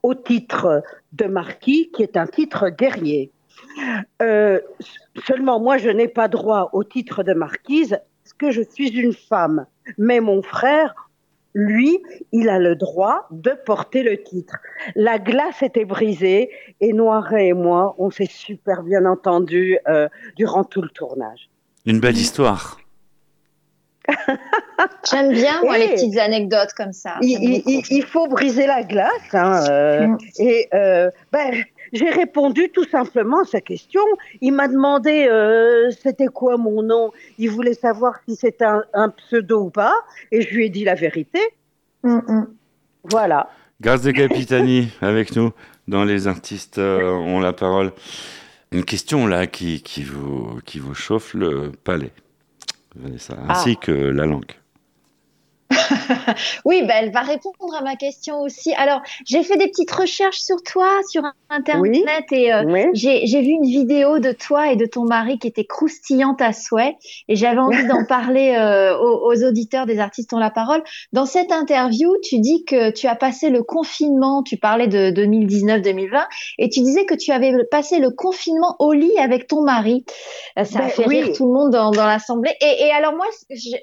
au 0.01 0.15
titre 0.15 0.83
de 1.13 1.25
marquis, 1.25 1.91
qui 1.93 2.03
est 2.03 2.17
un 2.17 2.27
titre 2.27 2.69
guerrier. 2.69 3.31
Euh, 4.21 4.59
seulement, 5.25 5.59
moi, 5.59 5.77
je 5.77 5.89
n'ai 5.89 6.07
pas 6.07 6.27
droit 6.27 6.69
au 6.73 6.83
titre 6.83 7.23
de 7.23 7.33
marquise 7.33 7.99
parce 8.23 8.33
que 8.33 8.51
je 8.51 8.61
suis 8.61 8.89
une 8.89 9.13
femme. 9.13 9.65
Mais 9.97 10.19
mon 10.19 10.41
frère, 10.41 11.06
lui, 11.59 11.97
il 12.31 12.49
a 12.49 12.59
le 12.59 12.75
droit 12.75 13.27
de 13.31 13.49
porter 13.65 14.03
le 14.03 14.21
titre. 14.21 14.57
La 14.95 15.17
glace 15.17 15.63
était 15.63 15.85
brisée 15.85 16.51
et 16.81 16.93
Noiret 16.93 17.47
et 17.47 17.53
moi, 17.53 17.95
on 17.97 18.11
s'est 18.11 18.29
super 18.29 18.83
bien 18.83 19.05
entendu 19.05 19.79
euh, 19.87 20.07
durant 20.35 20.63
tout 20.63 20.83
le 20.83 20.89
tournage. 20.89 21.49
Une 21.87 21.99
belle 21.99 22.15
histoire. 22.17 22.77
J'aime 25.11 25.31
bien, 25.31 25.61
moi, 25.63 25.77
les 25.77 25.89
petites 25.89 26.17
anecdotes 26.17 26.73
comme 26.77 26.93
ça. 26.93 27.15
Il, 27.21 27.31
J'aime 27.33 27.41
il- 27.43 27.57
beaucoup. 27.63 27.69
il- 27.89 27.97
il 27.97 28.03
faut 28.03 28.27
briser 28.27 28.67
la 28.67 28.83
glace. 28.83 29.11
hein, 29.33 29.63
euh, 29.69 30.07
Mm. 30.07 30.17
Et 30.39 30.67
euh, 30.73 31.09
ben, 31.31 31.51
j'ai 31.93 32.09
répondu 32.09 32.69
tout 32.69 32.83
simplement 32.85 33.41
à 33.41 33.45
sa 33.45 33.61
question. 33.61 34.01
Il 34.41 34.53
m'a 34.53 34.67
demandé 34.67 35.27
euh, 35.29 35.91
c'était 35.91 36.27
quoi 36.27 36.57
mon 36.57 36.81
nom? 36.83 37.11
Il 37.37 37.49
voulait 37.49 37.73
savoir 37.73 38.15
si 38.27 38.35
c'était 38.35 38.65
un, 38.65 38.83
un 38.93 39.09
pseudo 39.09 39.63
ou 39.63 39.69
pas. 39.69 39.93
Et 40.31 40.41
je 40.41 40.53
lui 40.53 40.65
ai 40.65 40.69
dit 40.69 40.83
la 40.83 40.95
vérité. 40.95 41.39
Mm, 42.03 42.19
mm. 42.27 42.47
Voilà. 43.05 43.49
Grâce 43.81 44.01
de 44.01 44.11
Capitani 44.11 44.89
avec 45.01 45.35
nous 45.35 45.51
dans 45.87 46.03
les 46.03 46.27
artistes 46.27 46.77
euh, 46.77 47.11
ont 47.11 47.39
la 47.39 47.53
parole. 47.53 47.91
Une 48.71 48.83
question 48.83 49.27
là 49.27 49.47
qui, 49.47 49.81
qui, 49.81 50.03
vous, 50.03 50.59
qui 50.65 50.79
vous 50.79 50.93
chauffe 50.93 51.33
le 51.33 51.71
palais, 51.83 52.11
Vanessa, 52.95 53.37
ainsi 53.47 53.77
que 53.77 53.91
la 53.91 54.25
langue. 54.25 54.51
Oui, 56.65 56.81
ben, 56.83 56.93
elle 57.01 57.11
va 57.11 57.21
répondre 57.21 57.55
à 57.77 57.81
ma 57.81 57.95
question 57.95 58.39
aussi. 58.41 58.73
Alors, 58.75 59.01
j'ai 59.25 59.43
fait 59.43 59.57
des 59.57 59.67
petites 59.67 59.91
recherches 59.91 60.39
sur 60.39 60.57
toi, 60.63 60.87
sur 61.09 61.23
Internet, 61.49 62.23
et 62.31 62.53
euh, 62.53 62.63
Oui. 62.65 62.83
j'ai 62.93 63.41
vu 63.41 63.49
une 63.49 63.65
vidéo 63.65 64.19
de 64.19 64.31
toi 64.31 64.71
et 64.71 64.75
de 64.75 64.85
ton 64.85 65.03
mari 65.03 65.39
qui 65.39 65.47
était 65.47 65.65
croustillante 65.65 66.41
à 66.41 66.53
souhait, 66.53 66.95
et 67.27 67.35
j'avais 67.35 67.59
envie 67.59 67.85
d'en 67.87 68.05
parler 68.07 68.55
euh, 68.57 68.97
aux, 68.97 69.31
aux 69.31 69.43
auditeurs 69.47 69.85
des 69.85 69.99
artistes 69.99 70.33
ont 70.33 70.39
la 70.39 70.49
parole. 70.51 70.83
Dans 71.13 71.25
cette 71.25 71.51
interview, 71.51 72.13
tu 72.23 72.39
dis 72.39 72.63
que 72.65 72.89
tu 72.91 73.07
as 73.07 73.15
passé 73.15 73.49
le 73.49 73.63
confinement, 73.63 74.43
tu 74.43 74.57
parlais 74.57 74.87
de 74.87 75.11
2019-2020, 75.11 76.25
et 76.59 76.69
tu 76.69 76.81
disais 76.81 77.05
que 77.05 77.15
tu 77.15 77.31
avais 77.31 77.53
passé 77.71 77.99
le 77.99 78.11
confinement 78.11 78.75
au 78.79 78.93
lit 78.93 79.17
avec 79.19 79.47
ton 79.47 79.61
mari. 79.63 80.05
Euh, 80.59 80.63
Ça 80.63 80.79
a 80.79 80.81
Ben, 80.83 80.89
fait 80.89 81.07
oui. 81.07 81.21
rire 81.21 81.35
tout 81.35 81.45
le 81.45 81.53
monde 81.53 81.71
dans, 81.71 81.91
dans 81.91 82.05
l'assemblée. 82.05 82.53
Et, 82.61 82.85
et 82.87 82.91
alors 82.91 83.13
moi, 83.13 83.25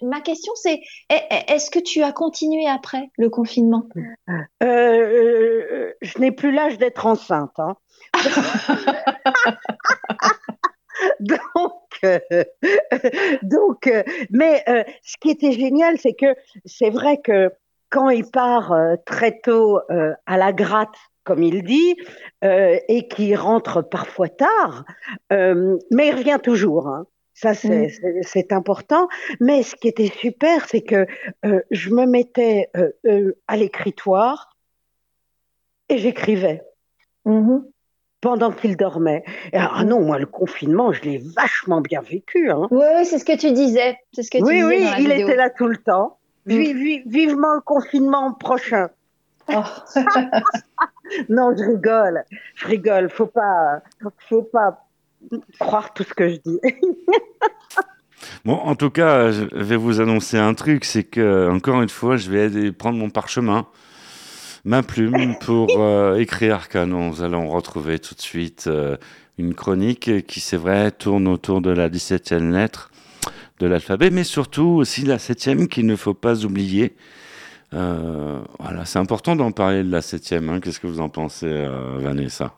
ma 0.03 0.20
question 0.20 0.53
c'est, 0.57 0.80
est- 1.11 1.24
est-ce 1.49 1.70
que 1.75 1.81
tu 1.81 2.03
as 2.03 2.12
continué 2.12 2.68
après 2.68 3.11
le 3.18 3.29
confinement? 3.29 3.89
Euh, 4.29 4.33
euh, 4.62 5.93
je 6.03 6.18
n'ai 6.18 6.31
plus 6.31 6.53
l'âge 6.53 6.79
d'être 6.79 7.05
enceinte. 7.07 7.59
hein. 7.59 7.77
donc, 11.20 11.72
euh, 12.05 12.20
donc, 13.43 13.93
mais 14.31 14.62
euh, 14.68 14.85
ce 15.03 15.16
qui 15.20 15.31
était 15.31 15.53
génial, 15.53 15.99
c'est 15.99 16.14
que 16.14 16.37
c'est 16.64 16.91
vrai 16.91 17.20
que 17.20 17.51
quand 17.91 18.09
il 18.11 18.25
part 18.31 18.72
très 19.05 19.41
tôt 19.41 19.81
à 20.27 20.37
la 20.37 20.53
gratte, 20.53 20.97
comme 21.25 21.43
il 21.43 21.64
dit, 21.64 21.97
euh, 22.45 22.79
et 22.89 23.09
qu'il 23.09 23.35
rentre 23.37 23.83
parfois 23.83 24.29
tard, 24.29 24.85
euh, 25.33 25.77
mais 25.91 26.09
il 26.09 26.14
revient 26.14 26.39
toujours. 26.43 26.89
hein. 26.89 27.07
Ça, 27.35 27.53
c'est 27.55 28.53
important. 28.53 29.09
Mais 29.41 29.62
ce 29.64 29.74
qui 29.74 29.89
était 29.89 30.07
super, 30.11 30.68
c'est 30.68 30.82
que 30.82 31.07
euh, 31.45 31.61
je 31.70 31.91
me 31.91 32.07
mettais 32.07 32.70
euh, 32.76 32.91
euh, 33.07 33.37
à 33.49 33.57
l'écritoire 33.57 34.57
et 35.89 35.99
j'écrivais 35.99 36.62
Mhm. 37.26 37.64
pendant 38.20 38.53
qu'il 38.53 38.76
dormait. 38.76 39.24
Et 39.53 39.57
ah 39.59 39.82
non, 39.85 40.01
moi, 40.03 40.18
le 40.18 40.26
confinement, 40.26 40.93
je 40.93 41.03
l'ai 41.03 41.18
vachement 41.18 41.80
bien 41.80 42.01
vécu. 42.03 42.51
Hein. 42.51 42.68
Oui, 42.70 42.85
oui, 42.97 43.05
c'est 43.05 43.18
ce 43.18 43.24
que 43.24 43.37
tu 43.37 43.51
disais. 43.53 43.97
Ce 44.12 44.22
que 44.30 44.39
tu 44.39 44.45
Oui, 44.45 44.55
disais 44.55 44.64
oui, 44.66 44.85
dans 44.85 44.91
la 44.93 44.99
il 45.01 45.09
vidéo. 45.09 45.28
était 45.28 45.37
là 45.37 45.51
tout 45.51 45.66
le 45.66 45.76
temps. 45.78 46.18
Mm. 46.47 46.51
Vi- 46.57 46.74
vi- 46.74 47.03
vivement 47.07 47.55
le 47.55 47.61
confinement 47.62 48.32
prochain. 48.35 48.91
Oh. 49.49 49.62
Non, 51.28 51.55
je 51.57 51.62
rigole. 51.64 52.24
Je 52.55 52.66
rigole. 52.66 53.11
Faut 53.11 53.26
pas, 53.26 53.82
faut 54.28 54.43
pas 54.43 54.84
croire 55.59 55.93
tout 55.95 56.05
ce 56.05 56.14
que 56.14 56.29
je 56.29 56.37
dis. 56.37 56.61
Bon, 58.45 58.55
en 58.55 58.75
tout 58.75 58.91
cas, 58.91 59.31
je 59.33 59.45
vais 59.53 59.77
vous 59.77 60.01
annoncer 60.01 60.37
un 60.39 60.55
truc, 60.55 60.85
c'est 60.85 61.05
que, 61.05 61.49
encore 61.51 61.83
une 61.83 61.89
fois, 61.89 62.16
je 62.16 62.31
vais 62.31 62.43
aller 62.43 62.72
prendre 62.72 62.99
mon 62.99 63.11
parchemin, 63.11 63.66
ma 64.64 64.83
plume, 64.83 65.37
pour 65.41 65.68
euh, 65.79 66.16
écrire, 66.16 66.68
car 66.68 66.87
nous 66.87 67.22
allons 67.22 67.49
retrouver 67.49 67.99
tout 67.99 68.14
de 68.14 68.20
suite 68.20 68.66
euh, 68.66 68.97
une 69.39 69.55
chronique 69.55 70.27
qui, 70.27 70.41
c'est 70.41 70.57
vrai, 70.57 70.91
tourne 70.91 71.29
autour 71.29 71.61
de 71.61 71.70
la 71.70 71.89
17e 71.89 72.51
lettre 72.51 72.91
de 73.61 73.66
l'alphabet, 73.66 74.11
mais 74.11 74.25
surtout 74.25 74.77
aussi 74.79 75.03
la 75.03 75.16
7e 75.16 75.68
qu'il 75.68 75.87
ne 75.87 75.97
faut 75.97 76.14
pas 76.14 76.45
oublier. 76.45 76.97
Euh, 77.72 78.41
voilà, 78.59 78.85
c'est 78.85 78.99
important 78.99 79.37
d'en 79.37 79.53
parler 79.53 79.83
de 79.85 79.91
la 79.91 80.01
7e. 80.01 80.49
Hein. 80.49 80.61
Qu'est-ce 80.61 80.81
que 80.81 80.87
vous 80.87 81.01
en 81.01 81.09
pensez, 81.09 81.66
Vanessa? 81.99 82.55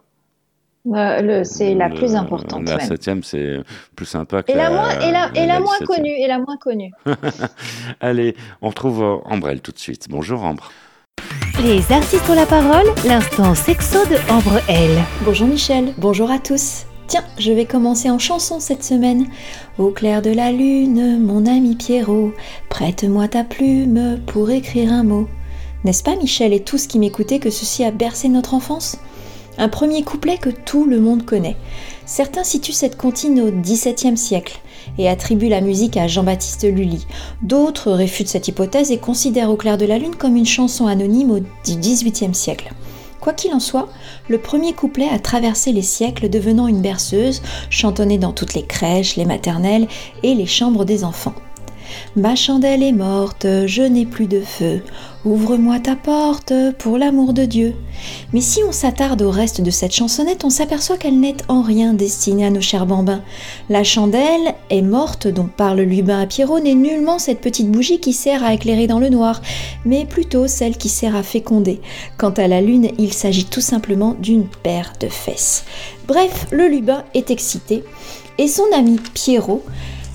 Euh, 0.95 1.43
c'est 1.45 1.75
la 1.75 1.89
plus 1.89 2.15
importante. 2.15 2.69
La 2.69 2.77
même. 2.77 2.89
7e, 2.89 3.23
c'est 3.23 3.59
plus 3.97 4.07
sympa 4.07 4.43
que 4.43 4.53
Et 4.53 4.55
la, 4.55 4.71
moins, 4.71 4.91
et 5.01 5.11
la, 5.11 5.31
et 5.35 5.47
la 5.47 5.61
moins 5.61 5.79
17e. 5.81 5.85
connue, 5.87 6.11
et 6.11 6.27
la 6.29 6.39
moins 6.39 6.57
connue. 6.57 6.93
Allez, 8.01 8.37
on 8.63 8.69
retrouve 8.69 9.03
euh, 9.03 9.17
Ambrelle 9.25 9.61
tout 9.61 9.73
de 9.73 9.79
suite. 9.79 10.07
Bonjour 10.09 10.45
Ambre. 10.45 10.71
Les 11.63 11.91
artistes 11.93 12.29
ont 12.31 12.35
la 12.35 12.47
parole, 12.47 12.87
l'instant 13.07 13.55
sexo 13.55 13.99
de 14.07 14.17
Ambre 14.31 14.61
L. 14.69 14.91
Bonjour 15.25 15.49
Michel, 15.49 15.95
bonjour 15.97 16.31
à 16.31 16.39
tous. 16.39 16.85
Tiens, 17.09 17.25
je 17.39 17.53
vais 17.53 17.65
commencer 17.65 18.11
en 18.11 18.19
chanson 18.19 18.61
cette 18.61 18.85
semaine. 18.85 19.27
Au 19.79 19.91
clair 19.91 20.23
de 20.23 20.31
la 20.31 20.53
lune, 20.53 21.19
mon 21.25 21.47
ami 21.47 21.75
Pierrot, 21.77 22.33
prête-moi 22.69 23.29
ta 23.29 23.45
plume 23.45 24.21
pour 24.27 24.51
écrire 24.51 24.93
un 24.93 25.05
mot. 25.05 25.29
N'est-ce 25.85 26.03
pas 26.03 26.17
Michel 26.17 26.53
et 26.53 26.61
tous 26.61 26.87
qui 26.87 26.99
m'écoutaient 26.99 27.39
que 27.39 27.51
ceci 27.51 27.85
a 27.85 27.91
bercé 27.91 28.29
notre 28.29 28.55
enfance? 28.55 28.99
Un 29.59 29.69
premier 29.69 30.03
couplet 30.03 30.37
que 30.37 30.51
tout 30.51 30.85
le 30.85 31.01
monde 31.01 31.25
connaît. 31.25 31.57
Certains 32.05 32.45
situent 32.45 32.73
cette 32.73 32.97
comptine 32.97 33.41
au 33.41 33.51
XVIIe 33.51 34.17
siècle 34.17 34.61
et 34.99 35.09
attribuent 35.09 35.49
la 35.49 35.63
musique 35.63 35.97
à 35.97 36.09
Jean-Baptiste 36.09 36.65
Lully. 36.65 37.07
D'autres 37.43 37.93
réfutent 37.93 38.29
cette 38.29 38.49
hypothèse 38.49 38.91
et 38.91 38.99
considèrent 38.99 39.51
Au 39.51 39.57
clair 39.57 39.79
de 39.79 39.87
la 39.87 39.99
lune 39.99 40.15
comme 40.15 40.37
une 40.37 40.47
chanson 40.47 40.87
anonyme 40.87 41.31
au 41.31 41.41
XVIIIe 41.65 42.35
siècle. 42.35 42.73
Quoi 43.21 43.33
qu'il 43.33 43.55
en 43.55 43.61
soit, 43.61 43.89
le 44.29 44.39
premier 44.39 44.73
couplet 44.73 45.09
a 45.09 45.19
traversé 45.19 45.73
les 45.73 45.83
siècles 45.83 46.29
devenant 46.29 46.69
une 46.69 46.83
berceuse, 46.83 47.43
chantonnée 47.71 48.19
dans 48.19 48.33
toutes 48.33 48.55
les 48.55 48.65
crèches, 48.65 49.17
les 49.17 49.25
maternelles 49.25 49.89
et 50.23 50.35
les 50.35 50.47
chambres 50.47 50.85
des 50.85 51.03
enfants. 51.03 51.35
Ma 52.17 52.35
chandelle 52.35 52.83
est 52.83 52.93
morte, 52.93 53.47
je 53.67 53.83
n'ai 53.83 54.07
plus 54.07 54.27
de 54.27 54.41
feu. 54.41 54.83
Ouvre-moi 55.25 55.81
ta 55.81 55.97
porte 55.97 56.53
pour 56.79 56.99
l'amour 56.99 57.33
de 57.33 57.45
Dieu. 57.45 57.75
Mais 58.33 58.41
si 58.41 58.61
on 58.63 58.71
s'attarde 58.73 59.23
au 59.23 59.31
reste 59.31 59.61
de 59.61 59.71
cette 59.71 59.95
chansonnette, 59.95 60.45
on 60.45 60.51
s'aperçoit 60.51 60.99
qu'elle 60.99 61.19
n'est 61.19 61.37
en 61.49 61.63
rien 61.63 61.95
destinée 61.95 62.47
à 62.47 62.51
nos 62.51 62.61
chers 62.61 62.87
bambins. 62.87 63.23
La 63.69 63.83
chandelle 63.83 64.55
est 64.71 64.83
morte 64.83 65.27
dont 65.27 65.49
parle 65.55 65.81
Lubin 65.81 66.21
à 66.21 66.27
Pierrot 66.27 66.61
n'est 66.61 66.75
nullement 66.75 67.19
cette 67.19 67.41
petite 67.41 67.71
bougie 67.71 67.99
qui 67.99 68.13
sert 68.13 68.45
à 68.45 68.55
éclairer 68.55 68.87
dans 68.87 69.01
le 69.01 69.09
noir, 69.09 69.43
mais 69.85 70.05
plutôt 70.05 70.47
celle 70.47 70.77
qui 70.77 70.89
sert 70.89 71.17
à 71.17 71.23
féconder. 71.23 71.81
Quant 72.19 72.31
à 72.31 72.47
la 72.47 72.61
lune, 72.61 72.91
il 72.99 73.13
s'agit 73.13 73.47
tout 73.47 73.61
simplement 73.61 74.15
d'une 74.21 74.47
paire 74.47 74.93
de 75.01 75.09
fesses. 75.09 75.65
Bref, 76.07 76.47
le 76.53 76.69
Lubin 76.69 77.03
est 77.15 77.31
excité 77.31 77.83
et 78.39 78.49
son 78.49 78.65
ami 78.75 79.01
Pierrot 79.15 79.65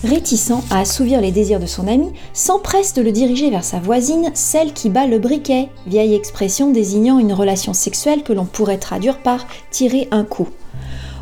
réticent 0.04 0.52
à 0.70 0.80
assouvir 0.80 1.22
les 1.22 1.32
désirs 1.32 1.60
de 1.60 1.66
son 1.66 1.88
ami, 1.88 2.08
s'empresse 2.34 2.93
de 2.93 3.02
le 3.02 3.12
diriger 3.12 3.49
vers 3.49 3.64
sa 3.64 3.80
voisine, 3.80 4.32
celle 4.34 4.74
qui 4.74 4.89
bat 4.89 5.08
le 5.08 5.20
briquet, 5.20 5.70
vieille 5.88 6.16
expression 6.16 6.72
désignant 6.72 7.20
une 7.20 7.34
relation 7.34 7.74
sexuelle 7.74 8.24
que 8.24 8.34
l'on 8.34 8.45
pourrait 8.45 8.78
traduire 8.78 9.20
par 9.20 9.45
tirer 9.70 10.08
un 10.12 10.24
coup. 10.24 10.47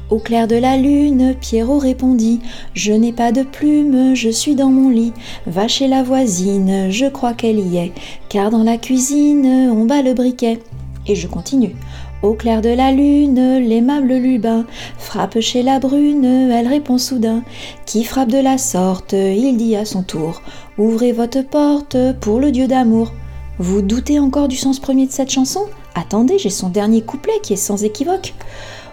Au 0.10 0.18
clair 0.18 0.48
de 0.48 0.56
la 0.56 0.76
lune, 0.76 1.36
Pierrot 1.40 1.78
répondit 1.78 2.40
Je 2.74 2.94
n'ai 2.94 3.14
pas 3.14 3.32
de 3.32 3.44
plume, 3.44 4.16
je 4.16 4.30
suis 4.30 4.56
dans 4.56 4.70
mon 4.70 4.90
lit. 4.90 5.14
Va 5.46 5.68
chez 5.68 5.88
la 5.88 6.02
voisine, 6.02 6.90
je 6.90 7.06
crois 7.06 7.34
qu'elle 7.34 7.60
y 7.60 7.78
est, 7.78 7.92
car 8.28 8.50
dans 8.50 8.64
la 8.64 8.78
cuisine, 8.78 9.70
on 9.72 9.86
bat 9.86 10.02
le 10.02 10.16
briquet. 10.16 10.60
Et 11.06 11.16
je 11.16 11.28
continue. 11.28 11.76
Au 12.22 12.34
clair 12.34 12.62
de 12.62 12.70
la 12.70 12.92
lune, 12.92 13.60
l'aimable 13.60 14.14
Lubin 14.14 14.66
frappe 14.98 15.40
chez 15.40 15.64
la 15.64 15.80
brune, 15.80 16.26
elle 16.26 16.68
répond 16.68 16.98
soudain. 16.98 17.44
Qui 17.86 18.04
frappe 18.04 18.30
de 18.30 18.38
la 18.38 18.58
sorte, 18.58 19.14
il 19.14 19.56
dit 19.56 19.78
à 19.78 19.86
son 19.86 20.04
tour 20.04 20.42
Ouvrez 20.78 21.14
votre 21.14 21.42
porte 21.42 21.96
pour 22.20 22.42
le 22.42 22.52
Dieu 22.52 22.68
d'amour. 22.68 23.14
Vous 23.58 23.82
doutez 23.82 24.20
encore 24.20 24.50
du 24.50 24.58
sens 24.58 24.80
premier 24.80 25.08
de 25.08 25.12
cette 25.14 25.32
chanson? 25.32 25.62
Attendez, 25.96 26.38
j'ai 26.38 26.50
son 26.50 26.68
dernier 26.68 27.02
couplet 27.02 27.40
qui 27.42 27.54
est 27.54 27.58
sans 27.58 27.86
équivoque. 27.86 28.34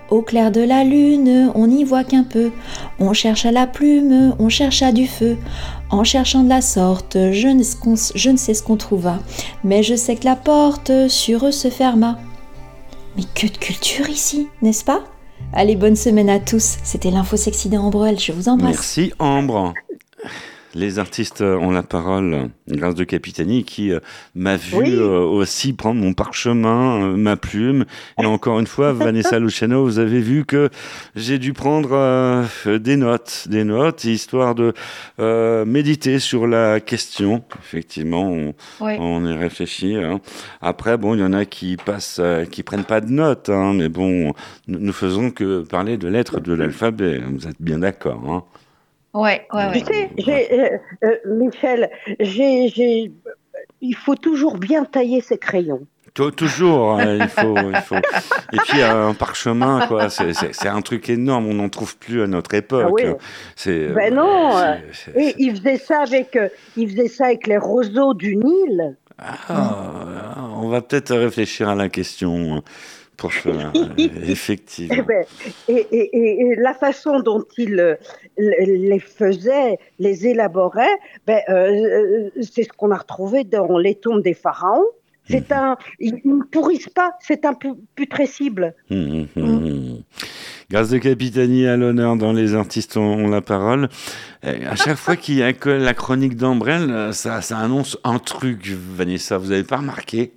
Au 0.08 0.22
clair 0.22 0.52
de 0.52 0.60
la 0.60 0.84
lune, 0.84 1.50
on 1.56 1.66
n'y 1.66 1.82
voit 1.82 2.04
qu'un 2.04 2.22
peu. 2.22 2.52
On 3.00 3.12
cherche 3.12 3.44
à 3.44 3.50
la 3.50 3.66
plume, 3.66 4.36
on 4.38 4.48
cherche 4.48 4.82
à 4.82 4.92
du 4.92 5.08
feu. 5.08 5.36
En 5.90 6.04
cherchant 6.04 6.44
de 6.44 6.48
la 6.48 6.60
sorte, 6.60 7.16
je 7.32 7.48
ne, 7.48 8.36
sais 8.36 8.54
ce 8.54 8.62
qu'on 8.62 8.76
trouva. 8.76 9.18
Mais 9.64 9.82
je 9.82 9.96
sais 9.96 10.14
que 10.14 10.24
la 10.26 10.36
porte 10.36 11.08
sur 11.08 11.46
eux 11.46 11.52
se 11.52 11.70
ferma. 11.70 12.18
Mais 13.16 13.24
que 13.34 13.46
de 13.46 13.56
culture 13.56 14.08
ici, 14.08 14.48
n'est-ce 14.62 14.84
pas? 14.84 15.04
Allez, 15.52 15.76
bonne 15.76 15.96
semaine 15.96 16.28
à 16.28 16.38
tous. 16.38 16.76
C'était 16.82 17.10
l'info 17.10 17.36
sexy 17.36 17.68
d'Ambrel. 17.68 18.18
Je 18.18 18.32
vous 18.32 18.48
embrasse. 18.48 18.70
Merci 18.70 19.12
Ambre. 19.18 19.72
Les 20.76 20.98
artistes 20.98 21.40
ont 21.40 21.70
la 21.70 21.82
parole 21.82 22.50
grâce 22.68 22.94
de 22.94 23.04
Capitani 23.04 23.64
qui 23.64 23.92
euh, 23.92 24.00
m'a 24.34 24.56
vu 24.58 24.76
Oui. 24.76 24.94
euh, 24.94 25.20
aussi 25.20 25.72
prendre 25.72 25.98
mon 26.02 26.12
parchemin, 26.12 27.02
euh, 27.12 27.16
ma 27.16 27.38
plume. 27.38 27.86
Et 28.20 28.26
encore 28.26 28.60
une 28.60 28.66
fois, 28.66 28.92
Vanessa 28.92 29.38
Luciano, 29.38 29.82
vous 29.84 29.98
avez 29.98 30.20
vu 30.20 30.44
que 30.44 30.68
j'ai 31.14 31.38
dû 31.38 31.54
prendre 31.54 31.92
euh, 31.94 32.44
des 32.78 32.96
notes, 32.96 33.46
des 33.48 33.64
notes, 33.64 34.04
histoire 34.04 34.54
de 34.54 34.74
euh, 35.18 35.64
méditer 35.64 36.18
sur 36.18 36.46
la 36.46 36.78
question. 36.80 37.42
Effectivement, 37.58 38.30
on, 38.30 38.54
Oui. 38.82 38.96
on 38.98 39.24
y 39.26 39.32
réfléchit. 39.32 39.96
hein. 39.96 40.20
Après, 40.60 40.98
bon, 40.98 41.14
il 41.14 41.20
y 41.20 41.24
en 41.24 41.32
a 41.32 41.46
qui 41.46 41.78
passent, 41.78 42.18
euh, 42.20 42.44
qui 42.44 42.62
prennent 42.62 42.84
pas 42.84 43.00
de 43.00 43.10
notes, 43.10 43.48
hein, 43.48 43.72
mais 43.74 43.88
bon, 43.88 44.34
nous, 44.68 44.78
nous 44.78 44.92
faisons 44.92 45.30
que 45.30 45.62
parler 45.62 45.96
de 45.96 46.06
lettres 46.08 46.38
de 46.40 46.52
l'alphabet. 46.52 47.22
Vous 47.32 47.48
êtes 47.48 47.60
bien 47.62 47.78
d'accord, 47.78 48.22
hein 48.28 48.44
Ouais, 49.16 49.46
ouais, 49.52 49.72
Tu 49.72 49.78
ouais. 49.78 49.84
sais, 49.84 50.10
j'ai, 50.18 50.52
euh, 50.60 50.78
euh, 51.04 51.16
Michel, 51.26 51.90
j'ai, 52.20 52.68
j'ai- 52.68 53.10
il 53.80 53.94
faut 53.96 54.14
toujours 54.14 54.56
bien 54.58 54.84
tailler 54.84 55.20
ses 55.20 55.38
crayons. 55.38 55.86
Tou- 56.14 56.30
Toujours, 56.30 56.92
hein, 56.98 57.16
il 57.20 57.28
faut, 57.28 57.56
il 57.58 57.76
faut. 57.82 57.94
Et 58.52 58.56
puis 58.68 58.80
un 58.82 59.12
parchemin, 59.12 59.86
quoi, 59.86 60.08
c'est- 60.08 60.32
c'est 60.32 60.54
c'est 60.54 60.68
un 60.68 60.80
truc 60.80 61.10
énorme. 61.10 61.46
On 61.46 61.54
n'en 61.54 61.68
trouve 61.68 61.96
plus 61.98 62.22
à 62.22 62.26
notre 62.26 62.54
époque. 62.54 62.84
Ah 62.86 62.90
oui. 62.90 63.04
hein. 63.06 63.16
C'est. 63.54 63.88
Ben 63.88 64.14
non, 64.14 64.52
c'est- 64.92 65.12
Et 65.20 65.34
il 65.38 65.54
faisait 65.56 65.76
ça 65.78 66.00
avec, 66.02 66.34
euh, 66.36 66.48
il 66.76 66.88
faisait 66.90 67.08
ça 67.08 67.26
avec 67.26 67.46
les 67.46 67.58
roseaux 67.58 68.14
du 68.14 68.36
Nil. 68.36 68.96
Ah, 69.18 70.50
on 70.60 70.68
va 70.68 70.80
peut-être 70.82 71.14
réfléchir 71.14 71.68
à 71.68 71.74
la 71.74 71.88
question 71.88 72.62
pour 73.16 73.32
cela. 73.32 73.72
Eh 73.98 74.30
Effectivement. 74.30 75.02
ben, 75.06 75.24
et, 75.68 75.86
et- 75.90 76.16
et- 76.16 76.40
et 76.40 76.54
la 76.56 76.74
façon 76.74 77.20
dont 77.20 77.44
il 77.58 77.78
euh, 77.80 77.94
les 78.36 78.98
faisait, 79.00 79.78
les 79.98 80.26
élaborait, 80.26 80.96
ben, 81.26 81.40
euh, 81.48 81.52
euh, 81.54 82.30
c'est 82.42 82.64
ce 82.64 82.68
qu'on 82.76 82.90
a 82.90 82.96
retrouvé 82.96 83.44
dans 83.44 83.78
les 83.78 83.94
tombes 83.94 84.22
des 84.22 84.34
pharaons. 84.34 84.84
C'est 85.28 85.50
Mhm. 85.50 85.56
un, 85.56 85.76
ils 85.98 86.14
ne 86.24 86.44
pourrissent 86.44 86.88
pas, 86.88 87.14
c'est 87.20 87.44
un 87.44 87.54
pu- 87.54 87.72
putrescible. 87.96 88.74
Hum, 88.92 89.26
hum, 89.36 89.42
hum. 89.44 89.98
Grâce 90.70 90.90
de 90.90 90.98
Capitani 90.98 91.66
à 91.66 91.76
l'honneur 91.76 92.14
dans 92.16 92.32
Les 92.32 92.54
artistes 92.54 92.96
ont, 92.96 93.26
la 93.28 93.40
parole. 93.40 93.88
Et 94.44 94.64
à 94.66 94.76
chaque 94.76 94.96
fois 94.96 95.16
qu'il 95.16 95.36
y 95.36 95.42
a 95.42 95.52
que 95.52 95.68
la 95.70 95.94
chronique 95.94 96.36
d'Ambrelle, 96.36 96.90
euh, 96.92 97.10
ça, 97.12 97.40
ça 97.42 97.58
annonce 97.58 97.98
un 98.04 98.18
truc, 98.20 98.68
Vanessa. 98.68 99.36
Vous 99.38 99.50
avez 99.50 99.64
pas 99.64 99.78
remarqué? 99.78 100.32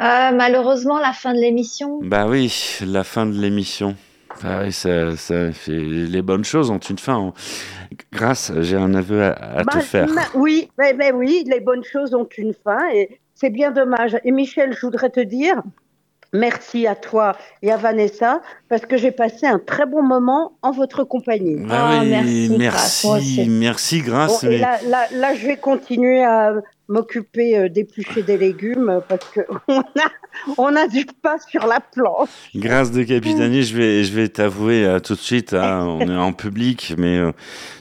Euh, 0.00 0.30
malheureusement, 0.32 0.98
la 0.98 1.12
fin 1.12 1.32
de 1.34 1.38
l'émission. 1.38 2.00
Bah 2.02 2.26
oui, 2.28 2.52
la 2.84 3.04
fin 3.04 3.26
de 3.26 3.32
l'émission. 3.40 3.94
Bah 4.42 4.62
oui, 4.64 4.72
ça, 4.72 5.16
ça 5.16 5.52
fait... 5.52 5.70
Les 5.78 6.20
bonnes 6.22 6.44
choses 6.44 6.70
ont 6.70 6.78
une 6.78 6.98
fin. 6.98 7.32
Grâce, 8.12 8.52
j'ai 8.62 8.76
un 8.76 8.92
aveu 8.94 9.22
à, 9.22 9.30
à 9.58 9.64
te 9.64 9.76
Ma- 9.76 9.80
faire. 9.82 10.08
ma- 10.08 10.22
oui, 10.34 10.68
mais, 10.78 10.92
mais 10.94 11.12
oui, 11.12 11.44
les 11.46 11.60
bonnes 11.60 11.84
choses 11.84 12.14
ont 12.14 12.28
une 12.36 12.52
fin 12.52 12.80
et 12.92 13.20
c'est 13.36 13.50
bien 13.50 13.70
dommage. 13.70 14.16
Et 14.24 14.32
Michel, 14.32 14.72
je 14.74 14.80
voudrais 14.84 15.10
te 15.10 15.20
dire 15.20 15.62
merci 16.32 16.88
à 16.88 16.96
toi 16.96 17.36
et 17.62 17.70
à 17.70 17.76
Vanessa 17.76 18.42
parce 18.68 18.86
que 18.86 18.96
j'ai 18.96 19.12
passé 19.12 19.46
un 19.46 19.60
très 19.60 19.86
bon 19.86 20.02
moment 20.02 20.54
en 20.62 20.72
votre 20.72 21.04
compagnie. 21.04 21.64
Bah 21.64 22.00
oui, 22.00 22.08
merci, 22.08 22.56
merci, 22.58 23.06
Grâce, 23.06 23.46
merci, 23.48 24.00
Grâce. 24.02 24.42
Bon, 24.42 24.48
et 24.48 24.54
mais- 24.54 24.58
là, 24.58 24.78
là, 24.88 25.06
là, 25.12 25.34
je 25.36 25.46
vais 25.46 25.56
continuer 25.56 26.24
à 26.24 26.54
m'occuper 26.88 27.58
euh, 27.58 27.68
d'éplucher 27.68 28.22
des 28.22 28.36
légumes 28.36 29.00
parce 29.08 29.28
que 29.30 29.40
on 29.68 29.80
a, 29.80 30.10
on 30.58 30.76
a 30.76 30.86
du 30.86 31.06
pain 31.22 31.36
sur 31.50 31.66
la 31.66 31.80
planche. 31.80 32.28
Grâce 32.54 32.90
de 32.92 33.02
Capitani, 33.02 33.62
je 33.62 33.76
vais, 33.76 34.04
je 34.04 34.12
vais 34.12 34.28
t'avouer 34.28 34.84
euh, 34.84 35.00
tout 35.00 35.14
de 35.14 35.20
suite, 35.20 35.54
hein, 35.54 35.84
on 35.86 36.00
est 36.08 36.16
en 36.16 36.32
public, 36.32 36.94
mais 36.98 37.18
euh, 37.18 37.32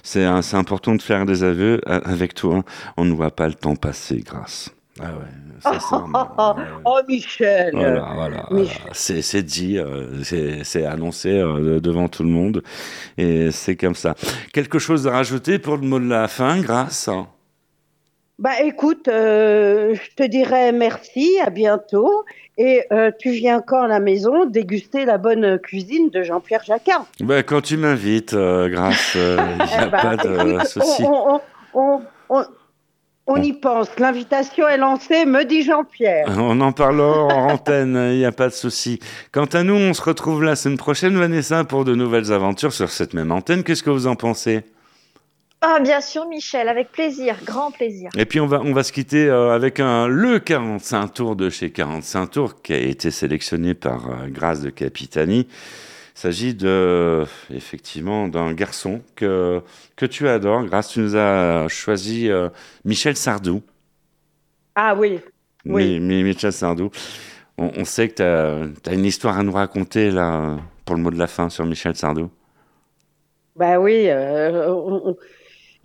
c'est 0.03 0.23
hein, 0.23 0.41
important 0.53 0.95
de 0.95 1.01
faire 1.01 1.25
des 1.25 1.43
aveux 1.43 1.81
euh, 1.87 2.01
avec 2.05 2.33
toi. 2.33 2.63
On 2.97 3.05
ne 3.05 3.13
voit 3.13 3.31
pas 3.31 3.47
le 3.47 3.53
temps 3.55 3.75
passer, 3.75 4.21
Grâce. 4.25 4.71
Ah 4.99 5.05
ouais, 5.05 5.25
ça 5.59 5.79
sent. 5.79 5.95
Oh, 6.37 6.53
oh, 6.85 6.99
Michel 7.07 7.71
Voilà, 7.73 8.11
voilà. 8.13 8.47
Michel. 8.51 8.77
voilà. 8.81 8.93
C'est 8.93 9.21
c'est 9.23 9.41
dit, 9.41 9.79
euh, 9.79 10.23
c'est 10.63 10.85
annoncé 10.85 11.29
euh, 11.29 11.79
devant 11.79 12.07
tout 12.09 12.23
le 12.23 12.29
monde, 12.29 12.63
et 13.17 13.49
c'est 13.51 13.75
comme 13.75 13.95
ça. 13.95 14.15
Quelque 14.53 14.77
chose 14.77 15.07
à 15.07 15.11
rajouter 15.11 15.57
pour 15.57 15.77
le 15.77 15.87
mot 15.87 15.99
de 15.99 16.07
la 16.07 16.27
fin, 16.27 16.61
grâce 16.61 17.09
Bah 18.39 18.61
écoute, 18.63 19.07
euh, 19.07 19.93
je 19.95 20.15
te 20.15 20.27
dirais 20.27 20.71
merci, 20.71 21.37
à 21.45 21.49
bientôt. 21.49 22.25
Et 22.57 22.83
euh, 22.91 23.09
tu 23.17 23.31
viens 23.31 23.61
quand 23.61 23.81
à 23.83 23.87
la 23.87 23.99
maison 23.99 24.45
déguster 24.45 25.05
la 25.05 25.17
bonne 25.17 25.57
cuisine 25.59 26.09
de 26.09 26.21
Jean-Pierre 26.23 26.63
Jacquin 26.63 27.05
ben, 27.19 27.41
Quand 27.43 27.61
tu 27.61 27.77
m'invites, 27.77 28.33
euh, 28.33 28.69
grâce, 28.69 29.11
il 29.15 29.21
n'y 29.21 29.73
a 29.73 29.87
ben, 29.87 29.99
pas 29.99 30.15
de 30.17 30.49
écoute, 30.51 30.67
souci. 30.67 31.03
On, 31.03 31.35
on- 31.35 31.41
on- 31.73 32.01
on- 32.29 32.45
on 33.25 33.41
y 33.41 33.53
pense. 33.53 33.87
L'invitation 33.99 34.67
est 34.67 34.77
lancée, 34.77 35.25
me 35.25 35.45
dit 35.45 35.63
Jean-Pierre. 35.63 36.25
On 36.37 36.59
en 36.59 36.73
parlera 36.73 37.23
en 37.33 37.49
antenne, 37.53 37.95
il 38.11 38.17
n'y 38.17 38.25
a 38.25 38.31
pas 38.33 38.49
de 38.49 38.53
souci. 38.53 38.99
Quant 39.31 39.45
à 39.45 39.63
nous, 39.63 39.75
on 39.75 39.93
se 39.93 40.01
retrouve 40.01 40.43
la 40.43 40.55
semaine 40.57 40.77
prochaine, 40.77 41.15
Vanessa, 41.17 41.63
pour 41.63 41.85
de 41.85 41.95
nouvelles 41.95 42.33
aventures 42.33 42.73
sur 42.73 42.89
cette 42.89 43.13
même 43.13 43.31
antenne. 43.31 43.63
Qu'est-ce 43.63 43.81
que 43.83 43.89
vous 43.89 44.07
en 44.07 44.15
pensez? 44.15 44.63
Ah, 45.65 45.79
bien 45.81 46.01
sûr, 46.01 46.27
Michel, 46.27 46.67
avec 46.67 46.91
plaisir, 46.91 47.37
grand 47.45 47.71
plaisir. 47.71 48.09
Et 48.17 48.25
puis 48.25 48.41
on 48.41 48.47
va, 48.47 48.59
on 48.59 48.73
va 48.73 48.83
se 48.83 48.91
quitter 48.91 49.27
euh, 49.29 49.51
avec 49.53 49.79
un, 49.79 50.07
le 50.07 50.39
45 50.39 51.07
tours 51.13 51.35
de 51.37 51.49
chez 51.49 51.71
45 51.71 52.27
tours 52.31 52.61
qui 52.61 52.73
a 52.73 52.77
été 52.77 53.11
sélectionné 53.11 53.73
par 53.73 54.09
euh, 54.09 54.27
Grâce 54.27 54.59
de 54.61 54.69
Capitani. 54.69 55.47
Il 56.15 56.19
s'agit 56.19 56.53
de, 56.53 57.23
effectivement 57.49 58.27
d'un 58.27 58.51
garçon 58.53 59.01
que, 59.15 59.61
que 59.95 60.05
tu 60.05 60.27
adores. 60.27 60.65
Grâce, 60.65 60.89
tu 60.89 60.99
nous 60.99 61.15
as 61.15 61.67
choisi 61.69 62.29
euh, 62.29 62.49
Michel 62.83 63.15
Sardou. 63.15 63.61
Ah 64.75 64.95
oui, 64.95 65.21
oui. 65.65 65.99
Mi- 65.99 66.15
Mi- 66.17 66.23
Michel 66.23 66.51
Sardou. 66.51 66.91
On, 67.57 67.71
on 67.77 67.85
sait 67.85 68.09
que 68.09 68.15
tu 68.83 68.89
as, 68.89 68.93
une 68.93 69.05
histoire 69.05 69.39
à 69.39 69.43
nous 69.43 69.53
raconter 69.53 70.11
là 70.11 70.57
pour 70.85 70.95
le 70.97 71.01
mot 71.01 71.09
de 71.09 71.17
la 71.17 71.27
fin 71.27 71.49
sur 71.49 71.65
Michel 71.65 71.95
Sardou. 71.95 72.29
Bah 73.55 73.79
oui, 73.79 74.09
euh, 74.09 74.67
on- 74.73 75.09
on- 75.11 75.17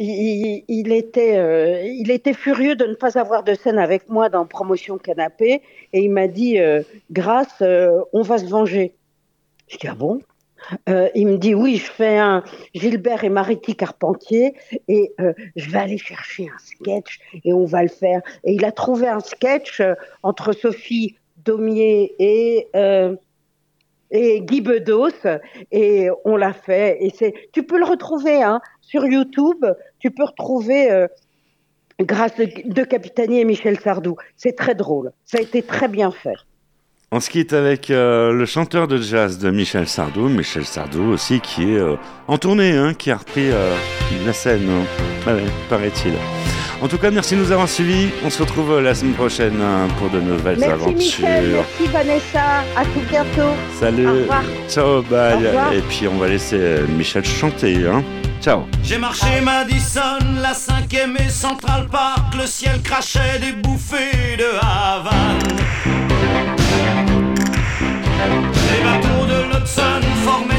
euh, 0.00 1.82
il 1.84 2.10
était 2.10 2.32
furieux 2.32 2.76
de 2.76 2.84
ne 2.84 2.94
pas 2.94 3.18
avoir 3.18 3.42
de 3.42 3.54
scène 3.54 3.78
avec 3.78 4.08
moi 4.08 4.28
dans 4.28 4.46
Promotion 4.46 4.96
Canapé 4.96 5.62
et 5.92 6.00
il 6.00 6.10
m'a 6.10 6.28
dit 6.28 6.58
euh, 6.60 6.82
Grâce, 7.10 7.62
euh, 7.62 8.00
on 8.12 8.22
va 8.22 8.38
se 8.38 8.46
venger. 8.46 8.94
Je 9.66 9.76
dis 9.76 9.88
Ah 9.88 9.94
bon? 9.94 10.20
Il 11.14 11.26
me 11.26 11.36
dit 11.36 11.54
Oui, 11.54 11.76
je 11.76 11.90
fais 11.90 12.18
un 12.18 12.44
Gilbert 12.74 13.24
et 13.24 13.28
Mariti 13.28 13.74
Carpentier 13.74 14.54
et 14.88 15.14
je 15.56 15.70
vais 15.70 15.78
aller 15.78 15.98
chercher 15.98 16.48
un 16.48 16.58
sketch 16.58 17.20
et 17.44 17.52
on 17.52 17.64
va 17.64 17.82
le 17.82 17.88
faire. 17.88 18.20
Et 18.44 18.54
il 18.54 18.64
a 18.64 18.72
trouvé 18.72 19.06
un 19.06 19.20
sketch 19.20 19.80
entre 20.22 20.52
Sophie 20.52 21.16
Daumier 21.44 22.14
et. 22.18 22.68
et 24.10 24.40
Guy 24.40 24.62
Bedos 24.62 25.10
et 25.70 26.08
on 26.24 26.36
l'a 26.36 26.54
fait 26.54 26.96
et 27.04 27.10
c'est 27.10 27.34
tu 27.52 27.62
peux 27.62 27.78
le 27.78 27.84
retrouver 27.84 28.42
hein, 28.42 28.60
sur 28.88 29.06
YouTube 29.06 29.64
tu 29.98 30.10
peux 30.10 30.24
retrouver 30.24 30.90
euh, 30.90 31.06
grâce 32.00 32.34
de, 32.36 32.48
de 32.64 32.84
Capitani 32.84 33.40
et 33.40 33.44
Michel 33.44 33.78
Sardou 33.78 34.16
c'est 34.36 34.56
très 34.56 34.74
drôle 34.74 35.12
ça 35.24 35.38
a 35.38 35.40
été 35.40 35.62
très 35.62 35.88
bien 35.88 36.10
fait 36.10 36.38
On 37.12 37.20
se 37.20 37.30
quitte 37.30 37.52
avec 37.52 37.90
euh, 37.90 38.32
le 38.32 38.46
chanteur 38.46 38.88
de 38.88 38.98
jazz 38.98 39.38
de 39.38 39.50
Michel 39.50 39.86
Sardou, 39.86 40.28
Michel 40.28 40.66
Sardou 40.66 41.04
aussi, 41.04 41.40
qui 41.40 41.62
est 41.72 41.78
euh, 41.78 41.96
en 42.26 42.36
tournée, 42.36 42.76
hein, 42.76 42.92
qui 42.92 43.10
a 43.10 43.16
repris 43.16 43.48
la 44.26 44.32
scène, 44.34 44.68
hein. 44.68 45.38
Paraît-il. 45.70 46.12
En 46.80 46.86
tout 46.86 46.98
cas, 46.98 47.10
merci 47.10 47.34
de 47.34 47.40
nous 47.40 47.50
avoir 47.50 47.68
suivis. 47.68 48.08
On 48.24 48.30
se 48.30 48.40
retrouve 48.40 48.78
la 48.80 48.94
semaine 48.94 49.14
prochaine 49.14 49.60
hein, 49.60 49.88
pour 49.98 50.10
de 50.10 50.20
nouvelles 50.20 50.58
merci 50.58 50.72
aventures. 50.72 50.96
Michel 50.96 51.50
merci 51.52 51.92
Vanessa 51.92 52.64
à 52.76 52.84
tout 52.84 53.00
bientôt 53.10 53.52
Salut, 53.80 54.06
Au 54.06 54.12
revoir. 54.12 54.42
ciao, 54.68 55.02
bye. 55.02 55.34
Au 55.34 55.38
revoir. 55.48 55.72
Et 55.72 55.80
puis 55.82 56.06
on 56.06 56.16
va 56.18 56.28
laisser 56.28 56.56
euh, 56.58 56.86
Michel 56.86 57.24
chanter. 57.24 57.84
Hein. 57.88 58.04
Ciao. 58.40 58.60
J'ai 58.84 58.98
marché 58.98 59.40
Madison, 59.42 60.18
la 60.40 60.54
cinquième 60.54 61.16
et 61.18 61.28
Central 61.28 61.88
Park, 61.90 62.34
le 62.40 62.46
ciel 62.46 62.80
crachait 62.82 63.40
des 63.40 63.52
bouffées 63.52 64.36
de 64.38 64.44
Havane. 64.62 65.48
Les 68.70 68.84
bateaux 68.84 69.26
de 69.26 69.52
l'Hudson 69.52 70.00
formaient 70.24 70.57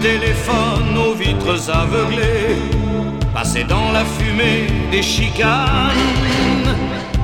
Téléphones 0.00 0.96
aux 0.96 1.14
vitres 1.14 1.70
aveuglées 1.70 2.56
passaient 3.34 3.64
dans 3.64 3.92
la 3.92 4.04
fumée 4.04 4.66
des 4.90 5.02
chicanes. 5.02 5.90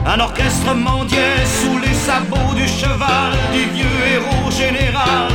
Un 0.07 0.21
orchestre 0.21 0.75
mendiait 0.75 1.45
sous 1.45 1.79
les 1.79 1.95
sabots 1.95 2.55
du 2.55 2.69
cheval 2.69 3.33
du 3.53 3.65
vieux 3.75 4.01
héros 4.15 4.51
général. 4.51 5.29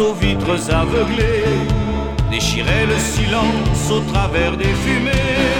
Aux 0.00 0.14
vitres 0.14 0.70
aveuglées 0.70 1.44
déchiraient 2.30 2.86
le 2.86 2.98
silence 2.98 3.90
au 3.90 4.00
travers 4.12 4.56
des 4.56 4.64
fumées. 4.64 5.57